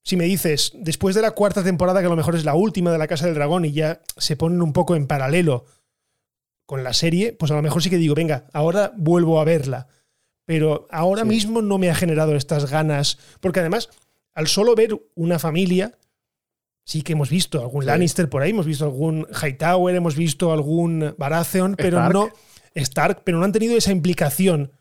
si 0.04 0.18
me 0.18 0.26
dices, 0.26 0.74
después 0.76 1.16
de 1.16 1.22
la 1.22 1.32
cuarta 1.32 1.64
temporada, 1.64 2.02
que 2.02 2.08
a 2.08 2.10
lo 2.10 2.16
mejor 2.16 2.36
es 2.36 2.44
la 2.44 2.56
última 2.56 2.92
de 2.92 2.98
la 2.98 3.08
Casa 3.08 3.26
del 3.26 3.36
Dragón 3.36 3.66
y 3.66 3.72
ya 3.72 4.02
se 4.18 4.36
ponen 4.36 4.62
un 4.62 4.74
poco 4.74 4.96
en 4.96 5.08
paralelo 5.08 5.66
con 6.66 6.84
la 6.84 6.94
serie, 6.94 7.34
pues 7.34 7.52
a 7.52 7.56
lo 7.56 7.62
mejor 7.62 7.82
sí 7.82 7.90
que 7.90 7.98
digo, 7.98 8.16
venga, 8.16 8.48
ahora 8.54 8.92
vuelvo 8.98 9.40
a 9.40 9.46
verla. 9.46 9.88
Pero 10.46 10.88
ahora 10.92 11.24
mismo 11.24 11.62
no 11.62 11.78
me 11.78 11.90
ha 11.90 11.96
generado 11.96 12.36
estas 12.36 12.70
ganas, 12.70 13.18
porque 13.40 13.62
además, 13.62 13.90
al 14.34 14.48
solo 14.48 14.76
ver 14.76 15.00
una 15.16 15.40
familia, 15.40 15.98
sí 16.84 17.02
que 17.02 17.14
hemos 17.14 17.30
visto 17.30 17.62
algún 17.62 17.86
Lannister 17.86 18.30
por 18.30 18.42
ahí, 18.42 18.50
hemos 18.50 18.66
visto 18.66 18.84
algún 18.84 19.26
Hightower, 19.42 19.96
hemos 19.96 20.18
visto 20.18 20.52
algún 20.52 21.16
Baratheon, 21.18 21.76
pero 21.78 22.10
no 22.10 22.30
Stark, 22.76 23.22
pero 23.24 23.38
no 23.38 23.46
han 23.46 23.54
tenido 23.54 23.78
esa 23.78 23.92
implicación 23.92 24.74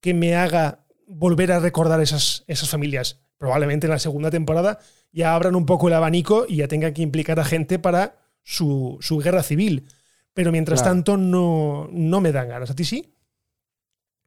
que 0.00 0.12
me 0.12 0.34
haga 0.36 0.84
volver 1.06 1.52
a 1.52 1.60
recordar 1.60 2.02
esas, 2.02 2.44
esas 2.46 2.68
familias. 2.68 3.20
Probablemente 3.38 3.86
en 3.86 3.92
la 3.92 3.98
segunda 3.98 4.30
temporada 4.30 4.78
ya 5.12 5.34
abran 5.34 5.54
un 5.56 5.66
poco 5.66 5.88
el 5.88 5.94
abanico 5.94 6.46
y 6.48 6.56
ya 6.56 6.68
tengan 6.68 6.92
que 6.94 7.02
implicar 7.02 7.40
a 7.40 7.44
gente 7.44 7.78
para 7.78 8.16
su, 8.42 8.98
guerra 9.22 9.42
civil. 9.42 9.88
Pero 10.34 10.52
mientras 10.52 10.82
tanto 10.84 11.16
no, 11.16 11.88
no 11.90 12.20
me 12.20 12.32
dan 12.32 12.48
ganas. 12.48 12.70
¿A 12.70 12.74
ti 12.74 12.84
sí? 12.84 13.14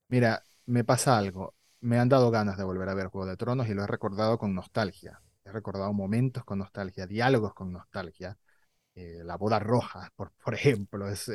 Mira, 0.08 0.43
me 0.65 0.84
pasa 0.84 1.17
algo. 1.17 1.56
Me 1.82 2.00
han 2.00 2.10
dado 2.10 2.32
ganas 2.32 2.58
de 2.58 2.63
volver 2.63 2.89
a 2.89 2.93
ver 2.93 3.08
Juego 3.08 3.28
de 3.28 3.38
Tronos 3.38 3.67
y 3.69 3.74
lo 3.74 3.84
he 3.84 3.88
recordado 3.88 4.38
con 4.38 4.54
nostalgia. 4.56 5.22
He 5.45 5.52
recordado 5.52 5.93
momentos 5.93 6.43
con 6.43 6.60
nostalgia, 6.60 7.08
diálogos 7.08 7.54
con 7.54 7.72
nostalgia. 7.72 8.38
eh, 8.95 9.22
la 9.26 9.38
boda 9.38 9.60
roja, 9.60 10.12
por, 10.15 10.32
por 10.43 10.56
ejemplo. 10.56 11.10
Es, 11.10 11.30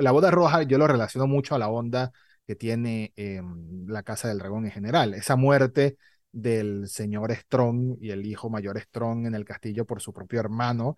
la 0.00 0.12
boda 0.12 0.30
roja 0.30 0.62
yo 0.64 0.78
lo 0.78 0.86
relaciono 0.88 1.26
mucho 1.26 1.54
a 1.54 1.58
la 1.58 1.68
onda 1.68 2.12
que 2.46 2.56
tiene 2.56 3.12
em, 3.16 3.86
la 3.88 4.02
Casa 4.02 4.28
del 4.28 4.38
Dragón 4.38 4.64
en 4.66 4.72
general. 4.72 5.14
Esa 5.14 5.36
muerte 5.36 5.98
del 6.32 6.88
señor 6.88 7.32
Strong 7.34 7.96
y 8.00 8.10
el 8.10 8.26
hijo 8.26 8.50
mayor 8.50 8.78
Strong 8.80 9.26
en 9.26 9.34
el 9.34 9.44
castillo 9.44 9.86
por 9.86 10.00
su 10.00 10.12
propio 10.12 10.40
hermano. 10.40 10.96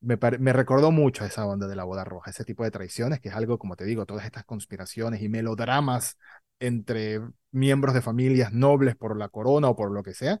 Me, 0.00 0.18
me, 0.38 0.52
recordó 0.52 0.90
mucho 0.90 1.24
a 1.24 1.28
esa 1.28 1.46
onda 1.46 1.66
de 1.66 1.76
la 1.76 1.84
boda 1.84 2.04
roja, 2.04 2.30
ese 2.30 2.44
tipo 2.44 2.64
de 2.64 2.70
traiciones, 2.70 3.20
que 3.20 3.30
es 3.30 3.34
algo, 3.34 3.58
como 3.58 3.76
te 3.76 3.84
digo, 3.84 4.06
todas 4.06 4.26
estas 4.26 4.44
conspiraciones 4.44 5.22
y 5.22 5.28
melodramas 5.30 6.18
entre 6.60 7.20
miembros 7.52 7.94
de 7.94 8.02
familias 8.02 8.52
nobles 8.52 8.96
por 8.96 9.16
la 9.18 9.28
corona 9.28 9.68
o 9.70 9.76
por 9.76 9.92
lo 9.92 10.02
que 10.02 10.14
sea, 10.14 10.40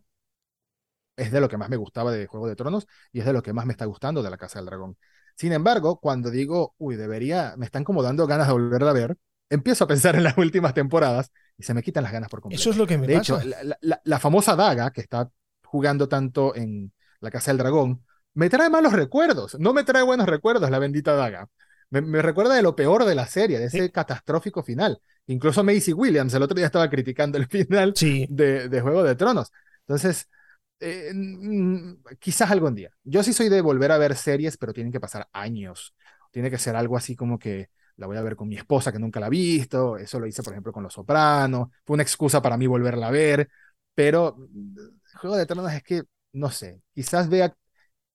es 1.16 1.30
de 1.32 1.40
lo 1.40 1.48
que 1.48 1.56
más 1.56 1.68
me 1.68 1.76
gustaba 1.76 2.12
de 2.12 2.26
Juego 2.26 2.48
de 2.48 2.56
Tronos 2.56 2.86
y 3.12 3.20
es 3.20 3.26
de 3.26 3.32
lo 3.32 3.42
que 3.42 3.52
más 3.52 3.66
me 3.66 3.72
está 3.72 3.84
gustando 3.84 4.22
de 4.22 4.30
la 4.30 4.36
Casa 4.38 4.58
del 4.58 4.66
Dragón. 4.66 4.96
Sin 5.36 5.52
embargo, 5.52 5.98
cuando 6.00 6.30
digo, 6.30 6.74
uy, 6.78 6.96
debería, 6.96 7.54
me 7.56 7.66
están 7.66 7.84
como 7.84 8.02
dando 8.02 8.26
ganas 8.26 8.46
de 8.48 8.52
volverla 8.52 8.90
a 8.90 8.92
ver, 8.94 9.16
empiezo 9.50 9.84
a 9.84 9.88
pensar 9.88 10.16
en 10.16 10.24
las 10.24 10.36
últimas 10.38 10.74
temporadas 10.74 11.30
y 11.56 11.62
se 11.62 11.74
me 11.74 11.82
quitan 11.82 12.02
las 12.02 12.12
ganas 12.12 12.28
por 12.28 12.40
completo. 12.40 12.60
Eso 12.60 12.70
es 12.70 12.76
lo 12.76 12.86
que 12.86 12.98
me 12.98 13.06
de 13.06 13.16
hecho, 13.16 13.38
la, 13.80 14.18
famosa 14.18 14.56
daga 14.56 14.90
que 14.90 15.00
está 15.00 15.30
jugando 15.64 16.08
tanto 16.08 16.54
en 16.54 16.92
la 17.20 17.30
Casa 17.30 17.50
del 17.50 17.58
Dragón, 17.58 18.04
me 18.34 18.50
trae 18.50 18.68
malos 18.68 18.92
recuerdos, 18.92 19.56
no 19.58 19.72
me 19.72 19.84
trae 19.84 20.02
buenos 20.02 20.26
recuerdos 20.26 20.70
la 20.70 20.78
bendita 20.78 21.14
daga. 21.14 21.48
Me, 21.90 22.22
recuerda 22.22 22.54
de 22.54 22.62
lo 22.62 22.74
peor 22.74 23.04
de 23.04 23.14
la 23.14 23.26
serie, 23.26 23.58
de 23.58 23.66
ese 23.66 23.92
catastrófico 23.92 24.64
final. 24.64 25.00
Incluso 25.26 25.62
Macy 25.62 25.92
Williams 25.92 26.34
el 26.34 26.42
otro 26.42 26.56
día 26.56 26.66
estaba 26.66 26.90
criticando 26.90 27.38
el 27.38 27.46
final 27.48 27.94
de, 27.94 28.68
de 28.68 28.80
Juego 28.80 29.04
de 29.04 29.14
Tronos. 29.14 29.52
Entonces, 29.86 30.28
eh, 30.80 31.12
quizás 32.18 32.50
algún 32.50 32.74
día. 32.74 32.90
Yo 33.04 33.22
sí 33.22 33.32
soy 33.32 33.48
de 33.48 33.60
volver 33.60 33.92
a 33.92 33.98
ver 33.98 34.16
series, 34.16 34.56
pero 34.56 34.72
tienen 34.72 34.92
que 34.92 35.00
pasar 35.00 35.28
años. 35.32 35.94
Tiene 36.30 36.50
que 36.50 36.58
ser 36.58 36.76
algo 36.76 36.96
así 36.96 37.14
como 37.14 37.38
que 37.38 37.70
la 37.96 38.06
voy 38.06 38.16
a 38.16 38.22
ver 38.22 38.36
con 38.36 38.48
mi 38.48 38.56
esposa 38.56 38.92
que 38.92 38.98
nunca 38.98 39.20
la 39.20 39.26
ha 39.26 39.30
visto. 39.30 39.96
Eso 39.96 40.18
lo 40.18 40.26
hice, 40.26 40.42
por 40.42 40.52
ejemplo, 40.52 40.72
con 40.72 40.82
Los 40.82 40.94
Sopranos. 40.94 41.68
Fue 41.84 41.94
una 41.94 42.02
excusa 42.02 42.42
para 42.42 42.56
mí 42.56 42.66
volverla 42.66 43.08
a 43.08 43.10
ver. 43.10 43.48
Pero 43.94 44.36
mm, 44.36 44.76
Juego 45.20 45.36
de 45.36 45.46
Tronos 45.46 45.72
es 45.72 45.82
que, 45.82 46.02
no 46.32 46.50
sé, 46.50 46.82
quizás 46.92 47.28
vea. 47.28 47.54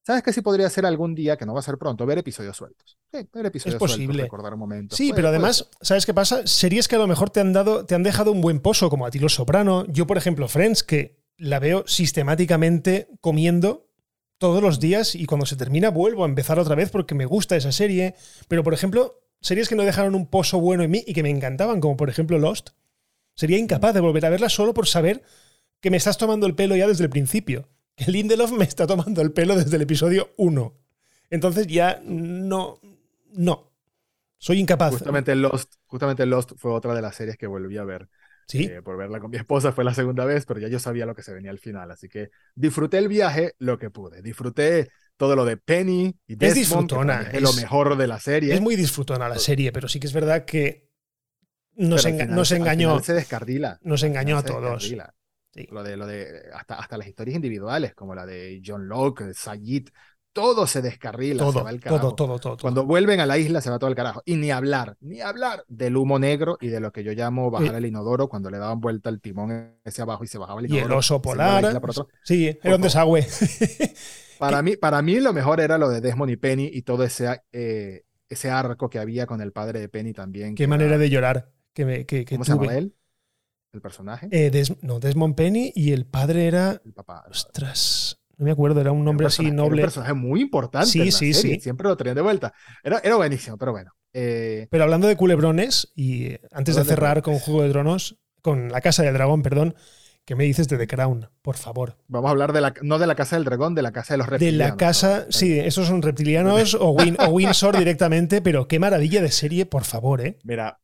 ¿Sabes 0.06 0.24
qué 0.24 0.34
sí 0.34 0.42
podría 0.42 0.70
ser 0.70 0.86
algún 0.86 1.14
día, 1.14 1.38
que 1.38 1.46
no 1.46 1.54
va 1.54 1.60
a 1.60 1.64
ser 1.64 1.78
pronto, 1.78 2.06
ver 2.06 2.18
episodios 2.18 2.58
sueltos? 2.58 2.98
ver 3.12 3.46
episodios 3.46 3.76
es 3.76 3.80
posible. 3.80 4.06
sueltos, 4.06 4.24
recordar 4.24 4.56
momentos. 4.56 4.98
Sí, 4.98 5.12
pero 5.14 5.28
además, 5.28 5.70
¿sabes 5.82 6.06
qué 6.06 6.14
pasa? 6.14 6.48
Series 6.48 6.88
que 6.88 6.96
a 6.96 7.00
lo 7.00 7.08
mejor 7.08 7.30
te 7.30 7.40
han 7.40 7.54
dado, 7.54 7.86
te 7.86 7.96
han 7.96 8.04
dejado 8.04 8.32
un 8.32 8.42
buen 8.42 8.60
pozo, 8.60 8.90
como 8.90 9.06
a 9.06 9.12
ti 9.12 9.20
Los 9.20 9.36
Soprano. 9.36 9.86
Yo, 9.88 10.08
por 10.08 10.18
ejemplo, 10.18 10.48
Friends, 10.48 10.84
que 10.84 11.20
la 11.38 11.60
veo 11.60 11.84
sistemáticamente 11.86 13.08
comiendo 13.22 13.88
todos 14.40 14.64
los 14.64 14.80
días 14.80 15.16
y 15.16 15.26
cuando 15.26 15.46
se 15.46 15.58
termina 15.58 15.90
vuelvo 15.90 16.24
a 16.24 16.28
empezar 16.28 16.60
otra 16.60 16.76
vez 16.76 16.90
porque 16.90 17.14
me 17.14 17.26
gusta 17.26 17.56
esa 17.56 17.72
serie. 17.72 18.16
Pero, 18.48 18.64
por 18.64 18.74
ejemplo, 18.74 19.20
series 19.42 19.70
que 19.70 19.76
no 19.76 19.84
dejaron 19.84 20.16
un 20.16 20.28
pozo 20.28 20.60
bueno 20.60 20.84
en 20.84 20.92
mí 20.92 21.04
y 21.06 21.14
que 21.14 21.24
me 21.24 21.30
encantaban, 21.30 21.80
como 21.80 21.98
por 21.98 22.10
ejemplo 22.10 22.38
Lost, 22.38 22.70
sería 23.36 23.58
incapaz 23.58 23.94
de 23.94 24.02
volver 24.02 24.26
a 24.26 24.30
verla 24.30 24.50
solo 24.50 24.74
por 24.74 24.88
saber 24.88 25.24
que 25.80 25.92
me 25.92 25.98
estás 25.98 26.18
tomando 26.18 26.46
el 26.46 26.56
pelo 26.56 26.76
ya 26.76 26.88
desde 26.88 27.04
el 27.04 27.10
principio. 27.10 27.70
Que 27.96 28.12
Lindelof 28.12 28.52
me 28.52 28.66
está 28.66 28.88
tomando 28.88 29.22
el 29.22 29.32
pelo 29.32 29.56
desde 29.56 29.76
el 29.76 29.82
episodio 29.82 30.30
1. 30.38 30.74
Entonces 31.30 31.68
ya 31.68 32.02
no. 32.04 32.80
No. 33.34 33.72
Soy 34.38 34.60
incapaz. 34.60 34.94
Justamente 34.94 35.36
Lost, 35.36 35.76
justamente 35.86 36.26
Lost 36.26 36.54
fue 36.58 36.72
otra 36.72 36.94
de 36.94 37.02
las 37.02 37.16
series 37.16 37.38
que 37.38 37.48
volví 37.48 37.78
a 37.78 37.84
ver. 37.84 38.10
¿Sí? 38.48 38.64
Eh, 38.64 38.82
por 38.82 38.98
verla 38.98 39.20
con 39.20 39.30
mi 39.30 39.38
esposa 39.38 39.72
fue 39.74 39.84
la 39.84 39.94
segunda 39.94 40.26
vez, 40.26 40.46
pero 40.46 40.60
ya 40.60 40.68
yo 40.70 40.80
sabía 40.80 41.06
lo 41.06 41.14
que 41.14 41.22
se 41.22 41.34
venía 41.34 41.52
al 41.52 41.60
final, 41.60 41.92
así 41.92 42.10
que 42.10 42.32
disfruté 42.56 42.98
el 42.98 43.08
viaje 43.08 43.54
lo 43.60 43.78
que 43.78 43.92
pude. 43.92 44.24
Disfruté 44.24 44.90
todo 45.20 45.36
lo 45.36 45.44
de 45.44 45.58
Penny 45.58 46.16
y 46.28 46.36
Desmond, 46.36 46.44
es 46.44 46.56
disfrutona, 46.56 47.22
es, 47.34 47.42
lo 47.42 47.52
mejor 47.52 47.98
de 47.98 48.08
la 48.08 48.22
serie. 48.22 48.54
Es 48.54 48.62
muy 48.62 48.78
disfrutona 48.78 49.28
la 49.28 49.38
serie, 49.38 49.74
pero 49.74 49.90
sí 49.90 50.00
que 50.00 50.08
es 50.08 50.14
verdad 50.14 50.46
que 50.46 50.94
nos, 51.76 52.06
engañó. 52.06 53.02
se 53.02 53.14
descardila. 53.14 53.78
Nos 53.84 54.02
engañó 54.04 54.38
a 54.38 54.44
todos. 54.44 54.82
Sí. 54.82 55.68
Lo 55.72 55.84
de, 55.84 55.98
lo 55.98 56.08
de 56.08 56.44
hasta, 56.54 56.76
hasta 56.76 56.98
las 56.98 57.06
historias 57.06 57.36
individuales, 57.36 57.94
como 57.96 58.16
la 58.16 58.26
de 58.26 58.62
John 58.66 58.88
Locke, 58.88 59.34
Sayid, 59.34 59.90
todo 60.40 60.68
se 60.68 60.82
descarrila, 60.82 61.44
todo, 61.44 61.60
se 61.60 61.64
va 61.64 61.70
al 61.70 61.80
carajo. 61.80 62.16
Todo, 62.16 62.16
todo, 62.16 62.40
todo, 62.40 62.58
Cuando 62.58 62.86
vuelven 62.86 63.20
a 63.20 63.26
la 63.26 63.38
isla 63.38 63.60
se 63.60 63.70
va 63.70 63.78
todo 63.78 63.90
el 63.90 63.96
carajo. 63.96 64.22
Y 64.26 64.36
ni 64.38 64.52
hablar, 64.52 64.96
ni 65.02 65.20
hablar 65.20 65.66
del 65.68 65.98
humo 65.98 66.18
negro 66.18 66.58
y 66.62 66.68
de 66.68 66.80
lo 66.80 66.94
que 66.94 67.04
yo 67.04 67.12
llamo 67.12 67.52
bajar 67.52 67.76
el 67.76 67.86
inodoro 67.86 68.30
cuando 68.30 68.50
le 68.50 68.58
daban 68.58 68.80
vuelta 68.80 69.10
el 69.10 69.20
timón 69.20 69.76
ese 69.84 70.02
abajo 70.02 70.24
y 70.24 70.28
se 70.28 70.38
bajaba 70.38 70.62
el 70.62 70.68
inodoro. 70.68 70.86
Y 70.86 70.92
el 70.92 70.98
oso 70.98 71.22
polar. 71.22 71.82
Sí, 72.24 72.58
era 72.64 72.76
un 72.76 72.82
desagüe. 72.82 73.28
para, 74.40 74.62
mí, 74.64 74.78
para 74.78 75.02
mí 75.02 75.20
lo 75.20 75.34
mejor 75.34 75.60
era 75.60 75.78
lo 75.78 75.90
de 75.90 76.00
Desmond 76.00 76.32
y 76.32 76.38
Penny 76.38 76.70
y 76.72 76.84
todo 76.84 77.04
ese, 77.04 77.42
eh, 77.52 78.06
ese 78.30 78.50
arco 78.50 78.90
que 78.90 79.00
había 79.00 79.28
con 79.28 79.42
el 79.42 79.52
padre 79.52 79.82
de 79.82 79.90
Penny 79.90 80.14
también. 80.14 80.56
Qué 80.56 80.68
manera 80.68 80.98
de 80.98 81.10
llorar 81.10 81.52
que, 81.74 81.86
me, 81.86 82.06
que, 82.06 82.26
¿Cómo 82.26 82.46
se 82.46 82.54
llama 82.54 82.78
él? 82.78 82.96
¿El 83.72 83.82
personaje? 83.82 84.28
Eh, 84.32 84.64
no, 84.82 85.00
Desmond 85.00 85.36
Penny 85.36 85.72
y 85.76 85.92
el 85.92 86.06
padre 86.06 86.48
era... 86.48 86.82
El 86.84 86.94
papá. 86.94 87.26
Ostras. 87.30 88.19
No 88.40 88.46
me 88.46 88.52
acuerdo, 88.52 88.80
era 88.80 88.94
un 88.94 89.04
nombre 89.04 89.28
así 89.28 89.52
noble. 89.52 89.82
un 89.82 89.86
personaje 89.88 90.14
muy 90.14 90.40
importante. 90.40 90.88
Sí, 90.88 91.00
en 91.00 91.06
la 91.08 91.12
sí, 91.12 91.34
serie. 91.34 91.56
sí. 91.56 91.62
Siempre 91.62 91.90
lo 91.90 91.98
traían 91.98 92.16
de 92.16 92.22
vuelta. 92.22 92.54
Era, 92.82 93.02
era 93.04 93.18
buenísimo, 93.18 93.58
pero 93.58 93.74
bueno. 93.74 93.92
Eh, 94.14 94.66
pero 94.72 94.86
hablando 94.86 95.10
de 95.10 95.18
culebrones, 95.18 95.92
y 95.94 96.38
antes 96.54 96.78
de 96.78 96.86
cerrar 96.86 97.22
con 97.22 97.38
Juego 97.38 97.64
de 97.64 97.70
Tronos, 97.70 98.18
con 98.42 98.72
La 98.72 98.80
Casa 98.80 99.04
del 99.04 99.14
Dragón, 99.14 99.44
perdón, 99.44 99.76
¿qué 100.24 100.36
me 100.36 100.46
dices 100.46 100.70
de 100.70 100.78
The 100.78 100.88
Crown? 100.88 101.30
Por 101.42 101.58
favor. 101.58 101.98
Vamos 102.08 102.30
a 102.30 102.32
hablar 102.32 102.54
de 102.54 102.62
la, 102.62 102.74
no 102.82 102.98
de 102.98 103.08
la 103.08 103.16
Casa 103.16 103.36
del 103.36 103.44
Dragón, 103.44 103.76
de 103.76 103.82
la 103.82 103.92
Casa 103.92 104.14
de 104.14 104.20
los 104.20 104.28
Reptilianos. 104.28 104.66
De 104.66 104.72
la 104.72 104.78
Casa, 104.78 105.26
sí, 105.30 105.60
esos 105.60 105.88
son 105.88 106.02
reptilianos 106.02 106.76
o, 106.76 106.96
o 106.96 107.30
Windsor 107.32 107.78
directamente, 107.78 108.42
pero 108.42 108.70
qué 108.70 108.80
maravilla 108.80 109.22
de 109.22 109.32
serie, 109.32 109.66
por 109.66 109.84
favor, 109.84 110.22
¿eh? 110.22 110.40
Mira, 110.46 110.80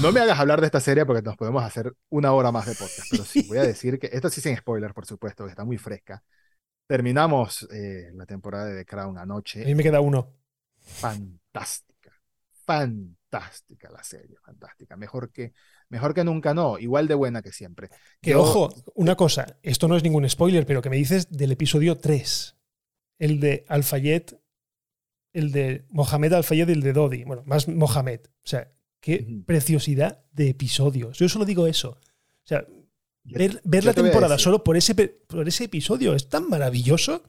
no 0.00 0.12
me 0.12 0.20
hagas 0.20 0.38
hablar 0.38 0.60
de 0.60 0.66
esta 0.66 0.80
serie 0.80 1.06
porque 1.06 1.22
nos 1.22 1.36
podemos 1.36 1.62
hacer 1.62 1.92
una 2.08 2.32
hora 2.32 2.52
más 2.52 2.66
de 2.66 2.74
podcast, 2.74 3.08
pero 3.10 3.24
sí, 3.24 3.42
voy 3.48 3.58
a 3.58 3.62
decir 3.62 3.98
que 3.98 4.10
esto 4.12 4.28
sí 4.28 4.40
sin 4.40 4.56
spoiler, 4.56 4.92
por 4.92 5.06
supuesto, 5.06 5.44
que 5.44 5.50
está 5.50 5.64
muy 5.64 5.78
fresca. 5.78 6.22
Terminamos 6.86 7.66
eh, 7.72 8.10
la 8.14 8.26
temporada 8.26 8.66
de 8.66 8.78
The 8.78 8.84
Crown 8.84 9.18
anoche. 9.18 9.62
A 9.62 9.66
mí 9.66 9.74
me 9.74 9.82
queda 9.82 10.00
uno. 10.00 10.34
Fantástica. 10.78 12.12
Fantástica 12.64 13.90
la 13.90 14.02
serie, 14.02 14.36
fantástica. 14.44 14.96
Mejor 14.96 15.30
que, 15.30 15.54
mejor 15.88 16.14
que 16.14 16.24
nunca, 16.24 16.54
no. 16.54 16.78
Igual 16.78 17.08
de 17.08 17.14
buena 17.14 17.42
que 17.42 17.52
siempre. 17.52 17.88
Que 18.20 18.34
ojo, 18.34 18.72
una 18.94 19.16
cosa, 19.16 19.58
esto 19.62 19.88
no 19.88 19.96
es 19.96 20.02
ningún 20.02 20.28
spoiler, 20.28 20.66
pero 20.66 20.82
que 20.82 20.90
me 20.90 20.96
dices 20.96 21.30
del 21.30 21.52
episodio 21.52 21.96
3. 21.96 22.56
El 23.18 23.40
de 23.40 23.64
Al-Fayed, 23.68 24.34
el 25.32 25.52
de 25.52 25.86
Mohamed 25.90 26.32
Al-Fayed 26.32 26.68
y 26.68 26.72
el 26.72 26.80
de 26.82 26.92
Dodi. 26.92 27.24
Bueno, 27.24 27.42
más 27.46 27.66
Mohamed. 27.68 28.20
O 28.26 28.46
sea, 28.46 28.70
qué 29.00 29.42
preciosidad 29.46 30.24
de 30.32 30.50
episodios. 30.50 31.18
Yo 31.18 31.28
solo 31.28 31.44
digo 31.44 31.66
eso. 31.66 31.90
O 31.90 32.46
sea, 32.46 32.66
ver, 33.24 33.84
la 33.84 33.94
temporada 33.94 34.38
solo 34.38 34.62
por 34.62 34.76
ese, 34.76 34.94
por 34.94 35.48
ese 35.48 35.64
episodio 35.64 36.14
es 36.14 36.28
tan 36.28 36.48
maravilloso. 36.48 37.22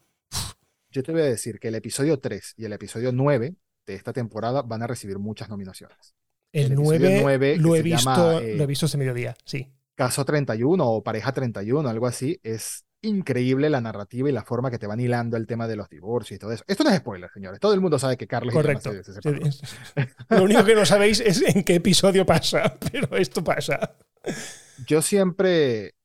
Yo 0.92 1.04
te 1.04 1.12
voy 1.12 1.22
a 1.22 1.26
decir 1.26 1.60
que 1.60 1.70
el 1.70 1.76
episodio 1.76 2.20
3 2.20 2.56
y 2.58 2.66
el 2.66 2.74
episodio 2.74 3.12
9 3.12 3.56
de 3.86 3.96
esta 3.96 4.14
temporada 4.14 4.62
van 4.62 4.84
a 4.84 4.88
recibir 4.88 5.20
muchas 5.20 5.50
nominaciones. 5.50 6.16
El, 6.52 6.74
9, 6.74 7.22
lo, 7.58 7.76
he 7.76 7.82
visto, 7.82 8.42
lo 8.42 8.64
he 8.64 8.66
visto 8.66 8.86
ese 8.86 8.98
mediodía, 8.98 9.36
sí. 9.44 9.74
Caso 9.94 10.24
31 10.24 10.86
o 10.86 11.04
Pareja 11.04 11.34
31, 11.34 11.88
algo 11.88 12.08
así, 12.08 12.40
es 12.44 12.86
increíble 13.02 13.70
la 13.70 13.82
narrativa 13.82 14.30
y 14.30 14.32
la 14.32 14.44
forma 14.44 14.72
que 14.72 14.80
te 14.80 14.88
van 14.88 15.00
hilando 15.00 15.38
el 15.38 15.48
tema 15.48 15.68
de 15.68 15.76
los 15.76 15.90
divorcios 15.90 16.38
y 16.38 16.40
todo 16.40 16.54
eso. 16.54 16.64
Esto 16.68 16.84
no 16.84 16.90
es 16.90 16.98
spoiler, 16.98 17.30
señores. 17.30 17.60
Todo 17.60 17.74
el 17.74 17.82
mundo 17.82 18.00
sabe 18.00 18.18
que 18.18 18.28
Carlos 18.28 18.54
Correcto. 18.54 18.92
Lo 20.30 20.44
único 20.44 20.64
que 20.64 20.76
no 20.76 20.86
sabéis 20.86 21.20
es 21.20 21.42
en 21.42 21.64
qué 21.64 21.76
episodio 21.76 22.26
pasa, 22.26 22.78
pero 22.92 23.16
esto 23.18 23.44
pasa 23.44 23.98
yo 24.88 25.02
siempre, 25.02 25.96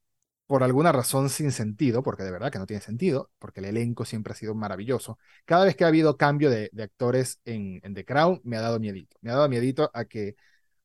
por 0.47 0.63
alguna 0.63 0.93
razón 0.93 1.29
sin 1.31 1.53
sentido, 1.53 2.03
porque 2.03 2.23
de 2.25 2.31
verdad 2.33 2.51
que 2.53 2.59
no 2.59 2.67
tiene 2.67 2.83
sentido, 2.83 3.31
porque 3.39 3.61
el 3.61 3.67
elenco 3.67 4.05
siempre 4.05 4.33
ha 4.33 4.37
sido 4.37 4.55
maravilloso, 4.55 5.19
cada 5.45 5.65
vez 5.65 5.77
que 5.77 5.85
ha 5.85 5.89
habido 5.89 6.17
cambio 6.17 6.51
de, 6.51 6.71
actores 6.83 7.41
en, 7.45 7.81
The 7.95 8.05
Crown, 8.05 8.41
me 8.45 8.57
ha 8.57 8.61
dado 8.61 8.81
miedito. 8.81 9.17
Me 9.23 9.31
ha 9.31 9.35
dado 9.35 9.49
miedito 9.49 9.91
a 9.95 10.05
que 10.05 10.37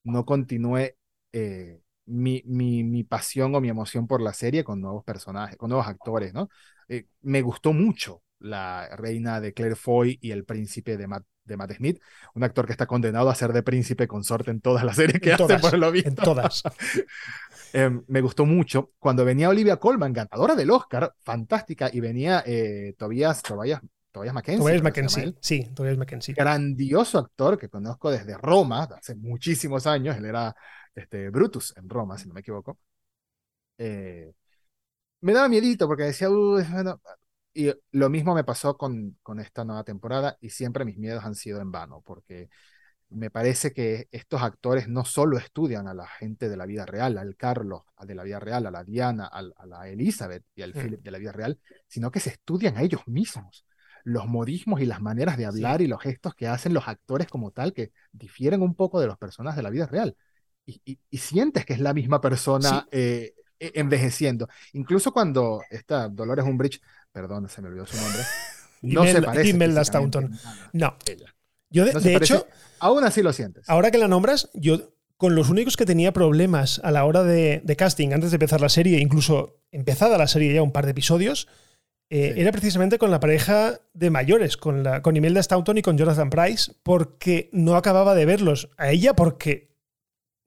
no 0.03 0.25
continúe 0.25 0.95
eh, 1.33 1.81
mi, 2.05 2.43
mi, 2.45 3.03
pasión 3.03 3.55
o 3.55 3.61
mi 3.61 3.69
emoción 3.69 4.07
por 4.07 4.21
la 4.21 4.33
serie 4.33 4.63
con 4.63 4.81
nuevos 4.81 5.03
personajes, 5.03 5.57
con 5.57 5.69
nuevos 5.69 5.87
actores, 5.87 6.33
¿no? 6.33 6.49
Eh, 6.87 7.07
me 7.21 7.41
gustó 7.41 7.73
mucho 7.73 8.21
la 8.39 8.89
reina 8.95 9.41
de 9.41 9.53
Claire 9.53 9.75
Foy 9.75 10.19
y 10.21 10.31
el 10.31 10.45
príncipe 10.45 10.97
de 10.97 11.07
Matt, 11.07 11.25
de 11.45 11.57
Matt 11.57 11.73
Smith, 11.73 12.01
un 12.33 12.43
actor 12.43 12.65
que 12.65 12.71
está 12.71 12.85
condenado 12.85 13.29
a 13.29 13.35
ser 13.35 13.53
de 13.53 13.63
príncipe 13.63 14.07
consorte 14.07 14.51
en 14.51 14.61
todas 14.61 14.83
las 14.83 14.95
series 14.95 15.21
que 15.21 15.33
hace 15.33 15.59
por 15.59 15.77
lo 15.77 15.91
visto. 15.91 16.09
En 16.09 16.15
todas. 16.15 16.63
Em, 17.73 18.03
me 18.07 18.21
gustó 18.21 18.45
mucho 18.45 18.93
cuando 18.99 19.25
venía 19.25 19.49
Olivia 19.49 19.75
Colman, 19.75 20.13
ganadora 20.13 20.55
del 20.55 20.71
Oscar, 20.71 21.13
fantástica, 21.23 21.89
y 21.91 21.99
venía 21.99 22.41
eh, 22.45 22.95
Tobias, 22.97 23.41
Tobias, 23.41 23.81
Tobias 24.13 24.33
Mackenzie. 24.33 24.63
Tobias 24.63 24.81
Mackenzie, 24.81 25.35
sí, 25.41 25.65
Tobias 25.75 25.97
Mackenzie. 25.97 26.33
Grandioso 26.33 27.19
actor 27.19 27.57
que 27.57 27.67
conozco 27.67 28.09
desde 28.09 28.37
Roma, 28.37 28.83
hace 28.83 29.15
muchísimos 29.15 29.87
años, 29.87 30.15
él 30.15 30.23
era 30.23 30.55
este, 30.93 31.29
Brutus 31.29 31.73
en 31.75 31.89
Roma, 31.89 32.17
si 32.17 32.29
no 32.29 32.33
me 32.33 32.39
equivoco. 32.39 32.79
Eh, 33.77 34.31
me 35.19 35.33
daba 35.33 35.49
miedito 35.49 35.85
porque 35.85 36.03
decía, 36.03 36.29
y 37.55 37.71
lo 37.91 38.09
mismo 38.09 38.35
me 38.35 38.43
pasó 38.43 38.77
con, 38.77 39.17
con 39.23 39.39
esta 39.39 39.63
nueva 39.63 39.83
temporada 39.83 40.37
y 40.41 40.49
siempre 40.49 40.85
mis 40.85 40.97
miedos 40.97 41.23
han 41.23 41.35
sido 41.35 41.61
en 41.61 41.71
vano, 41.71 42.01
porque 42.05 42.49
me 43.09 43.29
parece 43.29 43.71
que 43.71 44.07
estos 44.11 44.41
actores 44.41 44.87
no 44.87 45.05
solo 45.05 45.37
estudian 45.37 45.87
a 45.87 45.93
la 45.93 46.07
gente 46.07 46.49
de 46.49 46.57
la 46.57 46.65
vida 46.65 46.85
real, 46.85 47.17
al 47.17 47.35
Carlos 47.35 47.83
de 48.01 48.13
la 48.13 48.23
vida 48.23 48.39
real, 48.39 48.65
a 48.65 48.71
la 48.71 48.83
Diana, 48.83 49.25
a, 49.25 49.41
la 49.65 49.87
Elizabeth 49.87 50.43
y 50.53 50.61
al 50.63 50.71
mm. 50.71 50.79
Philip 50.79 51.01
de 51.01 51.11
la 51.11 51.17
vida 51.17 51.31
real, 51.31 51.57
sino 51.87 52.11
que 52.11 52.19
se 52.19 52.31
estudian 52.31 52.77
a 52.77 52.81
ellos 52.81 53.01
mismos. 53.07 53.65
Los 54.03 54.27
modismos 54.27 54.81
y 54.81 54.85
las 54.85 55.01
maneras 55.01 55.37
de 55.37 55.45
hablar 55.45 55.81
y 55.81 55.87
los 55.87 56.01
gestos 56.01 56.35
que 56.35 56.47
hacen 56.47 56.73
los 56.73 56.87
actores 56.87 57.27
como 57.27 57.51
tal, 57.51 57.73
que 57.73 57.91
difieren 58.11 58.61
un 58.61 58.75
poco 58.75 58.99
de 58.99 59.07
los 59.07 59.17
personajes 59.17 59.57
de 59.57 59.63
la 59.63 59.69
vida 59.69 59.87
real. 59.87 60.15
Y, 60.65 60.99
sientes 61.17 61.65
que 61.65 61.73
es 61.73 61.79
la 61.79 61.93
misma 61.93 62.21
persona 62.21 62.87
eh, 62.91 63.33
e, 63.59 63.71
envejeciendo. 63.75 64.47
Incluso 64.73 65.11
cuando 65.11 65.61
esta 65.69 66.09
Dolores 66.09 66.45
Umbridge 66.45 66.81
perdón, 67.15 67.47
se 67.47 67.61
me 67.61 67.69
olvidó 67.69 67.87
su 67.87 67.97
nombre. 67.97 68.21
No 68.81 69.03
se 69.03 69.19
parece. 69.19 69.49
Imelda 69.49 69.83
Staunton. 69.83 70.37
No. 70.73 70.95
Yo, 71.71 71.85
de, 71.85 72.15
hecho. 72.15 72.45
Aún 72.77 73.03
así 73.03 73.23
lo 73.23 73.33
sientes. 73.33 73.67
Ahora 73.67 73.89
que 73.89 73.97
la 73.97 74.07
nombras, 74.07 74.51
yo 74.53 74.93
con 75.17 75.33
los 75.33 75.49
únicos 75.49 75.75
que 75.75 75.87
tenía 75.87 76.11
problemas 76.11 76.79
a 76.83 76.91
la 76.91 77.03
hora 77.05 77.23
de, 77.23 77.63
casting 77.75 78.09
antes 78.11 78.29
de 78.29 78.35
empezar 78.35 78.61
la 78.61 78.69
serie, 78.69 78.99
incluso 78.99 79.63
empezada 79.71 80.19
la 80.19 80.27
serie 80.27 80.53
ya 80.53 80.61
un 80.61 80.71
par 80.71 80.85
de 80.85 80.91
episodios, 80.91 81.47
eh, 82.11 82.35
era 82.37 82.51
precisamente 82.51 82.99
con 82.99 83.09
la 83.09 83.19
pareja 83.19 83.79
de 83.93 84.11
mayores, 84.11 84.55
con, 84.55 84.83
la, 84.83 85.01
con 85.01 85.15
Imelda 85.15 85.41
Staunton 85.41 85.79
y 85.79 85.81
con 85.81 85.97
Jonathan 85.97 86.29
Price, 86.29 86.73
porque 86.83 87.49
no 87.53 87.77
acababa 87.77 88.13
de 88.13 88.25
verlos. 88.25 88.69
A 88.77 88.91
ella 88.91 89.15
porque 89.15 89.74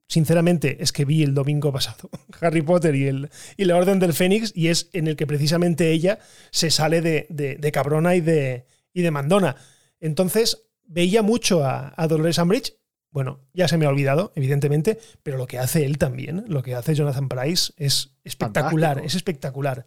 sinceramente, 0.09 0.83
es 0.83 0.91
que 0.91 1.05
vi 1.05 1.23
el 1.23 1.33
domingo 1.33 1.71
pasado 1.71 2.09
Harry 2.41 2.63
Potter 2.63 2.95
y, 2.95 3.07
el, 3.07 3.29
y 3.55 3.65
la 3.65 3.77
Orden 3.77 3.99
del 3.99 4.13
Fénix, 4.13 4.51
y 4.55 4.67
es 4.67 4.89
en 4.91 5.07
el 5.07 5.15
que 5.15 5.27
precisamente 5.27 5.91
ella 5.91 6.19
se 6.51 6.71
sale 6.71 7.01
de, 7.01 7.27
de, 7.29 7.71
cabrona 7.71 8.15
y 8.15 8.21
de, 8.21 8.65
y 8.91 9.03
de 9.03 9.11
mandona. 9.11 9.55
Entonces, 9.99 10.65
veía 10.83 11.21
mucho 11.21 11.63
a, 11.63 11.93
Dolores 12.09 12.39
Umbridge. 12.39 12.75
Bueno, 13.11 13.39
ya 13.53 13.67
se 13.67 13.77
me 13.77 13.85
ha 13.85 13.89
olvidado, 13.89 14.33
evidentemente, 14.35 14.99
pero 15.23 15.37
lo 15.37 15.47
que 15.47 15.57
hace 15.57 15.85
él 15.85 15.97
también, 15.97 16.45
lo 16.47 16.61
que 16.61 16.75
hace 16.75 16.93
Jonathan 16.93 17.29
Price, 17.29 17.73
es 17.77 18.11
espectacular, 18.23 19.01
es 19.03 19.15
espectacular. 19.15 19.85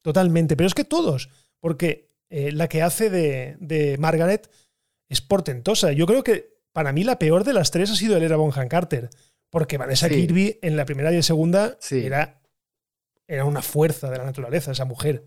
Totalmente. 0.00 0.56
Pero 0.56 0.66
es 0.66 0.74
que 0.74 0.84
todos, 0.84 1.28
porque 1.60 2.10
eh, 2.30 2.52
la 2.52 2.68
que 2.68 2.82
hace 2.82 3.10
de, 3.10 3.56
de 3.60 3.98
Margaret 3.98 4.50
es 5.08 5.20
portentosa. 5.20 5.92
Yo 5.92 6.06
creo 6.06 6.24
que 6.24 6.56
para 6.72 6.92
mí 6.92 7.04
la 7.04 7.18
peor 7.18 7.44
de 7.44 7.52
las 7.52 7.70
tres 7.70 7.90
ha 7.90 7.96
sido 7.96 8.16
Elena 8.16 8.36
Bonham 8.36 8.68
Carter 8.68 9.10
porque 9.50 9.78
Vanessa 9.78 10.08
Kirby 10.08 10.58
en 10.62 10.76
la 10.76 10.84
primera 10.84 11.12
y 11.12 11.16
en 11.16 11.22
segunda 11.22 11.78
era, 11.90 12.40
era 13.26 13.44
una 13.44 13.62
fuerza 13.62 14.10
de 14.10 14.18
la 14.18 14.24
naturaleza, 14.24 14.72
esa 14.72 14.84
mujer. 14.84 15.26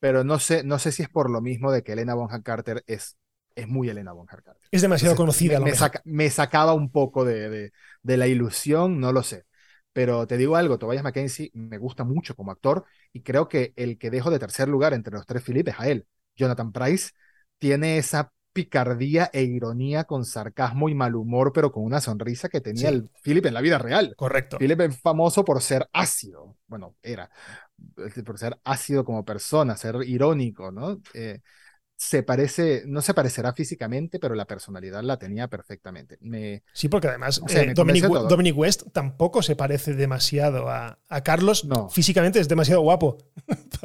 Pero 0.00 0.24
no 0.24 0.38
sé, 0.38 0.62
no 0.62 0.78
sé 0.78 0.92
si 0.92 1.02
es 1.02 1.08
por 1.08 1.30
lo 1.30 1.40
mismo 1.40 1.72
de 1.72 1.82
que 1.82 1.92
Elena 1.92 2.14
Bonham 2.14 2.42
Carter 2.42 2.84
es, 2.86 3.18
es 3.54 3.68
muy 3.68 3.88
Elena 3.88 4.12
Bonham 4.12 4.26
Carter. 4.26 4.56
Es 4.70 4.82
demasiado 4.82 5.16
conocida. 5.16 5.60
Me, 5.60 5.72
me, 6.04 6.30
sacaba 6.30 6.72
un 6.72 6.90
poco 6.90 7.24
de, 7.24 7.72
de, 8.02 8.16
la 8.16 8.26
ilusión, 8.26 9.00
no 9.00 9.12
lo 9.12 9.22
sé. 9.22 9.44
Pero 9.92 10.26
te 10.26 10.36
digo 10.36 10.56
algo, 10.56 10.78
Tobias 10.78 11.02
Mackenzie 11.02 11.50
me 11.54 11.78
gusta 11.78 12.04
mucho 12.04 12.36
como 12.36 12.52
actor 12.52 12.84
y 13.12 13.22
creo 13.22 13.48
que 13.48 13.72
el 13.76 13.98
que 13.98 14.10
dejo 14.10 14.30
de 14.30 14.38
tercer 14.38 14.68
lugar 14.68 14.94
entre 14.94 15.14
los 15.14 15.26
tres 15.26 15.42
Philip 15.42 15.68
es 15.68 15.80
a 15.80 15.88
él. 15.88 16.06
Jonathan 16.36 16.70
Price 16.70 17.10
tiene 17.58 17.98
esa 17.98 18.32
picardía 18.58 19.30
e 19.32 19.44
ironía 19.44 20.02
con 20.02 20.24
sarcasmo 20.24 20.88
y 20.88 20.94
mal 20.96 21.14
humor, 21.14 21.52
pero 21.52 21.70
con 21.70 21.84
una 21.84 22.00
sonrisa 22.00 22.48
que 22.48 22.60
tenía 22.60 22.88
el 22.88 23.08
Philip 23.22 23.46
en 23.46 23.54
la 23.54 23.60
vida 23.60 23.78
real. 23.78 24.14
Correcto. 24.16 24.58
Philip 24.58 24.80
es 24.80 25.00
famoso 25.00 25.44
por 25.44 25.62
ser 25.62 25.88
ácido, 25.92 26.56
bueno, 26.66 26.96
era, 27.00 27.30
por 28.26 28.36
ser 28.36 28.58
ácido 28.64 29.04
como 29.04 29.24
persona, 29.24 29.76
ser 29.76 29.94
irónico, 30.04 30.72
¿no? 30.72 31.00
Eh, 31.14 31.38
se 31.96 32.24
parece, 32.24 32.82
no 32.86 33.00
se 33.00 33.14
parecerá 33.14 33.52
físicamente, 33.52 34.18
pero 34.18 34.34
la 34.34 34.44
personalidad 34.44 35.04
la 35.04 35.20
tenía 35.20 35.46
perfectamente. 35.46 36.18
Me, 36.20 36.64
sí, 36.72 36.88
porque 36.88 37.06
además 37.06 37.40
eh, 37.48 37.72
Dominic, 37.74 38.56
West 38.58 38.88
tampoco 38.92 39.40
se 39.40 39.54
parece 39.54 39.94
demasiado 39.94 40.68
a, 40.68 40.98
Carlos. 41.22 41.64
No. 41.64 41.88
Físicamente 41.90 42.40
es 42.40 42.48
demasiado 42.48 42.80
guapo 42.80 43.18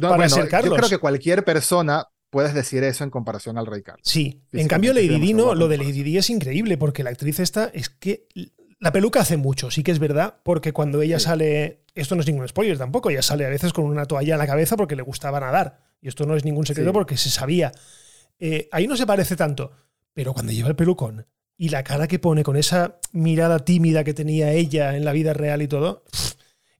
para, 0.00 0.28
ser 0.28 0.48
Carlos. 0.48 0.70
Yo 0.70 0.76
creo 0.76 0.88
que 0.88 0.98
cualquier 0.98 1.44
persona 1.44 2.06
puedes 2.34 2.52
decir 2.52 2.82
eso 2.82 3.04
en 3.04 3.10
comparación 3.10 3.58
al 3.58 3.66
Rey 3.66 3.82
Carlos. 3.82 4.02
Sí, 4.02 4.42
en 4.50 4.66
cambio 4.66 4.92
Lady 4.92 5.20
Di 5.20 5.34
no, 5.34 5.54
lo 5.54 5.68
de 5.68 5.78
Lady 5.78 6.02
Di 6.02 6.18
es 6.18 6.30
increíble 6.30 6.76
porque 6.76 7.04
la 7.04 7.10
actriz 7.10 7.38
esta 7.38 7.70
es 7.72 7.90
que 7.90 8.26
la 8.80 8.90
peluca 8.90 9.20
hace 9.20 9.36
mucho, 9.36 9.70
sí 9.70 9.84
que 9.84 9.92
es 9.92 10.00
verdad, 10.00 10.38
porque 10.42 10.72
cuando 10.72 11.00
ella 11.00 11.20
sale, 11.20 11.84
esto 11.94 12.16
no 12.16 12.22
es 12.22 12.26
ningún 12.26 12.48
spoiler 12.48 12.76
tampoco, 12.76 13.08
ella 13.08 13.22
sale 13.22 13.46
a 13.46 13.48
veces 13.48 13.72
con 13.72 13.84
una 13.84 14.06
toalla 14.06 14.34
en 14.34 14.38
la 14.40 14.48
cabeza 14.48 14.76
porque 14.76 14.96
le 14.96 15.02
gustaba 15.02 15.38
nadar, 15.38 15.78
y 16.02 16.08
esto 16.08 16.26
no 16.26 16.34
es 16.34 16.44
ningún 16.44 16.66
secreto 16.66 16.92
porque 16.92 17.16
se 17.16 17.30
sabía. 17.30 17.70
Eh, 18.40 18.68
ahí 18.72 18.88
no 18.88 18.96
se 18.96 19.06
parece 19.06 19.36
tanto, 19.36 19.70
pero 20.12 20.34
cuando 20.34 20.50
lleva 20.50 20.70
el 20.70 20.74
pelucón 20.74 21.28
y 21.56 21.68
la 21.68 21.84
cara 21.84 22.08
que 22.08 22.18
pone 22.18 22.42
con 22.42 22.56
esa 22.56 22.98
mirada 23.12 23.60
tímida 23.60 24.02
que 24.02 24.12
tenía 24.12 24.50
ella 24.50 24.96
en 24.96 25.04
la 25.04 25.12
vida 25.12 25.34
real 25.34 25.62
y 25.62 25.68
todo, 25.68 26.02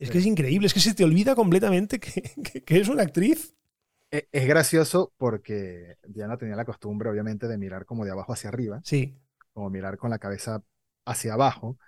es 0.01 0.11
que 0.11 0.19
es 0.19 0.27
increíble, 0.27 0.67
es 0.67 0.75
que 0.75 0.81
se 0.81 0.95
te 0.95 1.05
olvida 1.05 1.37
completamente 1.37 2.01
que 2.01 2.81
es 2.81 2.89
una 2.89 3.05
actriz. 3.05 3.55
E, 4.15 4.29
es 4.31 4.47
gracioso 4.47 5.13
porque 5.17 5.97
Diana 6.07 6.37
tenía 6.37 6.55
la 6.55 6.65
costumbre, 6.65 7.11
obviamente, 7.11 7.49
de 7.49 7.59
mirar 7.59 7.85
como 7.85 8.05
de 8.05 8.13
abajo 8.13 8.33
hacia 8.33 8.49
arriba. 8.49 8.81
Sí. 8.85 9.19
Como 9.53 9.71
mirar 9.71 9.99
con 9.99 10.09
la 10.09 10.21
cabeza 10.21 10.63
hacia 11.05 11.35
abajo. 11.35 11.79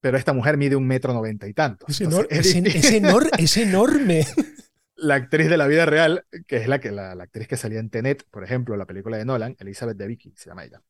Pero 0.00 0.16
esta 0.18 0.32
mujer 0.32 0.56
mide 0.56 0.74
un 0.74 0.84
metro 0.84 1.12
noventa 1.12 1.46
y 1.46 1.54
tantos. 1.54 1.88
Es, 1.88 2.00
es, 2.00 3.56
enorme. 3.56 4.26
La 4.96 5.14
actriz 5.14 5.48
de 5.48 5.56
la 5.56 5.68
vida 5.68 5.86
real, 5.86 6.26
que 6.46 6.56
es 6.56 6.68
la, 6.68 6.80
que, 6.80 6.92
la, 6.92 7.12
actriz 7.12 7.48
que 7.48 7.56
salía 7.56 7.80
en 7.80 7.90
Tenet, 7.90 8.24
por 8.30 8.44
ejemplo, 8.44 8.76
la 8.76 8.86
película 8.86 9.16
de 9.16 9.24
Nolan, 9.24 9.56
Elizabeth 9.58 9.96
de 9.96 10.06
Vicky, 10.06 10.32
se 10.36 10.50
llama 10.50 10.64
ella, 10.64 10.80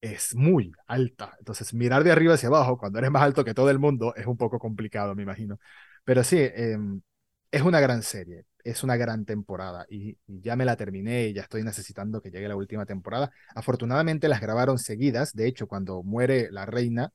es 0.00 0.34
muy 0.34 0.72
alta. 0.86 1.34
Entonces, 1.38 1.74
mirar 1.74 2.02
de 2.02 2.12
arriba 2.12 2.34
hacia 2.34 2.48
abajo, 2.48 2.78
cuando 2.78 2.98
eres 2.98 3.10
más 3.10 3.22
alto 3.22 3.44
que 3.44 3.52
todo 3.52 3.68
el 3.68 3.78
mundo, 3.78 4.14
es 4.16 4.26
un 4.26 4.38
poco 4.38 4.58
complicado, 4.58 5.14
me 5.14 5.22
imagino. 5.22 5.58
Pero 6.04 6.24
sí, 6.24 6.38
em, 6.40 7.02
es 7.50 7.60
una 7.60 7.80
gran 7.80 8.02
serie 8.02 8.46
es 8.70 8.82
una 8.82 8.96
gran 8.96 9.24
temporada 9.24 9.86
y, 9.88 10.16
ya 10.26 10.56
me 10.56 10.64
la 10.64 10.76
terminé 10.76 11.28
y 11.28 11.32
ya 11.32 11.42
estoy 11.42 11.62
necesitando 11.62 12.20
que 12.20 12.30
llegue 12.30 12.48
la 12.48 12.56
última 12.56 12.86
temporada. 12.86 13.30
Afortunadamente 13.54 14.28
las 14.28 14.40
grabaron 14.40 14.78
seguidas, 14.78 15.34
de 15.34 15.46
hecho 15.46 15.66
cuando 15.66 16.02
muere 16.02 16.48
la 16.50 16.66
reina... 16.66 17.12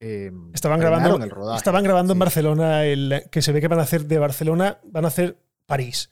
Em, 0.00 0.50
estaban 0.54 0.80
grabando, 0.80 1.22
el 1.22 1.30
rodaje, 1.30 1.58
estaban 1.58 1.84
grabando 1.84 2.14
en 2.14 2.18
Barcelona, 2.18 2.86
el, 2.86 3.24
que 3.30 3.42
se 3.42 3.52
ve 3.52 3.60
que 3.60 3.68
van 3.68 3.80
a 3.80 3.82
hacer 3.82 4.06
de 4.06 4.18
Barcelona, 4.18 4.78
van 4.84 5.04
a 5.04 5.08
hacer 5.08 5.36
París. 5.66 6.10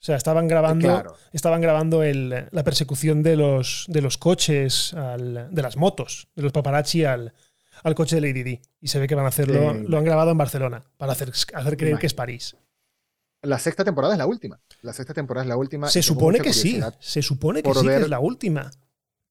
O 0.00 0.04
sea, 0.04 0.16
estaban 0.16 0.48
grabando, 0.48 1.16
estaban 1.32 1.60
grabando 1.60 2.02
el, 2.02 2.48
la 2.50 2.64
persecución 2.64 3.22
de 3.22 3.36
los, 3.36 3.84
de 3.88 4.00
los 4.00 4.16
coches, 4.16 4.94
de 4.94 5.62
las 5.62 5.76
motos, 5.76 6.28
de 6.36 6.42
los 6.42 6.52
paparazzi 6.52 7.04
al, 7.04 7.34
al 7.82 7.94
coche 7.94 8.16
de 8.16 8.22
Lady 8.22 8.44
Di. 8.44 8.60
Y 8.80 8.88
se 8.88 8.98
ve 8.98 9.08
que 9.08 9.14
van 9.14 9.26
a 9.26 9.28
hacerlo, 9.28 9.74
lo 9.74 9.98
han 9.98 10.04
grabado 10.04 10.30
en 10.30 10.38
Barcelona, 10.38 10.84
para 10.96 11.12
hacer, 11.12 11.32
hacer 11.52 11.76
creer 11.76 11.98
que 11.98 12.06
es 12.06 12.14
París. 12.14 12.56
La 13.42 13.58
sexta 13.58 13.84
temporada 13.84 14.14
es 14.14 14.18
la 14.18 14.26
última. 14.26 14.60
La 14.82 14.92
sexta 14.92 15.14
temporada 15.14 15.44
es 15.44 15.48
la 15.48 15.56
última. 15.56 15.88
Se 15.88 16.02
supone 16.02 16.40
que 16.40 16.52
sí. 16.52 16.80
Se 16.98 17.22
supone 17.22 17.62
que 17.62 17.72
sí 17.72 17.86
que 17.86 17.96
es 17.96 18.08
la 18.08 18.20
última. 18.20 18.70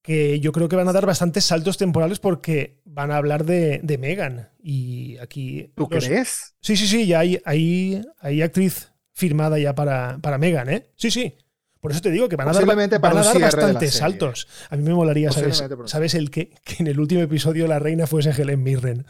Que 0.01 0.39
yo 0.39 0.53
creo 0.53 0.69
que 0.69 0.77
van 0.77 0.87
a 0.87 0.93
dar 0.93 1.05
bastantes 1.05 1.43
saltos 1.43 1.77
temporales 1.77 2.19
porque 2.19 2.81
van 2.85 3.11
a 3.11 3.17
hablar 3.17 3.43
de, 3.43 3.81
de 3.83 3.97
Megan. 3.97 4.49
Y 4.59 5.17
aquí. 5.17 5.73
¿Tú 5.75 5.89
crees? 5.89 6.55
Sí, 6.61 6.77
sí, 6.77 6.87
sí. 6.87 7.05
Ya 7.07 7.19
hay, 7.19 7.41
hay, 7.43 8.01
hay 8.19 8.41
actriz 8.41 8.93
firmada 9.11 9.59
ya 9.59 9.75
para, 9.75 10.19
para 10.21 10.37
Megan, 10.37 10.69
¿eh? 10.69 10.91
Sí, 10.95 11.11
sí. 11.11 11.37
Por 11.81 11.91
eso 11.91 12.01
te 12.01 12.11
digo 12.11 12.29
que 12.29 12.35
van 12.35 12.47
a 12.49 12.53
dar, 12.53 12.65
van 12.65 12.79
a 13.17 13.23
dar 13.23 13.39
bastantes 13.39 13.95
saltos. 13.95 14.47
A 14.69 14.77
mí 14.77 14.83
me 14.83 14.93
molaría, 14.93 15.31
¿sabes? 15.31 15.63
¿Sabes 15.85 16.13
el 16.15 16.31
que, 16.31 16.51
que 16.63 16.77
en 16.79 16.87
el 16.87 16.99
último 16.99 17.21
episodio 17.21 17.67
la 17.67 17.79
reina 17.79 18.07
fuese 18.07 18.31
Helen 18.31 18.63
Mirren? 18.63 19.05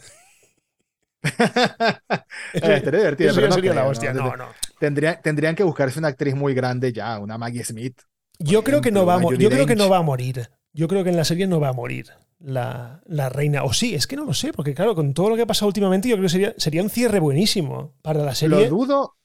Estaría 2.54 3.00
divertido, 3.00 3.36
pero 3.36 3.48
no 3.48 3.54
sería 3.54 3.74
la 3.74 3.86
hostia. 3.86 4.14
No, 4.14 4.36
no. 4.36 4.48
tendrían 4.80 5.56
que 5.56 5.64
buscarse 5.64 6.00
una 6.00 6.10
actriz 6.10 6.36
muy 6.36 6.54
grande 6.54 6.94
ya, 6.94 7.20
una 7.20 7.38
Maggie 7.38 7.64
Smith. 7.64 8.02
Yo 8.40 8.64
creo 8.64 8.82
que 8.82 8.92
no 8.92 9.06
va 9.06 9.16
a 9.16 9.20
morir. 9.20 9.40
Yo 9.40 9.50
creo 9.50 9.66
que 9.66 9.76
no 9.76 9.90
va 9.90 9.98
a 9.98 10.04
morir. 10.04 10.50
Yo 10.74 10.88
creo 10.88 11.04
que 11.04 11.10
en 11.10 11.18
la 11.18 11.26
serie 11.26 11.48
no 11.48 11.60
va 11.60 11.70
a 11.70 11.74
morir 11.74 12.08
la, 12.40 13.02
la, 13.06 13.30
reina. 13.30 13.64
O 13.64 13.74
sí, 13.74 13.96
es 13.96 14.06
que 14.06 14.16
no 14.16 14.26
lo 14.26 14.34
sé, 14.34 14.54
porque 14.54 14.74
claro, 14.74 14.94
con 14.96 15.14
todo 15.14 15.30
lo 15.30 15.36
que 15.36 15.42
ha 15.42 15.48
pasado 15.48 15.68
últimamente, 15.68 16.08
yo 16.08 16.16
creo 16.16 16.26
que 16.26 16.30
sería, 16.30 16.54
sería 16.58 16.84
un 16.84 16.90
cierre 16.90 17.20
buenísimo 17.20 17.96
para 18.02 18.24
la 18.24 18.36
serie. 18.36 18.70
Lo 18.70 18.78
dudo 18.78 19.18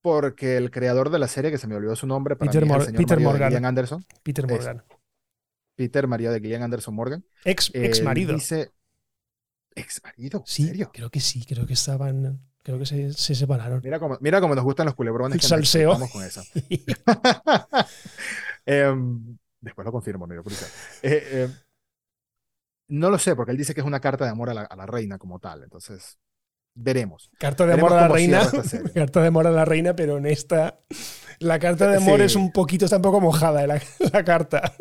porque 0.00 0.56
el 0.56 0.70
creador 0.70 1.10
de 1.10 1.18
la 1.18 1.28
serie, 1.28 1.50
que 1.50 1.58
se 1.58 1.66
me 1.66 1.74
olvidó 1.74 1.96
su 1.96 2.06
nombre, 2.06 2.36
Peter, 2.36 2.64
Peter 2.96 3.20
Morgan. 3.20 3.64
Anderson. 3.64 4.04
Peter 4.22 4.46
Morgan. 4.46 4.82
Peter 5.74 6.06
María 6.06 6.30
de 6.30 6.40
Gillian 6.40 6.62
Anderson 6.62 6.94
Morgan. 6.94 7.24
Ex, 7.44 7.70
ex 7.74 8.02
marido. 8.02 8.32
Dice, 8.32 8.70
ex 9.76 10.02
marido. 10.02 10.42
Sí, 10.46 10.72
creo 10.92 11.10
que 11.10 11.20
sí, 11.20 11.44
creo 11.44 11.66
que 11.66 11.74
estaban. 11.74 12.40
Creo 12.62 12.78
que 12.80 12.86
se, 12.86 13.12
separaron. 13.12 13.80
Mira 13.84 14.00
cómo, 14.00 14.18
mira 14.20 14.40
cómo 14.40 14.56
nos 14.56 14.64
gustan 14.64 14.86
los 14.86 14.96
culebrones. 14.96 15.36
El 15.36 15.42
salseo. 15.42 15.90
Vamos 15.90 16.10
con 16.10 16.24
eso. 16.24 16.42
Em, 18.68 19.38
después 19.60 19.84
lo 19.84 19.92
confirmo, 19.92 20.26
no 20.26 20.42
eh, 21.02 21.44
em, 21.44 21.54
no 22.88 23.10
lo 23.10 23.18
sé, 23.20 23.36
porque 23.36 23.52
él 23.52 23.56
dice 23.56 23.74
que 23.74 23.80
es 23.80 23.86
una 23.86 24.00
carta 24.00 24.24
de 24.24 24.32
amor 24.32 24.50
a 24.50 24.54
la, 24.54 24.86
reina 24.86 25.18
como 25.18 25.38
tal. 25.38 25.62
Entonces, 25.62 26.18
veremos. 26.74 27.30
Carta 27.38 27.64
de 27.64 27.74
amor 27.74 27.92
a 27.92 28.00
la 28.02 28.08
reina. 28.08 28.42
Carta 28.92 29.22
de 29.22 29.28
amor 29.28 29.46
a 29.46 29.52
la 29.52 29.64
reina, 29.64 29.94
pero 29.94 30.18
en 30.18 30.26
esta. 30.26 30.80
La 31.38 31.60
carta 31.60 31.88
de 31.88 31.98
amor 31.98 32.22
es 32.22 32.34
un 32.34 32.50
poquito, 32.50 32.86
está 32.86 32.96
un 32.96 33.02
poco 33.02 33.20
mojada 33.20 33.64
la, 33.68 33.80
la 34.12 34.24
carta. 34.24 34.74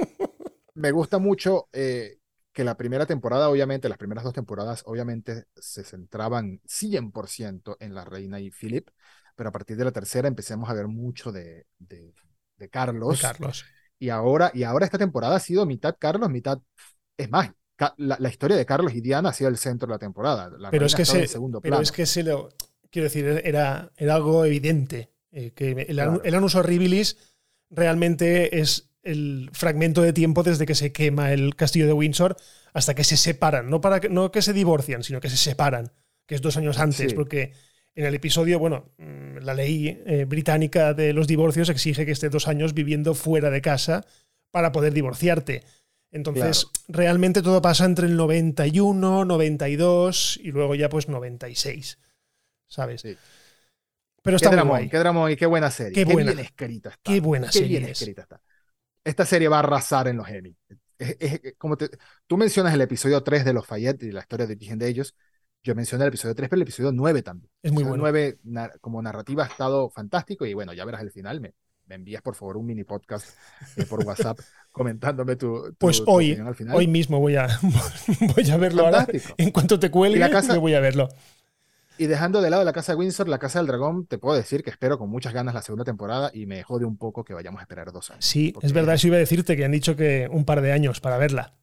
Me 0.73 0.89
gusta 0.89 1.19
mucho 1.19 1.69
eh, 1.71 2.17
que 2.55 2.63
la 2.63 2.77
primera 2.77 3.05
temporada, 3.05 3.49
obviamente, 3.49 3.89
las 3.89 3.97
primeras 3.97 4.23
dos 4.23 4.33
temporadas, 4.33 4.83
obviamente, 4.85 5.43
se 5.57 5.83
centraban 5.83 6.61
100% 6.65 7.75
en 7.81 7.93
la 7.93 8.05
reina 8.05 8.39
y 8.39 8.49
Philip, 8.49 8.87
pero 9.35 9.49
a 9.49 9.51
partir 9.51 9.75
de 9.75 9.83
la 9.83 9.91
tercera 9.91 10.29
empecemos 10.29 10.69
a 10.69 10.73
ver 10.73 10.87
mucho 10.87 11.33
de, 11.33 11.67
de, 11.77 12.13
Carlos. 12.71 13.21
Carlos. 13.21 13.65
Y 13.99 14.07
ahora, 14.07 14.51
y 14.53 14.63
ahora 14.63 14.85
esta 14.85 14.97
temporada 14.97 15.35
ha 15.35 15.39
sido 15.41 15.65
mitad 15.65 15.97
Carlos, 15.99 16.29
mitad. 16.29 16.59
Es 17.17 17.29
más, 17.29 17.51
la, 17.97 18.29
historia 18.29 18.55
de 18.55 18.65
Carlos 18.65 18.93
y 18.93 19.01
Diana 19.01 19.29
ha 19.29 19.33
sido 19.33 19.49
el 19.49 19.57
centro 19.57 19.87
de 19.87 19.95
la 19.95 19.99
temporada. 19.99 20.49
pero 20.71 20.85
es 20.85 20.95
que 20.95 21.03
se, 21.03 21.27
segundo 21.27 21.59
pero 21.59 21.81
es 21.81 21.91
que 21.91 22.05
se 22.05 22.23
lo. 22.23 22.49
Quiero 22.89 23.03
decir, 23.03 23.25
era, 23.43 23.91
era 23.97 24.15
algo 24.15 24.45
evidente. 24.45 25.11
Eh, 25.33 25.51
que 25.51 25.71
el, 25.71 25.99
el 25.99 26.35
Anus 26.35 26.55
Horribilis 26.55 27.17
realmente 27.69 28.61
es 28.61 28.94
el 29.05 29.49
fragmento 29.53 30.01
de 30.01 30.11
tiempo 30.11 30.43
desde 30.43 30.65
que 30.65 30.75
se 30.75 30.91
quema 30.91 31.31
el 31.31 31.55
castillo 31.55 31.85
de 31.85 31.93
Windsor 31.93 32.35
hasta 32.73 32.95
que 32.95 33.05
se 33.05 33.15
separan. 33.15 33.69
No, 33.69 33.79
para 33.79 34.01
que, 34.01 34.09
no 34.09 34.31
que 34.31 34.41
se 34.41 34.51
divorcian, 34.51 35.03
sino 35.03 35.21
que 35.21 35.29
se 35.29 35.37
separan, 35.37 35.91
que 36.25 36.35
es 36.35 36.41
dos 36.41 36.57
años 36.57 36.79
antes, 36.79 37.13
porque 37.13 37.53
en 37.93 38.05
el 38.05 38.15
episodio, 38.15 38.59
bueno, 38.59 38.91
la 39.41 39.53
ley 39.53 40.01
eh, 40.05 40.25
británica 40.25 40.93
de 40.93 41.13
los 41.13 41.27
divorcios 41.27 41.69
exige 41.69 42.05
que 42.05 42.11
estés 42.11 42.31
dos 42.31 42.47
años 42.47 42.73
viviendo 42.73 43.13
fuera 43.13 43.49
de 43.49 43.61
casa 43.61 44.05
para 44.51 44.71
poder 44.71 44.91
divorciarte. 44.93 45.63
Entonces, 46.11 46.67
realmente 46.87 47.41
todo 47.41 47.61
pasa 47.61 47.85
entre 47.85 48.07
el 48.07 48.17
91, 48.17 49.23
92 49.25 50.39
y 50.43 50.51
luego 50.51 50.73
ya 50.73 50.89
pues 50.89 51.09
96. 51.09 51.99
¿Sabes? 52.67 53.03
Pero 54.23 54.37
está 54.37 54.49
qué 54.49 54.55
muy 54.55 54.67
guay. 54.67 54.89
Qué 54.89 55.33
y 55.33 55.35
qué 55.35 55.45
buena 55.45 55.69
serie. 55.69 55.93
Qué, 55.93 56.05
buena, 56.05 56.31
bien 56.31 56.45
escrita 56.45 56.89
está. 56.89 57.01
Qué 57.03 57.19
buena 57.19 57.51
serie. 57.51 57.79
Bien 57.79 57.85
escrita 57.85 58.23
está 58.23 58.41
esta 59.05 59.25
serie 59.25 59.47
va 59.47 59.57
a 59.57 59.59
arrasar 59.59 60.09
en 60.09 60.17
los 60.17 60.27
Emmy. 60.27 60.57
como 61.57 61.77
tú 61.77 62.37
mencionas 62.37 62.73
el 62.73 62.81
episodio 62.81 63.23
3 63.23 63.45
de 63.45 63.53
los 63.53 63.65
Fayette 63.65 64.03
y 64.03 64.11
la 64.11 64.21
historia 64.21 64.47
de 64.47 64.53
origen 64.55 64.79
de 64.79 64.89
ellos. 64.89 65.15
Yo 65.63 65.73
mencioné 65.73 66.03
el 66.03 66.09
episodio 66.09 66.35
3, 66.35 66.49
pero 66.49 66.57
el 66.57 66.63
episodio 66.63 66.91
9 66.91 67.21
también. 67.21 67.49
Es 67.63 67.71
muy 67.71 67.83
bueno. 67.83 68.03
9 68.03 68.39
como 68.81 69.01
narrativa 69.01 69.43
ha 69.43 69.47
estado 69.47 69.89
fantástico 69.89 70.45
y 70.45 70.53
bueno, 70.53 70.73
ya 70.73 70.85
verás 70.85 71.01
el 71.01 71.11
final. 71.11 71.39
Me, 71.39 71.53
me 71.87 71.95
envías 71.95 72.21
por 72.21 72.35
favor 72.35 72.57
un 72.57 72.65
mini 72.65 72.83
podcast 72.83 73.29
eh, 73.77 73.85
por 73.85 74.05
WhatsApp 74.05 74.39
comentándome 74.71 75.35
tu, 75.35 75.73
pues 75.77 76.01
hoy, 76.05 76.33
al 76.33 76.55
final. 76.55 76.75
hoy 76.75 76.87
mismo 76.87 77.19
voy 77.19 77.35
a, 77.35 77.47
voy 78.35 78.51
a 78.51 78.57
verlo 78.57 78.85
ahora. 78.85 79.07
En 79.37 79.51
cuanto 79.51 79.79
te 79.79 79.89
cuelgue, 79.89 80.19
la 80.19 80.29
casa, 80.29 80.57
voy 80.57 80.73
a 80.73 80.79
verlo. 80.79 81.09
Y 81.97 82.07
dejando 82.07 82.41
de 82.41 82.49
lado 82.49 82.63
la 82.63 82.73
Casa 82.73 82.91
de 82.91 82.97
Windsor, 82.97 83.29
la 83.29 83.39
Casa 83.39 83.59
del 83.59 83.67
Dragón, 83.67 84.05
te 84.05 84.17
puedo 84.17 84.35
decir 84.35 84.63
que 84.63 84.69
espero 84.69 84.97
con 84.97 85.09
muchas 85.09 85.33
ganas 85.33 85.53
la 85.53 85.61
segunda 85.61 85.85
temporada 85.85 86.29
y 86.33 86.45
me 86.45 86.61
jode 86.61 86.83
un 86.83 86.97
poco 86.97 87.23
que 87.23 87.33
vayamos 87.33 87.59
a 87.59 87.63
esperar 87.63 87.91
dos 87.93 88.11
años. 88.11 88.25
Sí, 88.25 88.53
es 88.61 88.73
verdad, 88.73 88.95
eso 88.95 89.07
iba 89.07 89.15
a 89.15 89.19
decirte 89.19 89.55
que 89.55 89.63
han 89.63 89.71
dicho 89.71 89.95
que 89.95 90.27
un 90.29 90.43
par 90.43 90.61
de 90.61 90.73
años 90.73 90.99
para 90.99 91.17
verla. 91.17 91.55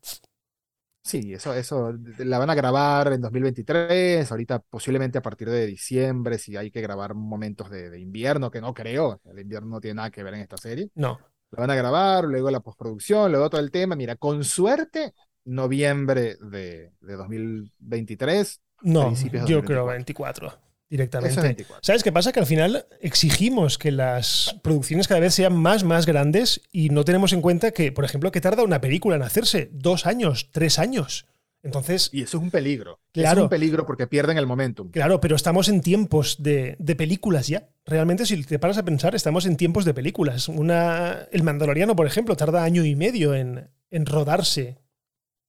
Sí, 1.05 1.35
eso, 1.35 1.53
eso 1.53 1.93
la 2.19 2.39
van 2.39 2.49
a 2.49 2.55
grabar 2.55 3.13
en 3.13 3.21
2023, 3.21 4.31
ahorita 4.31 4.61
posiblemente 4.61 5.19
a 5.19 5.23
partir 5.23 5.51
de 5.51 5.67
diciembre, 5.67 6.39
si 6.39 6.57
hay 6.57 6.71
que 6.71 6.81
grabar 6.81 7.15
momentos 7.15 7.69
de, 7.69 7.99
invierno, 7.99 8.51
que 8.51 8.61
no 8.61 8.73
creo, 8.73 9.21
el 9.25 9.41
invierno 9.41 9.69
no 9.69 9.81
tiene 9.81 9.97
nada 9.97 10.11
que 10.11 10.23
ver 10.23 10.35
en 10.35 10.41
esta 10.41 10.57
serie. 10.57 10.91
No. 10.95 11.19
La 11.51 11.61
van 11.61 11.71
a 11.71 11.75
grabar, 11.75 12.25
luego 12.25 12.51
la 12.51 12.61
postproducción, 12.61 13.31
luego 13.33 13.51
todo 13.51 13.61
el 13.61 13.71
tema. 13.71 13.97
Mira, 13.97 14.17
con 14.17 14.45
suerte, 14.45 15.13
noviembre 15.45 16.37
de, 16.41 16.93
de 17.01 17.17
2023 17.17 18.61
no, 18.83 19.15
yo 19.47 19.63
creo 19.65 19.87
24 19.87 20.53
directamente. 20.93 21.67
¿Sabes 21.81 22.03
qué 22.03 22.13
pasa? 22.13 22.33
Que 22.33 22.41
al 22.41 22.47
final 22.47 22.87
exigimos 23.01 23.79
que 23.79 23.91
las 23.91 24.57
producciones 24.63 25.09
cada 25.09 25.21
vez 25.21 25.35
sean 25.35 25.57
más, 25.57 25.85
más 25.85 26.05
grandes 26.05 26.61
y 26.71 26.91
no 26.91 27.05
tenemos 27.05 27.33
en 27.33 27.41
cuenta 27.41 27.71
que, 27.71 27.93
por 27.93 28.05
ejemplo, 28.05 28.31
que 28.31 28.43
tarda 28.43 28.63
una 28.63 28.83
película 28.83 29.17
en 29.17 29.23
hacerse 29.23 29.71
dos 29.73 30.05
años, 30.05 30.51
tres 30.53 30.79
años. 30.79 31.27
Entonces. 31.63 32.11
Y 32.13 32.23
eso 32.23 32.37
es 32.37 32.43
un 32.43 32.51
peligro. 32.51 33.01
Claro. 33.13 33.41
Es 33.41 33.43
un 33.45 33.49
peligro 33.49 33.87
porque 33.87 34.07
pierden 34.07 34.37
el 34.37 34.47
momentum. 34.47 34.91
Claro, 34.91 35.19
pero 35.19 35.35
estamos 35.35 35.71
en 35.71 35.81
tiempos 35.81 36.43
de, 36.43 36.77
películas 36.99 37.49
ya. 37.49 37.71
Realmente, 37.87 38.27
si 38.27 38.43
te 38.43 38.59
paras 38.59 38.77
a 38.77 38.85
pensar, 38.85 39.15
estamos 39.15 39.47
en 39.47 39.57
tiempos 39.57 39.87
de 39.87 39.95
películas. 39.95 40.49
Una, 40.49 41.27
el 41.33 41.43
Mandaloriano, 41.43 41.97
por 41.97 42.07
ejemplo, 42.07 42.37
tarda 42.37 42.65
año 42.65 42.85
y 42.85 42.97
medio 42.97 43.35
en, 43.35 43.71
en 43.91 44.05
rodarse 44.05 44.77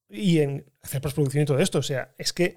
y 0.09 0.39
en 0.39 0.71
hacer 0.81 1.01
postproducción 1.01 1.43
y 1.43 1.47
todo 1.47 1.59
esto. 1.59 1.79
O 1.79 1.83
sea, 1.83 2.13
es 2.17 2.31
que 2.31 2.55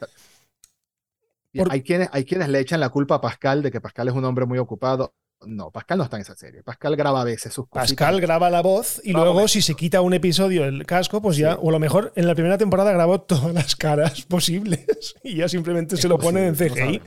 hay, 1.70 1.82
quienes, 1.82 2.08
hay 2.12 2.24
quienes 2.24 2.48
le 2.48 2.60
echan 2.60 2.80
la 2.80 2.88
culpa 2.88 3.16
a 3.16 3.20
Pascal 3.20 3.62
de 3.62 3.70
que 3.70 3.80
Pascal 3.80 4.08
es 4.08 4.14
un 4.14 4.24
hombre 4.24 4.46
muy 4.46 4.58
ocupado. 4.58 5.14
No, 5.44 5.70
Pascal 5.70 5.98
no 5.98 6.04
está 6.04 6.16
en 6.16 6.22
esa 6.22 6.34
serie. 6.34 6.62
Pascal 6.62 6.96
graba 6.96 7.20
a 7.20 7.24
veces 7.24 7.52
sus 7.52 7.68
cosas. 7.68 7.90
Pascal 7.90 8.20
graba 8.20 8.48
la 8.48 8.62
voz 8.62 9.00
y 9.04 9.12
luego 9.12 9.46
si 9.48 9.60
se 9.60 9.74
quita 9.74 10.00
un 10.00 10.14
episodio 10.14 10.64
el 10.64 10.86
casco, 10.86 11.20
pues 11.20 11.36
ya, 11.36 11.56
o 11.56 11.68
a 11.68 11.72
lo 11.72 11.78
mejor 11.78 12.12
en 12.16 12.26
la 12.26 12.34
primera 12.34 12.56
temporada 12.56 12.92
grabó 12.92 13.20
todas 13.22 13.52
las 13.52 13.76
caras 13.76 14.22
posibles 14.22 15.14
y 15.22 15.36
ya 15.36 15.48
simplemente 15.48 15.96
se 15.96 16.08
lo 16.08 16.18
pone 16.18 16.46
en 16.46 16.54
CGI. 16.54 17.02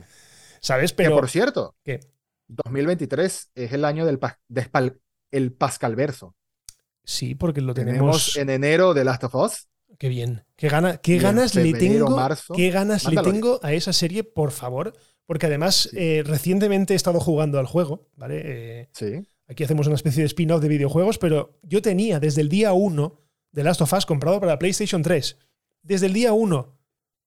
¿Sabes? 0.60 0.92
Pero. 0.92 1.10
Que 1.10 1.16
por 1.16 1.28
cierto, 1.28 1.76
¿qué? 1.84 2.00
2023 2.48 3.50
es 3.54 3.72
el 3.72 3.84
año 3.84 4.06
del 4.06 4.20
el 5.30 5.52
Pascal 5.52 5.96
verso. 5.96 6.34
Sí, 7.04 7.34
porque 7.34 7.60
lo 7.60 7.74
tenemos... 7.74 8.34
tenemos 8.34 8.36
en 8.36 8.50
enero 8.50 8.94
de 8.94 9.04
Last 9.04 9.24
of 9.24 9.34
Us. 9.34 9.68
Qué 10.00 10.08
bien. 10.08 10.44
Qué, 10.56 10.70
qué 11.02 11.18
ganas 11.18 11.54
le 11.54 11.74
tengo. 11.74 12.16
qué 12.56 12.70
ganas 12.70 13.06
le 13.06 13.20
tengo 13.22 13.60
a 13.62 13.74
esa 13.74 13.92
serie, 13.92 14.24
por 14.24 14.50
favor. 14.50 14.94
Porque 15.26 15.44
además, 15.44 15.90
eh, 15.92 16.22
recientemente 16.24 16.94
he 16.94 16.96
estado 16.96 17.20
jugando 17.20 17.58
al 17.58 17.66
juego, 17.66 18.08
¿vale? 18.16 18.40
Eh, 18.42 18.88
sí. 18.92 19.26
Aquí 19.46 19.62
hacemos 19.62 19.86
una 19.88 19.96
especie 19.96 20.22
de 20.22 20.26
spin-off 20.28 20.62
de 20.62 20.68
videojuegos, 20.68 21.18
pero 21.18 21.60
yo 21.62 21.82
tenía 21.82 22.18
desde 22.18 22.40
el 22.40 22.48
día 22.48 22.72
1 22.72 23.20
de 23.52 23.62
Last 23.62 23.82
of 23.82 23.92
Us 23.92 24.06
comprado 24.06 24.40
para 24.40 24.52
la 24.52 24.58
PlayStation 24.58 25.02
3. 25.02 25.36
Desde 25.82 26.06
el 26.06 26.14
día 26.14 26.32
1. 26.32 26.78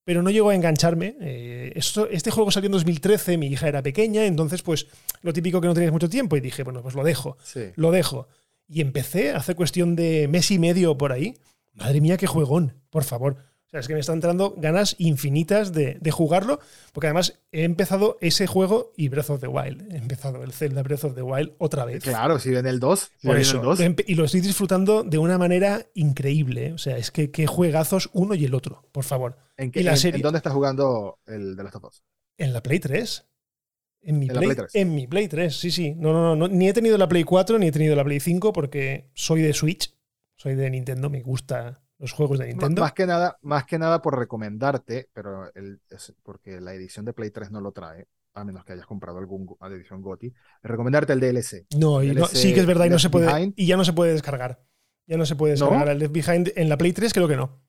Pero 0.02 0.22
no 0.22 0.30
llegó 0.30 0.50
a 0.50 0.56
engancharme. 0.56 1.16
Eh, 1.20 1.72
esto, 1.76 2.08
este 2.10 2.32
juego 2.32 2.50
salió 2.50 2.66
en 2.66 2.72
2013, 2.72 3.38
mi 3.38 3.46
hija 3.46 3.68
era 3.68 3.84
pequeña, 3.84 4.26
entonces, 4.26 4.62
pues, 4.62 4.88
lo 5.22 5.32
típico 5.32 5.60
que 5.60 5.68
no 5.68 5.74
tenías 5.74 5.92
mucho 5.92 6.08
tiempo. 6.08 6.36
Y 6.36 6.40
dije, 6.40 6.64
bueno, 6.64 6.82
pues 6.82 6.96
lo 6.96 7.04
dejo. 7.04 7.36
Lo 7.76 7.92
dejo. 7.92 8.26
Y 8.66 8.80
empecé 8.80 9.30
hace 9.30 9.54
cuestión 9.54 9.94
de 9.94 10.26
mes 10.26 10.50
y 10.50 10.58
medio 10.58 10.98
por 10.98 11.12
ahí 11.12 11.36
Madre 11.74 12.00
mía, 12.00 12.16
qué 12.16 12.26
juegón, 12.26 12.80
por 12.90 13.04
favor. 13.04 13.36
O 13.66 13.70
sea, 13.70 13.80
es 13.80 13.88
que 13.88 13.94
me 13.94 14.00
están 14.00 14.16
entrando 14.16 14.54
ganas 14.56 14.94
infinitas 14.98 15.72
de, 15.72 15.98
jugarlo, 16.12 16.60
porque 16.92 17.08
además 17.08 17.40
he 17.50 17.64
empezado 17.64 18.18
ese 18.20 18.46
juego 18.46 18.92
y 18.96 19.08
Breath 19.08 19.30
of 19.30 19.40
the 19.40 19.48
Wild. 19.48 19.92
He 19.92 19.96
empezado 19.96 20.44
el 20.44 20.52
Zelda 20.52 20.82
Breath 20.84 21.04
of 21.04 21.16
the 21.16 21.22
Wild 21.22 21.54
otra 21.58 21.84
vez. 21.84 22.04
Claro, 22.04 22.38
si 22.38 22.50
ven 22.50 22.66
el 22.66 22.78
2. 22.78 23.10
por 23.24 23.36
eso. 23.36 23.76
Y 24.06 24.14
lo 24.14 24.24
estoy 24.24 24.40
disfrutando 24.42 25.02
de 25.02 25.18
una 25.18 25.38
manera 25.38 25.84
increíble. 25.94 26.72
O 26.72 26.78
sea, 26.78 26.96
es 26.96 27.10
que 27.10 27.32
qué 27.32 27.48
juegazos 27.48 28.10
uno 28.12 28.34
y 28.34 28.44
el 28.44 28.54
otro, 28.54 28.84
por 28.92 29.02
favor. 29.02 29.38
¿En, 29.56 29.72
qué, 29.72 29.82
la 29.82 29.96
serie, 29.96 30.22
dónde 30.22 30.38
estás 30.38 30.52
jugando 30.52 31.18
el 31.26 31.56
de 31.56 31.64
Last 31.64 31.76
of 31.76 31.84
Us? 31.84 32.04
En 32.38 32.52
la 32.52 32.62
Play 32.62 32.78
3. 32.78 33.26
En 34.02 34.18
mi, 34.18 34.28
Play, 34.28 34.54
3. 34.54 34.74
en 34.74 34.94
mi 34.94 35.06
Play 35.06 35.28
3, 35.28 35.56
sí, 35.56 35.70
sí. 35.70 35.94
No, 35.96 36.12
no, 36.12 36.36
no, 36.36 36.46
Ni 36.46 36.68
he 36.68 36.72
tenido 36.74 36.98
la 36.98 37.08
Play 37.08 37.24
4 37.24 37.58
ni 37.58 37.68
he 37.68 37.72
tenido 37.72 37.96
la 37.96 38.04
Play 38.04 38.20
5 38.20 38.52
porque 38.52 39.10
soy 39.14 39.40
de 39.40 39.54
Switch. 39.54 39.94
Soy 40.44 40.56
de 40.56 40.68
Nintendo, 40.68 41.08
me 41.08 41.22
gusta 41.22 41.80
los 41.98 42.12
juegos 42.12 42.38
de 42.38 42.48
Nintendo. 42.48 42.82
Más 42.82 42.92
que 42.92 43.06
nada, 43.06 43.38
más 43.40 43.64
que 43.64 43.78
nada 43.78 44.02
por 44.02 44.18
recomendarte, 44.18 45.08
pero 45.14 45.50
el, 45.54 45.80
porque 46.22 46.60
la 46.60 46.74
edición 46.74 47.06
de 47.06 47.14
Play 47.14 47.30
3 47.30 47.50
no 47.50 47.62
lo 47.62 47.72
trae, 47.72 48.08
a 48.34 48.44
menos 48.44 48.62
que 48.62 48.74
hayas 48.74 48.84
comprado 48.84 49.16
alguna 49.16 49.54
edición 49.70 50.02
GOTI, 50.02 50.34
recomendarte 50.62 51.14
el 51.14 51.20
DLC. 51.20 51.64
No, 51.78 52.02
y 52.02 52.14
sí 52.26 52.52
que 52.52 52.60
es 52.60 52.66
verdad, 52.66 52.84
y 52.84 52.90
no 52.90 52.98
se 52.98 53.08
puede, 53.08 53.54
y 53.56 53.64
ya 53.64 53.78
no 53.78 53.86
se 53.86 53.94
puede 53.94 54.12
descargar. 54.12 54.62
Ya 55.06 55.16
no 55.16 55.24
se 55.24 55.34
puede 55.34 55.52
descargar 55.52 55.88
el 55.88 55.98
Left 55.98 56.12
Behind 56.12 56.52
en 56.56 56.68
la 56.68 56.76
Play 56.76 56.92
3, 56.92 57.14
creo 57.14 57.26
que 57.26 57.36
no. 57.36 57.63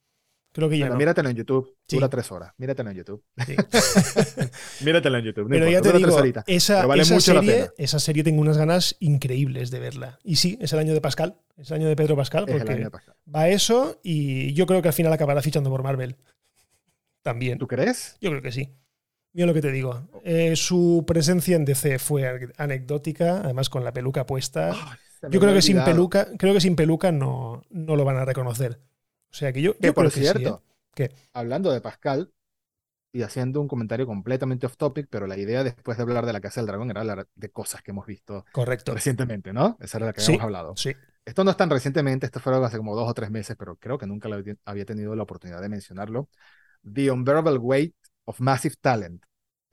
Creo 0.56 0.70
que 0.70 0.78
ya 0.78 0.88
no. 0.88 0.96
Míratelo 0.96 1.30
en 1.30 1.36
YouTube. 1.36 1.76
Dura 1.86 2.08
tres 2.08 2.32
horas. 2.32 2.54
Míratelo 2.58 2.90
en 2.90 2.96
YouTube. 2.96 3.22
míratelo 4.86 5.18
en 5.18 5.26
YouTube. 5.26 5.50
Pero 5.50 5.70
ya 5.70 5.82
te 5.82 5.92
digo, 5.92 6.18
esa, 6.48 7.20
serie, 7.20 7.72
esa 7.78 8.00
serie 8.00 8.24
tengo 8.24 8.40
unas 8.40 8.58
ganas 8.58 8.96
increíbles 9.02 9.70
de 9.70 9.80
verla. 9.80 10.18
Y 10.24 10.38
sí, 10.38 10.58
es 10.62 10.72
el 10.72 10.80
año 10.80 10.94
de 10.94 11.02
Pascal. 11.02 11.42
Es 11.58 11.72
el 11.72 11.82
año 11.82 11.90
de 11.90 11.98
Pedro 11.98 12.16
Pascal. 12.16 12.46
Porque 12.48 12.88
va 13.36 13.50
eso 13.50 14.00
y 14.02 14.54
yo 14.54 14.66
creo 14.66 14.82
que 14.82 14.88
al 14.88 14.94
final 14.94 15.12
acabará 15.12 15.42
fichando 15.42 15.70
por 15.70 15.84
Marvel. 15.84 16.16
También. 17.22 17.58
¿Tú 17.58 17.68
crees? 17.68 18.16
Yo 18.22 18.30
creo 18.30 18.42
que 18.42 18.54
sí. 18.54 18.70
Mira 19.34 19.48
lo 19.48 19.54
que 19.54 19.62
te 19.62 19.74
digo. 19.74 20.08
Eh, 20.24 20.56
su 20.56 21.04
presencia 21.06 21.58
en 21.58 21.66
DC 21.66 22.00
fue 22.00 22.50
anecdótica, 22.56 23.42
además 23.42 23.70
con 23.70 23.84
la 23.84 23.92
peluca 23.92 24.26
puesta. 24.26 24.74
yo 25.30 25.42
creo 25.42 25.54
que 25.54 25.62
sin 25.62 25.84
peluca, 25.84 26.30
creo 26.38 26.54
que 26.54 26.62
sin 26.62 26.78
peluca 26.78 27.12
no, 27.12 27.62
no 27.70 27.98
lo 27.98 28.06
van 28.06 28.16
a 28.16 28.24
reconocer. 28.24 28.80
O 29.36 29.38
sea 29.38 29.52
que 29.52 29.62
yo, 29.62 29.78
que 29.78 29.92
por 29.92 30.10
cierto, 30.12 30.64
que 30.94 31.12
hablando 31.34 31.70
de 31.70 31.82
Pascal 31.82 32.32
y 33.12 33.22
haciendo 33.24 33.60
un 33.60 33.68
comentario 33.68 34.08
completamente 34.08 34.66
off 34.66 34.78
topic, 34.78 35.08
pero 35.10 35.28
la 35.28 35.38
idea 35.38 35.62
después 35.62 35.98
de 35.98 36.04
hablar 36.04 36.26
de 36.26 36.32
la 36.32 36.40
Casa 36.40 36.62
del 36.62 36.68
Dragón 36.68 36.90
era 36.90 37.02
hablar 37.02 37.28
de 37.36 37.50
cosas 37.52 37.82
que 37.82 37.92
hemos 37.92 38.06
visto 38.06 38.46
Correcto. 38.54 38.94
recientemente, 38.94 39.52
¿no? 39.52 39.78
Esa 39.82 39.98
era 39.98 40.06
la 40.06 40.14
que 40.14 40.22
habíamos 40.22 40.42
hablado. 40.42 40.78
Sí. 40.78 40.94
Esto 41.26 41.44
no 41.44 41.52
es 41.52 41.58
tan 41.58 41.70
recientemente, 41.70 42.26
esto 42.28 42.40
fue 42.40 42.56
hace 42.56 42.78
como 42.78 42.96
dos 42.96 43.10
o 43.10 43.14
tres 43.14 43.30
meses, 43.30 43.58
pero 43.60 43.76
creo 43.76 43.98
que 43.98 44.08
nunca 44.08 44.30
había 44.64 44.86
tenido 44.86 45.14
la 45.18 45.24
oportunidad 45.24 45.62
de 45.62 45.68
mencionarlo. 45.68 46.30
The 46.90 47.12
Unbearable 47.12 47.58
Weight 47.58 47.94
of 48.24 48.40
Massive 48.40 48.76
Talent. 48.80 49.22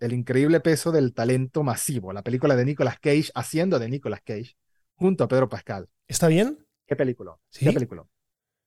el 0.00 0.12
increíble 0.12 0.58
peso 0.58 0.90
del 0.90 1.14
talento 1.14 1.62
masivo, 1.62 2.12
la 2.12 2.22
película 2.22 2.56
de 2.56 2.64
Nicolas 2.64 2.98
Cage 2.98 3.30
haciendo 3.32 3.78
de 3.78 3.88
Nicolas 3.88 4.22
Cage 4.24 4.56
junto 4.96 5.22
a 5.22 5.28
Pedro 5.28 5.48
Pascal. 5.48 5.88
¿Está 6.08 6.26
bien? 6.26 6.66
¿Qué 6.84 6.96
película? 6.96 7.36
¿Qué 7.52 7.72
película? 7.72 8.04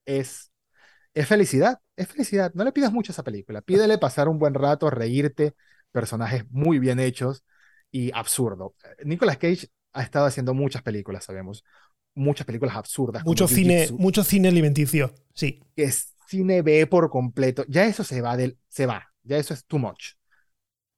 Es, 0.06 0.52
es 1.16 1.28
felicidad, 1.28 1.80
es 1.96 2.10
felicidad. 2.10 2.52
No 2.54 2.64
le 2.64 2.74
pidas 2.74 2.92
mucho 2.92 3.12
a 3.12 3.14
esa 3.14 3.24
película. 3.24 3.62
Pídele 3.62 3.98
pasar 3.98 4.28
un 4.28 4.38
buen 4.38 4.54
rato, 4.54 4.90
reírte, 4.90 5.56
personajes 5.92 6.44
muy 6.52 6.78
bien 6.78 7.00
hechos 7.00 7.44
y 7.90 8.12
absurdo. 8.14 8.76
Nicolas 9.04 9.38
Cage 9.38 9.70
ha 9.94 10.04
estado 10.04 10.26
haciendo 10.26 10.54
muchas 10.54 10.84
películas, 10.84 11.24
sabemos. 11.24 11.64
Muchas 12.14 12.46
películas 12.46 12.76
absurdas. 12.76 13.26
Mucho 13.26 13.48
cine, 13.48 13.88
mucho 13.98 14.24
cine 14.24 14.50
alimenticio, 14.50 15.14
sí. 15.34 15.62
Que 15.76 15.86
es 15.86 16.14
cine 16.28 16.62
B 16.62 16.86
por 16.88 17.10
completo. 17.10 17.64
Ya 17.70 17.86
eso 17.86 18.04
se 18.04 18.22
va 18.22 18.36
del, 18.36 18.58
se 18.68 18.86
va. 18.86 19.14
Ya 19.24 19.38
eso 19.38 19.54
es 19.54 19.66
too 19.66 19.80
much. 19.80 20.14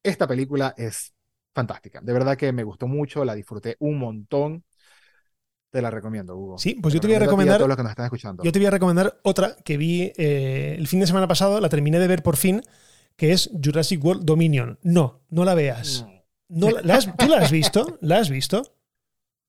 Esta 0.01 0.27
película 0.27 0.73
es 0.77 1.13
fantástica. 1.53 2.01
De 2.01 2.13
verdad 2.13 2.37
que 2.37 2.51
me 2.51 2.63
gustó 2.63 2.87
mucho, 2.87 3.23
la 3.23 3.35
disfruté 3.35 3.75
un 3.79 3.99
montón. 3.99 4.63
Te 5.71 5.81
la 5.81 5.91
recomiendo, 5.91 6.35
Hugo. 6.35 6.57
Sí, 6.57 6.77
pues 6.81 6.93
yo 6.93 7.01
te 7.01 7.07
voy 7.07 7.17
a 7.17 7.19
recomendar. 7.19 7.59
que 7.61 7.83
nos 7.83 7.89
están 7.89 8.05
escuchando. 8.05 8.43
Yo 8.43 8.51
te 8.51 8.59
voy 8.59 8.67
a 8.67 8.71
recomendar 8.71 9.19
otra 9.23 9.55
que 9.65 9.77
vi 9.77 10.13
eh, 10.17 10.75
el 10.77 10.87
fin 10.87 10.99
de 10.99 11.07
semana 11.07 11.27
pasado, 11.27 11.59
la 11.59 11.69
terminé 11.69 11.99
de 11.99 12.07
ver 12.07 12.23
por 12.23 12.37
fin, 12.37 12.61
que 13.15 13.33
es 13.33 13.49
Jurassic 13.63 14.03
World 14.03 14.23
Dominion. 14.23 14.79
No, 14.83 15.25
no 15.29 15.43
la 15.43 15.55
veas. 15.55 16.05
No. 16.47 16.69
¿la 16.69 16.95
has, 16.95 17.15
¿Tú 17.17 17.27
la 17.27 17.39
has 17.39 17.51
visto? 17.51 17.97
¿La 18.01 18.19
has 18.19 18.29
visto? 18.29 18.63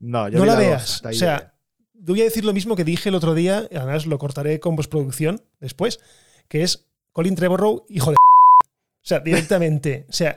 No, 0.01 0.29
yo 0.29 0.39
no 0.39 0.45
la, 0.45 0.57
veas. 0.57 1.03
o 1.05 1.13
sea, 1.13 1.55
voy 1.95 2.21
a 2.21 2.25
decir 2.25 2.45
lo 2.45 2.53
mismo 2.53 2.77
que 2.77 2.85
dije 2.85 3.09
el 3.09 3.15
otro 3.15 3.35
día, 3.35 3.69
además 3.73 4.07
lo 4.07 4.19
cortaré 4.19 4.61
con 4.61 4.77
postproducción 4.77 5.43
después, 5.61 6.01
que 6.49 6.63
es 6.63 6.89
Colin 7.13 7.35
Trevorrow, 7.35 7.85
hijo 7.89 8.11
de. 8.11 8.17
O 9.01 9.09
sea, 9.09 9.21
directamente. 9.21 10.05
O 10.11 10.13
sea, 10.13 10.35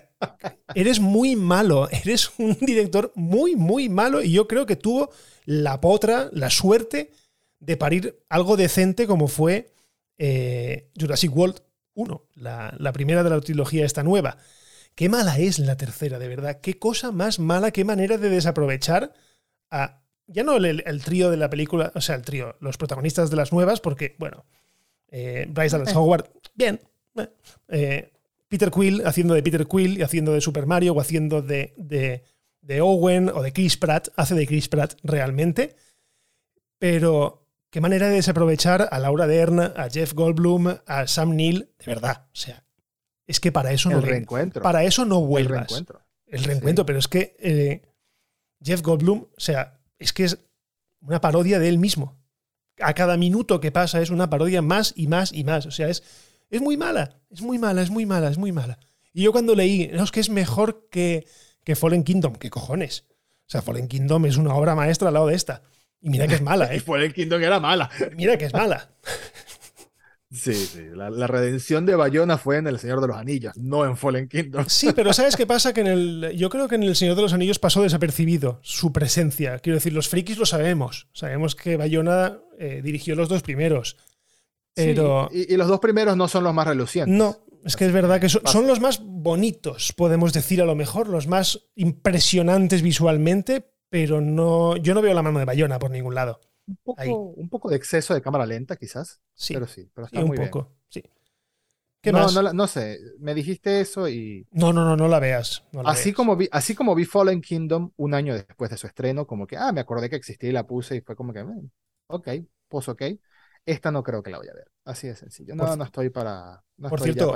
eres 0.75 0.99
muy 0.99 1.35
malo. 1.35 1.89
Eres 1.91 2.31
un 2.37 2.57
director 2.61 3.11
muy, 3.15 3.55
muy 3.55 3.89
malo. 3.89 4.21
Y 4.21 4.31
yo 4.31 4.47
creo 4.47 4.65
que 4.65 4.75
tuvo 4.75 5.11
la 5.45 5.81
potra, 5.81 6.29
la 6.31 6.49
suerte 6.49 7.11
de 7.59 7.77
parir 7.77 8.19
algo 8.29 8.57
decente 8.57 9.07
como 9.07 9.27
fue 9.27 9.71
eh, 10.17 10.89
Jurassic 10.99 11.35
World 11.35 11.61
1, 11.93 12.25
la, 12.35 12.73
la, 12.77 12.93
primera 12.93 13.23
de 13.23 13.29
la 13.29 13.41
trilogía 13.41 13.85
esta 13.85 14.03
nueva. 14.03 14.37
Qué 14.95 15.09
mala 15.09 15.37
es 15.39 15.59
la 15.59 15.77
tercera, 15.77 16.19
de 16.19 16.27
verdad. 16.27 16.59
Qué 16.61 16.77
cosa 16.77 17.11
más 17.11 17.39
mala, 17.39 17.71
qué 17.71 17.85
manera 17.85 18.17
de 18.17 18.29
desaprovechar 18.29 19.13
a... 19.69 20.01
Ya 20.27 20.43
no 20.43 20.55
el, 20.55 21.03
trío 21.03 21.29
de 21.29 21.35
la 21.35 21.49
película, 21.49 21.91
o 21.93 21.99
sea, 21.99 22.15
el 22.15 22.21
trío, 22.21 22.55
los 22.61 22.77
protagonistas 22.77 23.29
de 23.29 23.35
las 23.35 23.51
nuevas, 23.51 23.81
porque, 23.81 24.15
bueno, 24.17 24.45
eh, 25.09 25.45
Bryce 25.49 25.77
Dallas 25.77 25.93
Howard, 25.93 26.29
bien. 26.53 26.79
Eh, 27.67 28.13
Peter 28.51 28.69
Quill 28.69 29.01
haciendo 29.07 29.33
de 29.33 29.41
Peter 29.41 29.65
Quill 29.65 29.97
y 29.97 30.01
haciendo 30.03 30.33
de 30.33 30.41
Super 30.41 30.67
Mario 30.67 30.93
o 30.93 31.01
haciendo 31.01 31.41
de, 31.41 31.73
de 31.77 32.23
de 32.61 32.81
Owen 32.81 33.29
o 33.29 33.41
de 33.41 33.51
Chris 33.51 33.77
Pratt, 33.77 34.09
hace 34.15 34.35
de 34.35 34.47
Chris 34.47 34.69
Pratt 34.69 34.93
realmente, 35.03 35.75
pero 36.77 37.47
qué 37.69 37.81
manera 37.81 38.07
de 38.07 38.15
desaprovechar 38.15 38.87
a 38.91 38.99
Laura 38.99 39.27
Dern, 39.27 39.59
a 39.59 39.89
Jeff 39.91 40.13
Goldblum, 40.13 40.75
a 40.85 41.07
Sam 41.07 41.35
Neill, 41.35 41.69
de 41.79 41.85
verdad, 41.85 42.27
o 42.27 42.35
sea, 42.35 42.63
es 43.27 43.39
que 43.39 43.51
para 43.51 43.71
eso 43.71 43.89
no 43.89 44.01
reencuentro. 44.01 44.61
para 44.61 44.83
eso 44.83 45.05
no 45.05 45.21
vuelvas. 45.21 45.63
El 45.63 45.67
reencuentro. 45.69 46.01
El 46.27 46.43
reencuentro, 46.43 46.85
pero 46.85 46.99
es 46.99 47.07
que 47.07 47.35
eh, 47.39 47.81
Jeff 48.63 48.81
Goldblum, 48.81 49.25
o 49.35 49.39
sea, 49.39 49.79
es 49.97 50.13
que 50.13 50.25
es 50.25 50.37
una 51.01 51.19
parodia 51.19 51.59
de 51.59 51.67
él 51.67 51.77
mismo. 51.77 52.17
A 52.79 52.93
cada 52.93 53.17
minuto 53.17 53.59
que 53.59 53.71
pasa 53.71 54.01
es 54.01 54.09
una 54.09 54.29
parodia 54.29 54.61
más 54.61 54.93
y 54.95 55.07
más 55.07 55.33
y 55.33 55.43
más, 55.43 55.65
o 55.65 55.71
sea, 55.71 55.89
es 55.89 56.03
es 56.51 56.61
muy 56.61 56.77
mala, 56.77 57.19
es 57.31 57.41
muy 57.41 57.57
mala, 57.57 57.81
es 57.81 57.89
muy 57.89 58.05
mala, 58.05 58.29
es 58.29 58.37
muy 58.37 58.51
mala. 58.51 58.77
Y 59.13 59.23
yo 59.23 59.31
cuando 59.31 59.55
leí, 59.55 59.89
no, 59.91 60.03
es 60.03 60.11
que 60.11 60.19
es 60.19 60.29
mejor 60.29 60.87
que 60.91 61.25
que 61.63 61.75
Fallen 61.75 62.03
Kingdom. 62.03 62.35
¿Qué 62.35 62.49
cojones? 62.49 63.05
O 63.47 63.51
sea, 63.51 63.61
Fallen 63.61 63.87
Kingdom 63.87 64.25
es 64.25 64.37
una 64.37 64.55
obra 64.55 64.75
maestra 64.75 65.09
al 65.09 65.15
lado 65.15 65.27
de 65.27 65.35
esta. 65.35 65.63
Y 66.01 66.09
mira 66.09 66.27
que 66.27 66.35
es 66.35 66.41
mala, 66.41 66.65
¿eh? 66.73 66.77
y 66.77 66.79
Fallen 66.79 67.11
Kingdom 67.11 67.41
era 67.41 67.59
mala. 67.59 67.89
Mira 68.15 68.37
que 68.37 68.45
es 68.45 68.53
mala. 68.53 68.89
Sí, 70.31 70.53
sí. 70.53 70.79
La, 70.95 71.27
redención 71.27 71.85
de 71.85 71.93
Bayona 71.93 72.37
fue 72.37 72.55
en 72.55 72.65
El 72.65 72.79
Señor 72.79 73.01
de 73.01 73.07
los 73.07 73.17
Anillos, 73.17 73.51
no 73.57 73.85
en 73.85 73.97
Fallen 73.97 74.29
Kingdom. 74.29 74.63
Sí, 74.69 74.91
pero 74.95 75.11
¿sabes 75.11 75.35
qué 75.35 75.45
pasa? 75.45 75.73
Que 75.73 75.81
en 75.81 75.87
el. 75.87 76.31
Yo 76.37 76.49
creo 76.49 76.69
que 76.69 76.75
en 76.75 76.83
El 76.83 76.95
Señor 76.95 77.17
de 77.17 77.21
los 77.21 77.33
Anillos 77.33 77.59
pasó 77.59 77.83
desapercibido 77.83 78.59
su 78.63 78.93
presencia. 78.93 79.59
Quiero 79.59 79.75
decir, 79.75 79.91
los 79.91 80.07
frikis 80.07 80.37
lo 80.37 80.45
sabemos. 80.45 81.09
Sabemos 81.11 81.53
que 81.55 81.75
Bayona 81.75 82.39
eh, 82.57 82.79
dirigió 82.81 83.15
los 83.15 83.27
dos 83.27 83.43
primeros. 83.43 83.97
Pero. 84.73 85.29
y, 85.31 85.55
los 85.55 85.67
dos 85.67 85.79
primeros 85.79 86.15
no 86.15 86.27
son 86.27 86.43
los 86.43 86.53
más 86.53 86.67
relucientes. 86.67 87.15
No, 87.15 87.37
es 87.63 87.75
que 87.75 87.85
es 87.85 87.91
verdad 87.91 88.19
que 88.19 88.29
son, 88.29 88.67
los 88.67 88.79
más 88.79 89.01
bonitos, 89.03 89.93
podemos 89.93 90.33
decir 90.33 90.61
a 90.61 90.65
lo 90.65 90.75
mejor, 90.75 91.07
los 91.07 91.27
más 91.27 91.67
impresionantes 91.75 92.81
visualmente, 92.81 93.71
pero 93.89 94.21
no, 94.21 94.77
yo 94.77 94.93
no 94.93 95.01
veo 95.01 95.13
la 95.13 95.21
mano 95.21 95.39
de 95.39 95.45
Bayona 95.45 95.77
por 95.77 95.91
ningún 95.91 96.15
lado. 96.15 96.39
Un 97.05 97.49
poco, 97.49 97.69
de 97.69 97.75
exceso 97.75 98.13
de 98.13 98.21
cámara 98.21 98.45
lenta, 98.45 98.77
quizás. 98.77 99.21
Sí, 99.33 99.53
pero 99.53 99.67
sí, 99.67 99.89
pero 99.93 100.07
está 100.07 100.23
un 100.23 100.33
poco, 100.33 100.71
sí. 100.89 101.03
¿Qué 102.01 102.11
no, 102.11 102.19
más? 102.19 102.53
No, 102.53 102.67
sé, 102.67 102.99
me 103.19 103.35
dijiste 103.35 103.79
eso 103.79 104.09
y. 104.09 104.47
No, 104.51 104.73
no, 104.73 104.83
no, 104.83 104.97
no 104.97 105.07
la 105.07 105.19
veas. 105.19 105.63
así, 105.85 106.13
Como 106.13 106.35
vi, 106.35 106.47
así 106.51 106.73
como 106.73 106.95
vi 106.95 107.05
Fallen 107.05 107.41
Kingdom 107.41 107.91
un 107.97 108.13
año 108.15 108.33
después 108.33 108.71
de 108.71 108.77
su 108.77 108.87
estreno, 108.87 109.27
como 109.27 109.45
que, 109.45 109.55
ah, 109.57 109.71
me 109.71 109.81
acordé 109.81 110.09
que 110.09 110.15
existía 110.15 110.49
y 110.49 110.53
la 110.53 110.65
puse 110.65 110.95
y 110.95 111.01
fue 111.01 111.15
como 111.15 111.31
que, 111.31 111.43
mm, 111.43 111.69
ok, 112.07 112.29
pues 112.67 112.89
ok. 112.89 113.03
Esta 113.65 113.91
no 113.91 114.03
creo 114.03 114.23
que 114.23 114.31
la 114.31 114.37
voy 114.37 114.47
a 114.47 114.53
ver. 114.53 114.71
Así 114.85 115.07
de 115.07 115.15
sencillo. 115.15 115.55
No, 115.55 115.75
no 115.75 115.83
estoy 115.83 116.09
para. 116.09 116.63
por 116.77 116.99
cierto, 117.01 117.31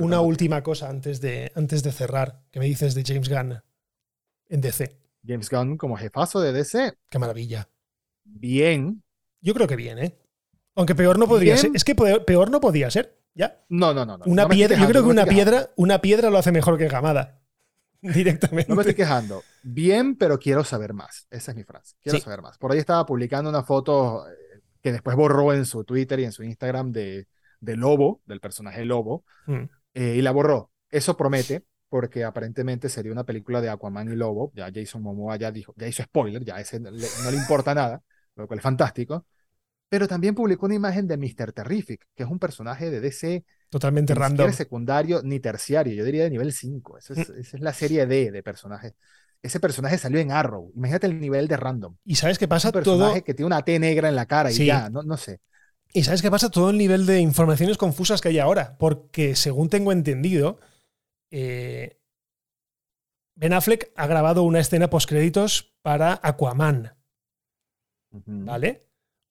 una, 0.00 0.20
última 0.20 0.62
cosa 0.62 0.88
antes 0.88 1.20
de, 1.20 1.52
antes 1.54 1.82
de 1.82 1.92
cerrar. 1.92 2.42
que 2.50 2.58
me 2.58 2.66
dices 2.66 2.94
de 2.94 3.04
James 3.04 3.28
Gunn 3.28 3.62
en 4.48 4.60
DC? 4.60 4.98
James 5.26 5.50
Gunn 5.50 5.76
como 5.76 5.96
jefazo 5.96 6.40
de 6.40 6.52
DC. 6.52 6.94
Qué 7.10 7.18
maravilla. 7.18 7.68
Bien. 8.24 9.02
Yo 9.40 9.54
creo 9.54 9.66
que 9.66 9.76
bien, 9.76 9.98
¿eh? 9.98 10.18
Aunque 10.74 10.94
peor 10.94 11.18
no 11.18 11.28
podría 11.28 11.56
ser. 11.56 11.70
Es 11.74 11.84
que 11.84 11.94
peor 11.94 12.50
no 12.50 12.60
podía 12.60 12.90
ser. 12.90 13.18
¿Ya? 13.34 13.64
No, 13.68 13.92
no, 13.92 14.04
no. 14.04 14.18
Una 14.24 14.48
piedra, 14.48 14.76
yo 14.78 14.88
creo 14.88 15.02
que 15.02 15.10
una 15.10 15.26
piedra, 15.26 15.70
una 15.76 16.00
piedra 16.00 16.30
lo 16.30 16.38
hace 16.38 16.50
mejor 16.50 16.78
que 16.78 16.88
Gamada. 16.88 17.40
Directamente. 18.00 18.68
No 18.68 18.76
me 18.76 18.82
estoy 18.82 18.94
quejando. 18.94 19.42
Bien, 19.62 20.16
pero 20.16 20.38
quiero 20.38 20.64
saber 20.64 20.94
más. 20.94 21.26
Esa 21.30 21.50
es 21.50 21.56
mi 21.56 21.64
frase. 21.64 21.96
Quiero 22.00 22.20
saber 22.20 22.42
más. 22.42 22.58
Por 22.58 22.72
ahí 22.72 22.78
estaba 22.78 23.04
publicando 23.04 23.50
una 23.50 23.62
foto 23.62 24.24
que 24.88 24.92
después 24.92 25.16
borró 25.16 25.52
en 25.52 25.66
su 25.66 25.84
Twitter 25.84 26.18
y 26.20 26.24
en 26.24 26.32
su 26.32 26.42
Instagram 26.42 26.92
de, 26.92 27.26
de 27.60 27.76
Lobo, 27.76 28.22
del 28.24 28.40
personaje 28.40 28.84
Lobo, 28.84 29.24
mm. 29.46 29.64
eh, 29.94 30.14
y 30.16 30.22
la 30.22 30.30
borró. 30.30 30.70
Eso 30.90 31.16
promete, 31.16 31.64
porque 31.90 32.24
aparentemente 32.24 32.88
sería 32.88 33.12
una 33.12 33.24
película 33.24 33.60
de 33.60 33.68
Aquaman 33.68 34.10
y 34.10 34.16
Lobo. 34.16 34.50
Ya 34.54 34.70
Jason 34.74 35.02
Momoa 35.02 35.36
ya 35.36 35.52
dijo, 35.52 35.74
ya 35.76 35.86
hizo 35.86 36.02
spoiler, 36.02 36.42
ya 36.42 36.58
ese 36.58 36.80
no 36.80 36.90
le 36.90 37.36
importa 37.36 37.74
nada, 37.74 38.02
lo 38.34 38.46
cual 38.46 38.60
es 38.60 38.62
fantástico. 38.62 39.26
Pero 39.90 40.08
también 40.08 40.34
publicó 40.34 40.66
una 40.66 40.74
imagen 40.74 41.06
de 41.06 41.16
Mr. 41.16 41.52
Terrific, 41.52 42.06
que 42.14 42.22
es 42.22 42.28
un 42.30 42.38
personaje 42.38 42.90
de 42.90 43.00
DC. 43.00 43.44
Totalmente 43.68 44.14
random. 44.14 44.52
secundario 44.52 45.20
ni 45.22 45.40
terciario, 45.40 45.94
yo 45.94 46.04
diría 46.04 46.24
de 46.24 46.30
nivel 46.30 46.52
5. 46.52 46.98
Esa 46.98 47.12
es, 47.12 47.28
mm. 47.28 47.40
esa 47.40 47.56
es 47.58 47.62
la 47.62 47.72
serie 47.74 48.06
D 48.06 48.30
de 48.30 48.42
personajes 48.42 48.94
ese 49.42 49.60
personaje 49.60 49.98
salió 49.98 50.18
en 50.18 50.32
Arrow. 50.32 50.72
Imagínate 50.74 51.06
el 51.06 51.20
nivel 51.20 51.48
de 51.48 51.56
random. 51.56 51.96
Y 52.04 52.16
sabes 52.16 52.38
qué 52.38 52.48
pasa 52.48 52.68
un 52.68 52.72
personaje 52.72 53.22
que 53.22 53.34
tiene 53.34 53.46
una 53.46 53.64
T 53.64 53.78
negra 53.78 54.08
en 54.08 54.16
la 54.16 54.26
cara 54.26 54.50
y 54.50 54.66
ya, 54.66 54.90
no, 54.90 55.02
no 55.02 55.16
sé. 55.16 55.40
Y 55.92 56.04
sabes 56.04 56.20
qué 56.22 56.30
pasa 56.30 56.50
todo 56.50 56.70
el 56.70 56.78
nivel 56.78 57.06
de 57.06 57.20
informaciones 57.20 57.78
confusas 57.78 58.20
que 58.20 58.28
hay 58.28 58.38
ahora. 58.38 58.76
Porque 58.78 59.36
según 59.36 59.70
tengo 59.70 59.92
entendido, 59.92 60.60
eh, 61.30 61.98
Ben 63.36 63.52
Affleck 63.52 63.92
ha 63.96 64.06
grabado 64.06 64.42
una 64.42 64.60
escena 64.60 64.90
postcréditos 64.90 65.74
para 65.82 66.20
Aquaman. 66.22 66.94
¿Vale? 68.10 68.86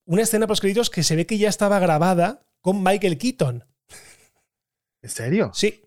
Una 0.06 0.22
escena 0.22 0.48
postcréditos 0.48 0.90
que 0.90 1.04
se 1.04 1.16
ve 1.16 1.26
que 1.26 1.38
ya 1.38 1.50
estaba 1.50 1.80
grabada 1.80 2.48
con 2.62 2.82
Michael 2.82 3.18
Keaton. 3.18 3.66
¿En 5.02 5.10
serio? 5.10 5.52
Sí. 5.54 5.84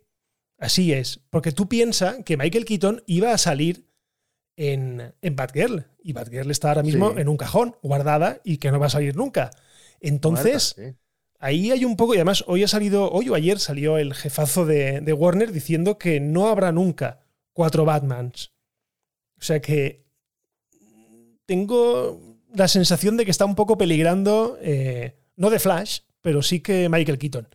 Así 0.59 0.93
es. 0.93 1.21
Porque 1.31 1.53
tú 1.53 1.69
piensas 1.69 2.19
que 2.25 2.37
Michael 2.37 2.67
Keaton 2.67 3.03
iba 3.07 3.33
a 3.33 3.39
salir 3.39 3.90
en, 4.61 5.15
en 5.23 5.37
Batgirl. 5.37 5.87
Y 6.05 6.13
Batgirl 6.13 6.51
está 6.51 6.69
ahora 6.69 6.83
mismo 6.83 7.17
en 7.17 7.29
un 7.29 7.39
cajón, 7.39 7.77
guardada 7.83 8.41
y 8.45 8.59
que 8.59 8.71
no 8.71 8.79
va 8.79 8.87
a 8.87 8.91
salir 8.91 9.17
nunca. 9.17 9.51
Entonces, 10.01 10.77
ahí 11.39 11.71
hay 11.71 11.87
un 11.87 11.97
poco, 11.97 12.15
y 12.15 12.19
además 12.19 12.45
hoy 12.47 12.63
ha 12.63 12.69
salido, 12.69 13.11
hoy 13.11 13.31
o 13.31 13.35
ayer 13.35 13.59
salió 13.59 13.97
el 13.97 14.13
jefazo 14.13 14.67
de, 14.67 15.13
Warner 15.15 15.51
diciendo 15.51 15.97
que 15.97 16.21
no 16.21 16.49
habrá 16.49 16.73
nunca 16.73 17.21
cuatro 17.55 17.87
Batmans. 17.87 18.53
O 19.39 19.43
sea 19.43 19.61
que 19.61 20.05
tengo 21.47 22.21
la 22.55 22.69
sensación 22.69 23.17
de 23.17 23.25
que 23.25 23.31
está 23.31 23.47
un 23.47 23.55
poco 23.55 23.79
peligrando, 23.79 24.59
eh, 24.61 25.17
no 25.37 25.49
de 25.49 25.59
Flash, 25.59 26.01
pero 26.21 26.43
sí 26.43 26.61
que 26.61 26.91
Michael 26.91 27.19
Keaton. 27.19 27.49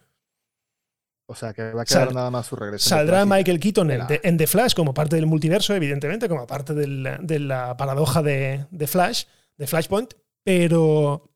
O 1.27 1.33
sea, 1.33 1.53
que 1.53 1.71
va 1.71 1.81
a 1.81 1.85
quedar 1.85 2.13
nada 2.13 2.29
más 2.29 2.45
su 2.45 2.55
regreso. 2.55 2.87
Saldrá 2.87 3.25
Michael 3.25 3.59
Keaton 3.59 3.91
en, 3.91 4.37
The 4.37 4.47
Flash 4.47 4.75
como 4.75 4.93
parte 4.93 5.15
del 5.15 5.25
multiverso, 5.25 5.73
evidentemente, 5.73 6.29
como 6.29 6.45
parte 6.45 6.73
de 6.73 7.39
la 7.39 7.77
paradoja 7.77 8.21
de, 8.21 8.67
Flash, 8.87 9.25
de 9.57 9.65
Flashpoint, 9.65 10.13
pero 10.43 11.31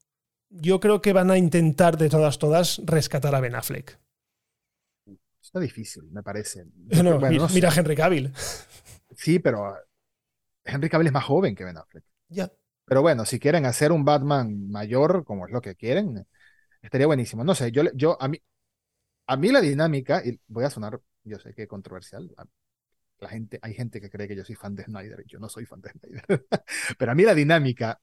yo 0.50 0.80
creo 0.80 1.02
que 1.02 1.14
van 1.14 1.32
a 1.32 1.38
intentar 1.38 1.98
de 1.98 2.10
todas, 2.10 2.38
todas 2.38 2.82
rescatar 2.86 3.34
a 3.34 3.40
Ben 3.40 3.56
Affleck. 3.56 4.00
está 5.42 5.60
difícil, 5.60 6.04
me 6.12 6.22
parece. 6.22 6.66
mira, 7.54 7.74
Henry 7.76 7.96
Cavill. 7.96 8.32
Sí, 9.16 9.40
pero 9.40 9.76
Henry 10.64 10.90
Cavill 10.90 11.08
es 11.08 11.14
más 11.14 11.26
joven 11.26 11.56
que 11.56 11.66
Ben 11.66 11.78
Affleck. 11.78 12.04
Ya. 12.28 12.52
Pero 12.86 13.02
bueno, 13.02 13.26
si 13.26 13.40
quieren 13.40 13.66
hacer 13.66 13.92
un 13.92 14.06
Batman 14.06 14.70
mayor, 14.70 15.24
como 15.24 15.48
es 15.48 15.52
lo 15.52 15.62
que 15.62 15.76
quieren, 15.76 16.28
estaría 16.82 17.08
buenísimo. 17.08 17.44
No 17.44 17.56
sé, 17.56 17.72
yo, 17.72 17.84
yo 17.94 18.18
a 18.20 18.28
mí, 18.28 18.40
a 19.30 19.38
mí 19.38 19.50
la 19.50 19.62
dinámica, 19.62 20.24
y 20.26 20.40
voy 20.48 20.66
a 20.66 20.72
sonar, 20.72 21.00
yo 21.24 21.38
sé 21.38 21.54
que 21.54 21.68
controversial, 21.68 22.32
la 23.20 23.30
gente, 23.30 23.60
hay 23.62 23.76
gente 23.76 24.02
que 24.02 24.10
cree 24.10 24.28
que 24.28 24.36
yo 24.36 24.44
soy 24.44 24.56
fan 24.56 24.76
de 24.76 24.86
Snyder, 24.86 25.24
yo 25.28 25.38
no 25.38 25.48
soy 25.50 25.68
fan 25.68 25.82
de 25.82 25.92
Snyder, 25.92 26.24
pero 26.98 27.12
a 27.12 27.16
mí 27.16 27.24
la 27.24 27.36
dinámica 27.36 28.02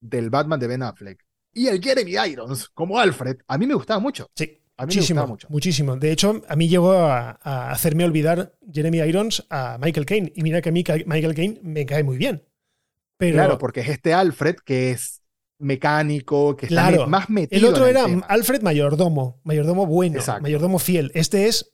del 0.00 0.30
Batman 0.30 0.58
de 0.58 0.66
Ben 0.66 0.82
Affleck 0.82 1.22
y 1.52 1.66
el 1.66 1.82
Jeremy 1.82 2.12
Irons 2.30 2.70
como 2.70 2.98
Alfred, 2.98 3.36
a 3.46 3.58
mí 3.58 3.66
me 3.66 3.74
gustaba 3.74 4.00
mucho. 4.00 4.30
Sí. 4.34 4.58
A 4.76 4.86
mí 4.86 4.94
muchísimo, 4.94 5.20
me 5.20 5.26
mucho. 5.28 5.48
Muchísimo. 5.50 5.96
De 5.96 6.10
hecho, 6.10 6.42
a 6.48 6.56
mí 6.56 6.68
llegó 6.68 6.94
a, 6.94 7.70
hacerme 7.70 8.04
olvidar 8.04 8.56
Jeremy 8.72 8.98
Irons 9.02 9.46
a 9.48 9.78
Michael 9.80 10.04
Caine. 10.04 10.32
Y 10.34 10.42
mira 10.42 10.60
que 10.60 10.70
a 10.70 10.72
mí 10.72 10.82
Michael 11.06 11.34
Caine 11.34 11.60
me 11.62 11.86
cae 11.86 12.02
muy 12.02 12.16
bien. 12.16 12.44
Pero, 13.16 13.34
claro, 13.34 13.58
porque 13.58 13.80
es 13.82 13.88
este 13.88 14.12
Alfred 14.14 14.56
que 14.64 14.90
es 14.90 15.22
mecánico, 15.64 16.56
que 16.56 16.66
está 16.66 17.06
más 17.06 17.28
metido. 17.30 17.58
El 17.58 17.72
otro 17.72 17.86
era 17.86 18.06
Alfred 18.28 18.62
mayordomo, 18.62 19.40
mayordomo 19.44 19.86
bueno, 19.86 20.20
mayordomo 20.40 20.78
fiel. 20.78 21.10
Este 21.14 21.48
es 21.48 21.72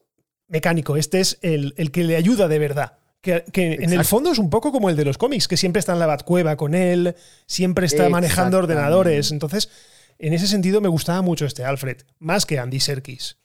mecánico, 0.49 0.97
este 0.97 1.21
es 1.21 1.39
el, 1.43 1.75
el 1.77 1.91
que 1.91 2.05
le 2.05 2.17
ayuda 2.17 2.49
de 2.49 2.59
verdad. 2.59 2.99
Que, 3.21 3.45
en 3.53 3.93
el 3.93 4.05
fondo 4.07 4.33
es 4.33 4.39
un 4.39 4.49
poco 4.49 4.73
como 4.73 4.89
el 4.89 4.97
de 4.97 5.05
los 5.05 5.19
cómics, 5.19 5.47
que 5.47 5.59
siempre 5.59 5.81
está 5.81 5.93
en 5.93 5.99
la 5.99 6.07
batcueva 6.07 6.57
con 6.57 6.75
él, 6.75 7.15
siempre 7.47 7.85
está 7.85 8.09
manejando 8.09 8.57
ordenadores. 8.57 9.31
Entonces, 9.31 9.69
en 10.19 10.33
ese 10.33 10.47
sentido 10.47 10.81
me 10.81 10.89
gustaba 10.89 11.21
mucho 11.21 11.45
este 11.45 11.65
Alfred, 11.65 11.99
más 12.19 12.47
que 12.47 12.59
Andy 12.59 12.81
Serkis. 12.81 13.37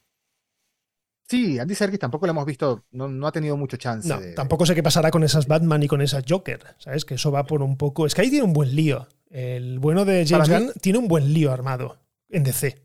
Sí, 1.28 1.57
Andy 1.57 1.73
Serkis 1.73 1.99
tampoco 1.99 2.28
lo 2.28 2.32
hemos 2.32 2.45
visto, 2.45 2.86
no, 2.91 3.28
ha 3.28 3.32
tenido 3.32 3.57
mucho 3.57 3.78
chance. 3.78 4.07
No, 4.07 4.19
tampoco 4.36 4.65
sé 4.65 4.76
qué 4.76 4.84
pasará 4.84 5.09
con 5.09 5.23
esas 5.23 5.47
Batman 5.47 5.82
y 5.82 5.88
con 5.88 6.01
esas 6.01 6.23
Joker, 6.28 6.76
¿sabes? 6.78 7.03
Que 7.03 7.15
eso 7.15 7.32
va 7.32 7.45
por 7.45 7.63
un 7.63 7.78
poco... 7.78 8.05
Es 8.05 8.13
que 8.13 8.21
ahí 8.21 8.30
tiene 8.30 8.45
un 8.45 8.53
buen 8.53 8.76
lío. 8.76 9.07
El 9.30 9.80
bueno 9.80 10.05
de 10.05 10.26
James 10.26 10.49
Gunn 10.49 10.71
tiene 10.82 10.99
un 10.99 11.07
buen 11.07 11.34
lío 11.34 11.51
armado 11.51 11.99
en 12.30 12.43
DC. 12.43 12.80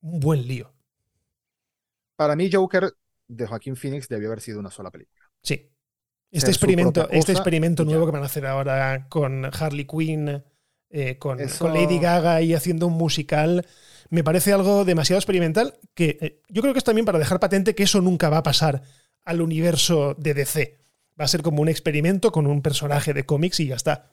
Un 0.00 0.20
buen 0.20 0.46
lío. 0.46 0.72
Para 2.16 2.34
mí 2.34 2.50
Joker 2.50 2.94
de 3.28 3.46
Joaquín 3.46 3.76
Phoenix 3.76 4.08
debió 4.08 4.28
haber 4.28 4.40
sido 4.40 4.58
una 4.58 4.70
sola 4.70 4.90
película. 4.90 5.30
Sí, 5.42 5.70
este 6.32 6.50
experimento, 6.50 7.08
este 7.10 7.32
experimento 7.32 7.84
nuevo 7.84 8.06
que 8.06 8.12
van 8.12 8.22
a 8.22 8.26
hacer 8.26 8.46
ahora 8.46 9.06
con 9.08 9.44
Harley 9.44 9.86
Quinn, 9.86 10.42
eh, 10.88 11.18
con, 11.18 11.38
Lady 11.38 11.98
Gaga 11.98 12.40
y 12.40 12.54
haciendo 12.54 12.86
un 12.86 12.94
musical, 12.94 13.66
me 14.12 14.22
parece 14.22 14.52
algo 14.52 14.84
demasiado 14.84 15.18
experimental 15.18 15.78
que 15.94 16.18
eh, 16.20 16.42
yo 16.50 16.60
creo 16.60 16.74
que 16.74 16.78
es 16.78 16.84
también 16.84 17.06
para 17.06 17.18
dejar 17.18 17.40
patente 17.40 17.74
que 17.74 17.84
eso 17.84 18.02
nunca 18.02 18.28
va 18.28 18.36
a 18.36 18.42
pasar 18.42 18.82
al 19.24 19.40
universo 19.40 20.14
de 20.18 20.34
DC. 20.34 20.78
Va 21.18 21.24
a 21.24 21.28
ser 21.28 21.40
como 21.40 21.62
un 21.62 21.70
experimento 21.70 22.30
con 22.30 22.46
un 22.46 22.60
personaje 22.60 23.14
de 23.14 23.24
cómics 23.24 23.60
y 23.60 23.68
ya 23.68 23.76
está. 23.76 24.12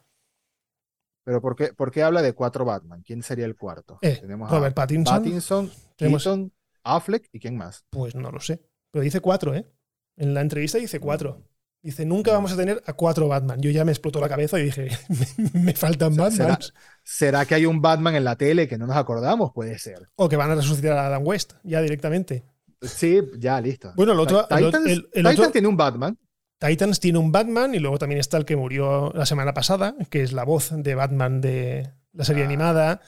Pero 1.25 1.41
¿por 1.41 1.57
qué, 1.57 1.73
por 1.73 1.91
qué 1.91 2.01
habla 2.01 2.21
de 2.21 2.31
cuatro 2.31 2.63
Batman? 2.63 3.03
¿Quién 3.05 3.23
sería 3.23 3.45
el 3.45 3.57
cuarto? 3.57 3.99
Eh, 4.01 4.19
Tenemos 4.21 4.49
Robert 4.49 4.73
Pattinson. 4.73 5.17
Pattinson, 5.17 5.71
Keaton, 5.97 6.53
Affleck 6.83 7.27
y 7.33 7.39
quién 7.41 7.57
más. 7.57 7.83
Pues 7.89 8.15
no 8.15 8.31
lo 8.31 8.39
sé. 8.39 8.61
Pero 8.91 9.03
dice 9.03 9.19
cuatro, 9.19 9.53
¿eh? 9.53 9.69
En 10.15 10.33
la 10.33 10.39
entrevista 10.39 10.77
dice 10.77 11.01
cuatro. 11.01 11.43
Dice, 11.81 12.05
nunca 12.05 12.33
vamos 12.33 12.51
a 12.51 12.57
tener 12.57 12.83
a 12.85 12.93
cuatro 12.93 13.29
Batman. 13.29 13.61
Yo 13.61 13.71
ya 13.71 13.85
me 13.85 13.93
explotó 13.93 14.19
la 14.19 14.27
cabeza 14.27 14.59
y 14.59 14.63
dije, 14.65 14.89
me, 15.53 15.73
faltan 15.73 16.15
Batman. 16.15 16.57
¿será, 17.03 17.45
que 17.45 17.55
hay 17.55 17.65
un 17.65 17.81
Batman 17.81 18.15
en 18.15 18.25
la 18.25 18.35
tele 18.35 18.67
que 18.67 18.77
no 18.77 18.85
nos 18.85 18.97
acordamos? 18.97 19.51
Puede 19.53 19.79
ser. 19.79 20.09
O 20.15 20.27
que 20.27 20.35
van 20.35 20.51
a 20.51 20.55
resucitar 20.55 20.97
a 20.97 21.05
Adam 21.05 21.25
West, 21.25 21.53
ya 21.63 21.81
directamente. 21.81 22.43
Sí, 22.81 23.21
ya, 23.37 23.61
listo. 23.61 23.93
Bueno, 23.95 24.11
el 24.11 24.19
otro. 24.19 24.45
Titans, 24.47 25.51
tiene 25.53 25.67
un 25.67 25.77
Batman. 25.77 26.17
Titans 26.59 26.99
tiene 26.99 27.17
un 27.17 27.31
Batman 27.31 27.73
y 27.73 27.79
luego 27.79 27.97
también 27.97 28.19
está 28.19 28.37
el 28.37 28.43
que 28.43 28.57
murió 28.57 29.11
la 29.13 29.25
semana 29.25 29.53
pasada, 29.53 29.95
que 30.09 30.21
es 30.21 30.33
la 30.33 30.43
voz 30.43 30.71
de 30.73 30.95
Batman 30.95 31.39
de 31.39 31.91
la 32.11 32.25
serie 32.25 32.43
ah. 32.43 32.47
animada. 32.47 33.01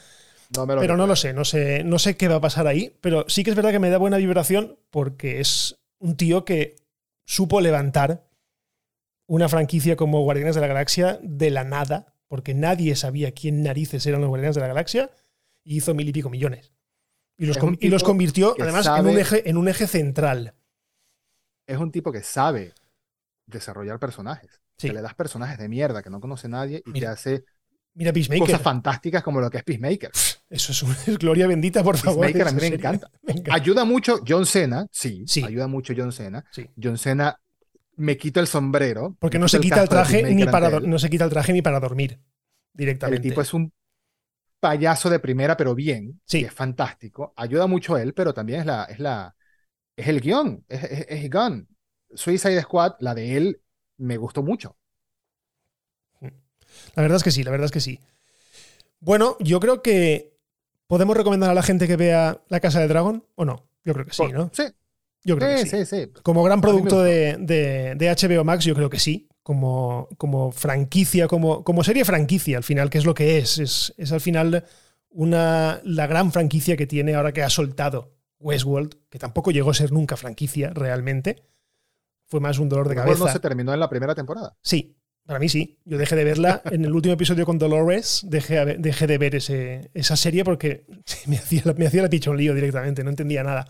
pero 0.54 0.96
no 0.96 1.08
lo 1.08 1.18
sé, 1.18 1.34
no 1.34 1.44
sé, 1.44 1.84
no 1.84 2.00
sé 2.00 2.16
qué 2.16 2.30
va 2.30 2.36
a 2.36 2.42
pasar 2.42 2.68
ahí. 2.68 2.96
Pero 3.02 3.26
sí 3.28 3.44
que 3.44 3.50
es 3.50 3.56
verdad 3.58 3.72
que 3.72 3.80
me 3.80 3.90
da 3.90 3.98
buena 3.98 4.16
vibración 4.16 4.78
porque 4.90 5.42
es 5.42 5.76
un 6.00 6.16
tío 6.16 6.46
que 6.46 6.78
supo 7.26 7.60
levantar 7.60 8.31
una 9.32 9.48
franquicia 9.48 9.96
como 9.96 10.22
Guardianes 10.24 10.56
de 10.56 10.62
la 10.62 10.68
Galaxia 10.68 11.18
de 11.24 11.52
la 11.52 11.64
nada, 11.64 12.18
porque 12.28 12.54
nadie 12.54 12.98
sabía 12.98 13.32
quién 13.32 13.64
narices 13.64 14.06
eran 14.06 14.20
los 14.20 14.28
Guardianes 14.28 14.56
de 14.56 14.62
la 14.62 14.68
Galaxia, 14.68 15.10
y 15.64 15.78
hizo 15.78 15.94
mil 15.94 16.10
y 16.10 16.12
pico 16.12 16.30
millones. 16.30 16.74
Y 17.38 17.46
los, 17.46 17.58
y 17.80 17.88
los 17.88 18.04
convirtió, 18.04 18.54
además, 18.60 18.88
en, 18.88 19.06
un 19.06 19.18
eje, 19.18 19.50
en 19.50 19.56
un 19.56 19.70
eje 19.70 19.88
central. 19.88 20.54
Es 21.66 21.78
un 21.78 21.94
tipo 21.94 22.12
que 22.12 22.24
sabe 22.24 22.74
desarrollar 23.46 24.00
personajes. 24.00 24.60
Que 24.78 24.92
le 24.92 25.02
das 25.02 25.16
personajes 25.16 25.58
de 25.58 25.70
mierda 25.70 26.04
que 26.04 26.10
no 26.10 26.20
conoce 26.20 26.50
nadie 26.50 26.84
y 26.86 27.00
te 27.00 27.08
hace 27.08 27.46
Mira 27.94 28.12
Peacemaker. 28.12 28.48
Cosas 28.48 28.62
fantásticas 28.62 29.24
como 29.24 29.40
lo 29.40 29.50
que 29.50 29.60
es 29.60 29.64
Peacemaker. 29.64 30.12
Eso 30.50 30.72
es, 30.72 30.84
una, 30.84 30.98
gloria 31.20 31.48
bendita, 31.48 31.84
por 31.84 31.98
favor. 31.98 32.26
Peacemaker 32.26 32.48
a 32.50 32.52
mí 32.52 32.62
me 32.70 32.76
encanta. 32.76 33.10
Ayuda 33.50 33.86
mucho 33.86 34.20
John 34.28 34.46
Cena, 34.46 34.88
sí, 34.92 35.24
sí. 35.26 35.42
Ayuda 35.44 35.68
mucho 35.68 35.94
John 35.96 36.12
Cena. 36.12 36.44
Sí. 36.52 36.70
John 36.82 36.98
Cena 36.98 37.40
me 38.02 38.18
quito 38.18 38.40
el 38.40 38.48
sombrero. 38.48 39.16
Porque 39.20 39.40
no 39.40 39.48
se 39.48 39.60
quita 39.60 39.82
el 39.82 39.90
traje 39.90 40.24
ni 40.34 40.46
para 40.46 40.80
no 40.80 41.00
se 41.00 41.10
quita 41.10 41.26
el 41.26 41.30
traje 41.30 41.54
ni 41.54 41.62
para 41.62 41.80
dormir 41.80 42.20
directamente. 42.74 43.28
El 43.28 43.32
tipo 43.32 43.42
es 43.42 43.54
un 43.54 43.72
payaso 44.60 45.10
de 45.10 45.20
primera, 45.20 45.56
pero 45.56 45.76
bien. 45.76 46.20
Sí. 46.26 46.44
es 46.44 46.54
fantástico. 46.54 47.34
Ayuda 47.36 47.68
mucho 47.68 47.96
a 47.96 48.02
él, 48.02 48.14
pero 48.14 48.34
también 48.34 48.62
es 48.62 48.66
la, 48.66 48.84
es 48.86 49.00
la, 49.00 49.36
es 49.96 50.08
el 50.08 50.20
guion, 50.20 50.66
es, 50.68 50.84
es, 50.84 51.24
el 51.24 51.30
guion. 51.30 51.68
Suicide 52.14 52.62
Squad, 52.62 52.96
la 53.00 53.16
de 53.16 53.38
él, 53.38 53.62
me 53.98 54.18
gustó 54.18 54.44
mucho. 54.44 54.78
La 56.96 57.02
verdad 57.02 57.18
es 57.18 57.24
que 57.24 57.32
sí, 57.32 57.44
la 57.44 57.52
verdad 57.52 57.66
es 57.66 57.72
que 57.72 57.80
sí. 57.80 58.00
Bueno, 59.00 59.38
yo 59.40 59.60
creo 59.60 59.82
que 59.82 60.38
podemos 60.88 61.16
recomendar 61.16 61.50
a 61.50 61.54
la 61.54 61.64
gente 61.64 61.88
que 61.88 61.98
vea 61.98 62.42
La 62.48 62.60
Casa 62.60 62.80
de 62.80 62.88
Dragón 62.88 63.26
o 63.36 63.46
no. 63.46 63.68
Yo 63.84 63.94
creo 63.94 64.06
que 64.06 64.14
sí, 64.14 64.28
¿no? 64.32 64.50
Sí, 64.54 64.64
yo 65.24 65.38
creo 65.38 65.58
que 65.58 65.66
sí. 65.66 65.86
sí, 65.86 66.12
Como 66.24 66.44
gran 66.44 66.62
producto 66.62 67.02
de, 67.02 67.98
HBO 68.00 68.44
Max, 68.44 68.66
yo 68.66 68.76
creo 68.76 68.90
que 68.90 69.00
sí. 69.00 69.28
Como, 69.44 70.08
como 70.18 70.52
franquicia, 70.52 71.28
como, 71.28 71.64
como 71.64 71.84
serie 71.84 72.06
franquicia, 72.06 72.58
al 72.58 72.64
final, 72.64 72.90
que 72.90 73.00
es 73.00 73.06
lo 73.06 73.16
que 73.16 73.40
es. 73.40 73.58
Es, 73.98 74.12
al 74.12 74.22
final 74.22 74.66
una, 75.10 75.82
la 75.84 76.08
gran 76.08 76.32
franquicia 76.32 76.78
que 76.78 76.86
tiene 76.86 77.16
ahora 77.16 77.34
que 77.34 77.42
ha 77.42 77.50
soltado 77.50 78.14
Westworld, 78.40 78.96
que 79.10 79.20
tampoco 79.20 79.52
llegó 79.52 79.72
a 79.72 79.74
ser 79.74 79.92
nunca 79.92 80.16
franquicia 80.16 80.70
realmente. 80.70 81.44
Fue 82.28 82.40
más 82.40 82.60
un 82.60 82.70
dolor 82.70 82.88
de 82.88 82.96
cabeza. 82.96 83.26
no 83.26 83.32
se 83.32 83.40
terminó 83.40 83.74
en 83.74 83.80
la 83.80 83.90
primera 83.90 84.16
temporada? 84.16 84.56
Sí, 84.62 84.96
para 85.26 85.40
mí 85.40 85.50
sí. 85.50 85.80
Yo 85.86 85.98
dejé 85.98 86.16
de 86.16 86.24
verla 86.24 86.62
en 86.72 86.86
el 86.86 86.94
último 86.94 87.14
episodio 87.14 87.46
con 87.46 87.58
Dolores. 87.58 88.22
Dejé, 88.28 88.78
dejé 88.78 89.08
de 89.08 89.18
ver 89.18 89.36
ese, 89.36 89.90
esa 89.94 90.16
serie 90.16 90.44
porque 90.44 90.86
me 91.26 91.38
hacía, 91.38 91.64
me 91.78 91.88
hacía 91.88 92.04
la 92.04 92.10
directamente. 92.54 93.04
No 93.04 93.10
entendía 93.10 93.44
nada. 93.44 93.68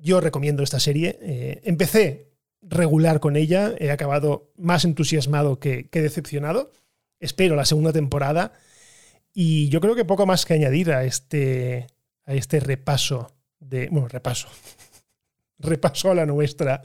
Yo 0.00 0.20
recomiendo 0.20 0.62
esta 0.62 0.80
serie. 0.80 1.18
Eh, 1.20 1.60
empecé 1.64 2.30
regular 2.62 3.20
con 3.20 3.36
ella, 3.36 3.74
he 3.78 3.90
acabado 3.90 4.50
más 4.56 4.84
entusiasmado 4.84 5.58
que, 5.58 5.88
decepcionado. 5.92 6.72
Espero 7.18 7.56
la 7.56 7.64
segunda 7.64 7.92
temporada 7.92 8.52
y 9.32 9.68
yo 9.68 9.80
creo 9.80 9.94
que 9.94 10.04
poco 10.04 10.26
más 10.26 10.46
que 10.46 10.54
añadir 10.54 10.92
a 10.92 11.04
este, 11.04 11.86
a 12.24 12.34
este 12.34 12.60
repaso 12.60 13.30
de... 13.58 13.88
Bueno, 13.90 14.08
repaso. 14.08 14.48
repaso 15.58 16.10
a 16.10 16.14
la 16.14 16.26
nuestra 16.26 16.82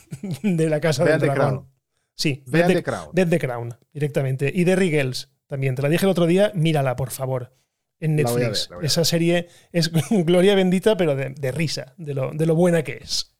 de 0.42 0.68
la 0.68 0.80
Casa 0.80 1.04
del 1.04 1.20
Dragón. 1.20 1.68
Sí, 2.14 2.42
Dead 2.46 2.66
the, 2.66 2.82
Crown. 2.82 3.10
Dead 3.12 3.28
the 3.28 3.38
Crown, 3.38 3.76
directamente. 3.92 4.50
Y 4.54 4.64
de 4.64 4.76
Riggles 4.76 5.30
también. 5.46 5.74
Te 5.74 5.82
la 5.82 5.88
dije 5.88 6.04
el 6.04 6.10
otro 6.10 6.26
día, 6.26 6.50
mírala, 6.54 6.96
por 6.96 7.10
favor 7.10 7.52
en 8.00 8.16
Netflix. 8.16 8.70
Esa 8.82 9.04
serie 9.04 9.48
es 9.72 9.90
gloria 10.10 10.54
bendita, 10.54 10.96
pero 10.96 11.16
de, 11.16 11.52
risa, 11.52 11.94
de 11.96 12.14
lo, 12.14 12.30
de 12.32 12.46
lo, 12.46 12.54
buena 12.54 12.82
que 12.82 12.98
es. 13.02 13.36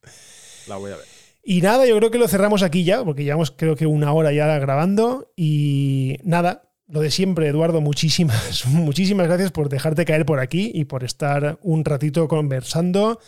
La 0.67 0.77
voy 0.77 0.93
a 0.93 0.97
ver. 0.97 1.05
Y 1.45 1.63
nada, 1.63 1.87
yo 1.87 1.97
creo 1.97 2.11
que 2.11 2.19
lo 2.19 2.29
cerramos 2.29 2.63
aquí 2.63 2.85
ya, 2.85 3.05
porque 3.05 3.25
llevamos 3.25 3.51
creo 3.51 3.77
que 3.77 3.87
una 3.87 4.13
hora 4.13 4.33
ya 4.33 4.59
grabando. 4.59 5.33
Y 5.37 6.19
nada, 6.23 6.71
lo 6.87 7.01
de 7.01 7.11
siempre, 7.11 7.49
Eduardo, 7.49 7.81
muchísimas, 7.81 8.67
muchísimas 8.67 9.27
gracias 9.29 9.51
por 9.53 9.69
dejarte 9.69 10.05
caer 10.05 10.27
por 10.27 10.41
aquí 10.41 10.71
y 10.75 10.85
por 10.85 11.05
estar 11.05 11.59
un 11.63 11.85
ratito 11.85 12.29
conversando. 12.29 13.21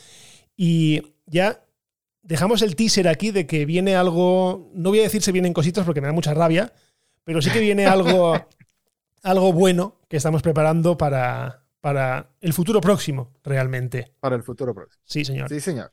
Y 0.57 1.03
ya 1.27 1.65
dejamos 2.23 2.63
el 2.63 2.77
teaser 2.77 3.09
aquí 3.09 3.31
de 3.31 3.47
que 3.47 3.65
viene 3.65 3.97
algo, 3.97 4.71
no 4.75 4.91
voy 4.91 5.01
a 5.01 5.05
decir 5.05 5.23
si 5.23 5.33
vienen 5.33 5.55
cositas 5.55 5.87
porque 5.87 6.01
me 6.01 6.09
da 6.09 6.13
mucha 6.13 6.35
rabia, 6.35 6.73
pero 7.25 7.41
sí 7.41 7.51
que 7.51 7.61
viene 7.61 7.87
algo, 7.87 8.47
algo 9.23 9.53
bueno 9.53 10.00
que 10.11 10.17
estamos 10.17 10.43
preparando 10.43 10.99
para, 10.99 11.63
para 11.81 12.33
el 12.41 12.53
futuro 12.53 12.81
próximo, 12.81 13.33
realmente. 13.45 14.13
Para 14.19 14.35
el 14.35 14.43
futuro 14.43 14.75
próximo. 14.75 15.01
Sí, 15.07 15.25
señor. 15.25 15.49
Sí, 15.49 15.61
señor. 15.61 15.93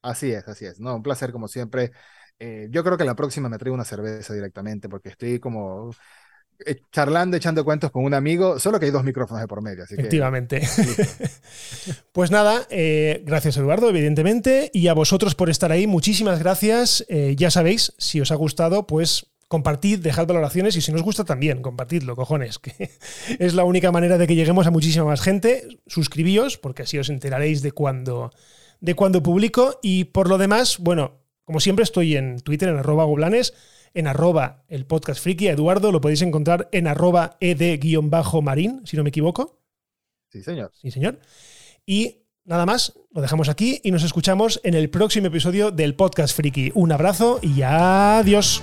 Así 0.00 0.30
es, 0.30 0.46
así 0.46 0.64
es. 0.64 0.78
No, 0.78 0.94
un 0.94 1.02
placer 1.02 1.32
como 1.32 1.48
siempre. 1.48 1.90
Eh, 2.38 2.68
yo 2.70 2.84
creo 2.84 2.96
que 2.96 3.04
la 3.04 3.16
próxima 3.16 3.48
me 3.48 3.58
traigo 3.58 3.74
una 3.74 3.84
cerveza 3.84 4.32
directamente 4.32 4.88
porque 4.88 5.08
estoy 5.08 5.40
como 5.40 5.90
eh, 6.64 6.82
charlando, 6.92 7.36
echando 7.36 7.64
cuentos 7.64 7.90
con 7.90 8.04
un 8.04 8.14
amigo, 8.14 8.60
solo 8.60 8.78
que 8.78 8.86
hay 8.86 8.92
dos 8.92 9.02
micrófonos 9.02 9.40
de 9.40 9.48
por 9.48 9.60
medio. 9.60 9.82
Efectivamente. 9.82 10.62
pues 12.12 12.30
nada, 12.30 12.64
eh, 12.70 13.24
gracias 13.26 13.56
Eduardo, 13.56 13.88
evidentemente, 13.88 14.70
y 14.72 14.86
a 14.86 14.94
vosotros 14.94 15.34
por 15.34 15.50
estar 15.50 15.72
ahí, 15.72 15.88
muchísimas 15.88 16.38
gracias. 16.38 17.04
Eh, 17.08 17.34
ya 17.36 17.50
sabéis, 17.50 17.92
si 17.98 18.20
os 18.20 18.30
ha 18.30 18.36
gustado, 18.36 18.86
pues 18.86 19.26
compartid, 19.48 20.00
dejad 20.00 20.26
valoraciones 20.26 20.76
y 20.76 20.80
si 20.80 20.92
no 20.92 20.98
os 20.98 21.02
gusta 21.02 21.24
también, 21.24 21.62
compartidlo, 21.62 22.14
cojones, 22.14 22.58
que 22.58 22.90
es 23.38 23.54
la 23.54 23.64
única 23.64 23.90
manera 23.90 24.18
de 24.18 24.26
que 24.26 24.34
lleguemos 24.34 24.66
a 24.66 24.70
muchísima 24.70 25.04
más 25.04 25.20
gente. 25.20 25.66
Suscribíos, 25.86 26.58
porque 26.58 26.82
así 26.82 26.98
os 26.98 27.08
enteraréis 27.08 27.62
de 27.62 27.72
cuando, 27.72 28.30
de 28.80 28.94
cuando 28.94 29.22
publico. 29.22 29.80
Y 29.82 30.04
por 30.04 30.28
lo 30.28 30.38
demás, 30.38 30.78
bueno, 30.78 31.22
como 31.44 31.60
siempre 31.60 31.82
estoy 31.82 32.16
en 32.16 32.38
Twitter, 32.40 32.68
en 32.68 32.76
arroba 32.76 33.04
goblanes 33.04 33.54
en 33.94 34.06
arroba 34.06 34.64
el 34.68 34.86
podcast 34.86 35.20
friki. 35.20 35.48
Eduardo 35.48 35.92
lo 35.92 36.00
podéis 36.00 36.22
encontrar 36.22 36.68
en 36.72 36.86
arroba 36.86 37.36
ed-marín, 37.40 38.82
si 38.84 38.96
no 38.96 39.02
me 39.02 39.08
equivoco. 39.10 39.60
Sí, 40.30 40.42
señor. 40.42 40.70
Sí, 40.74 40.90
señor. 40.90 41.20
Y 41.86 42.22
nada 42.44 42.66
más, 42.66 42.92
lo 43.10 43.22
dejamos 43.22 43.48
aquí 43.48 43.80
y 43.82 43.90
nos 43.90 44.04
escuchamos 44.04 44.60
en 44.62 44.74
el 44.74 44.90
próximo 44.90 45.28
episodio 45.28 45.70
del 45.70 45.94
podcast 45.94 46.36
friki. 46.36 46.70
Un 46.74 46.92
abrazo 46.92 47.40
y 47.42 47.62
adiós. 47.62 48.62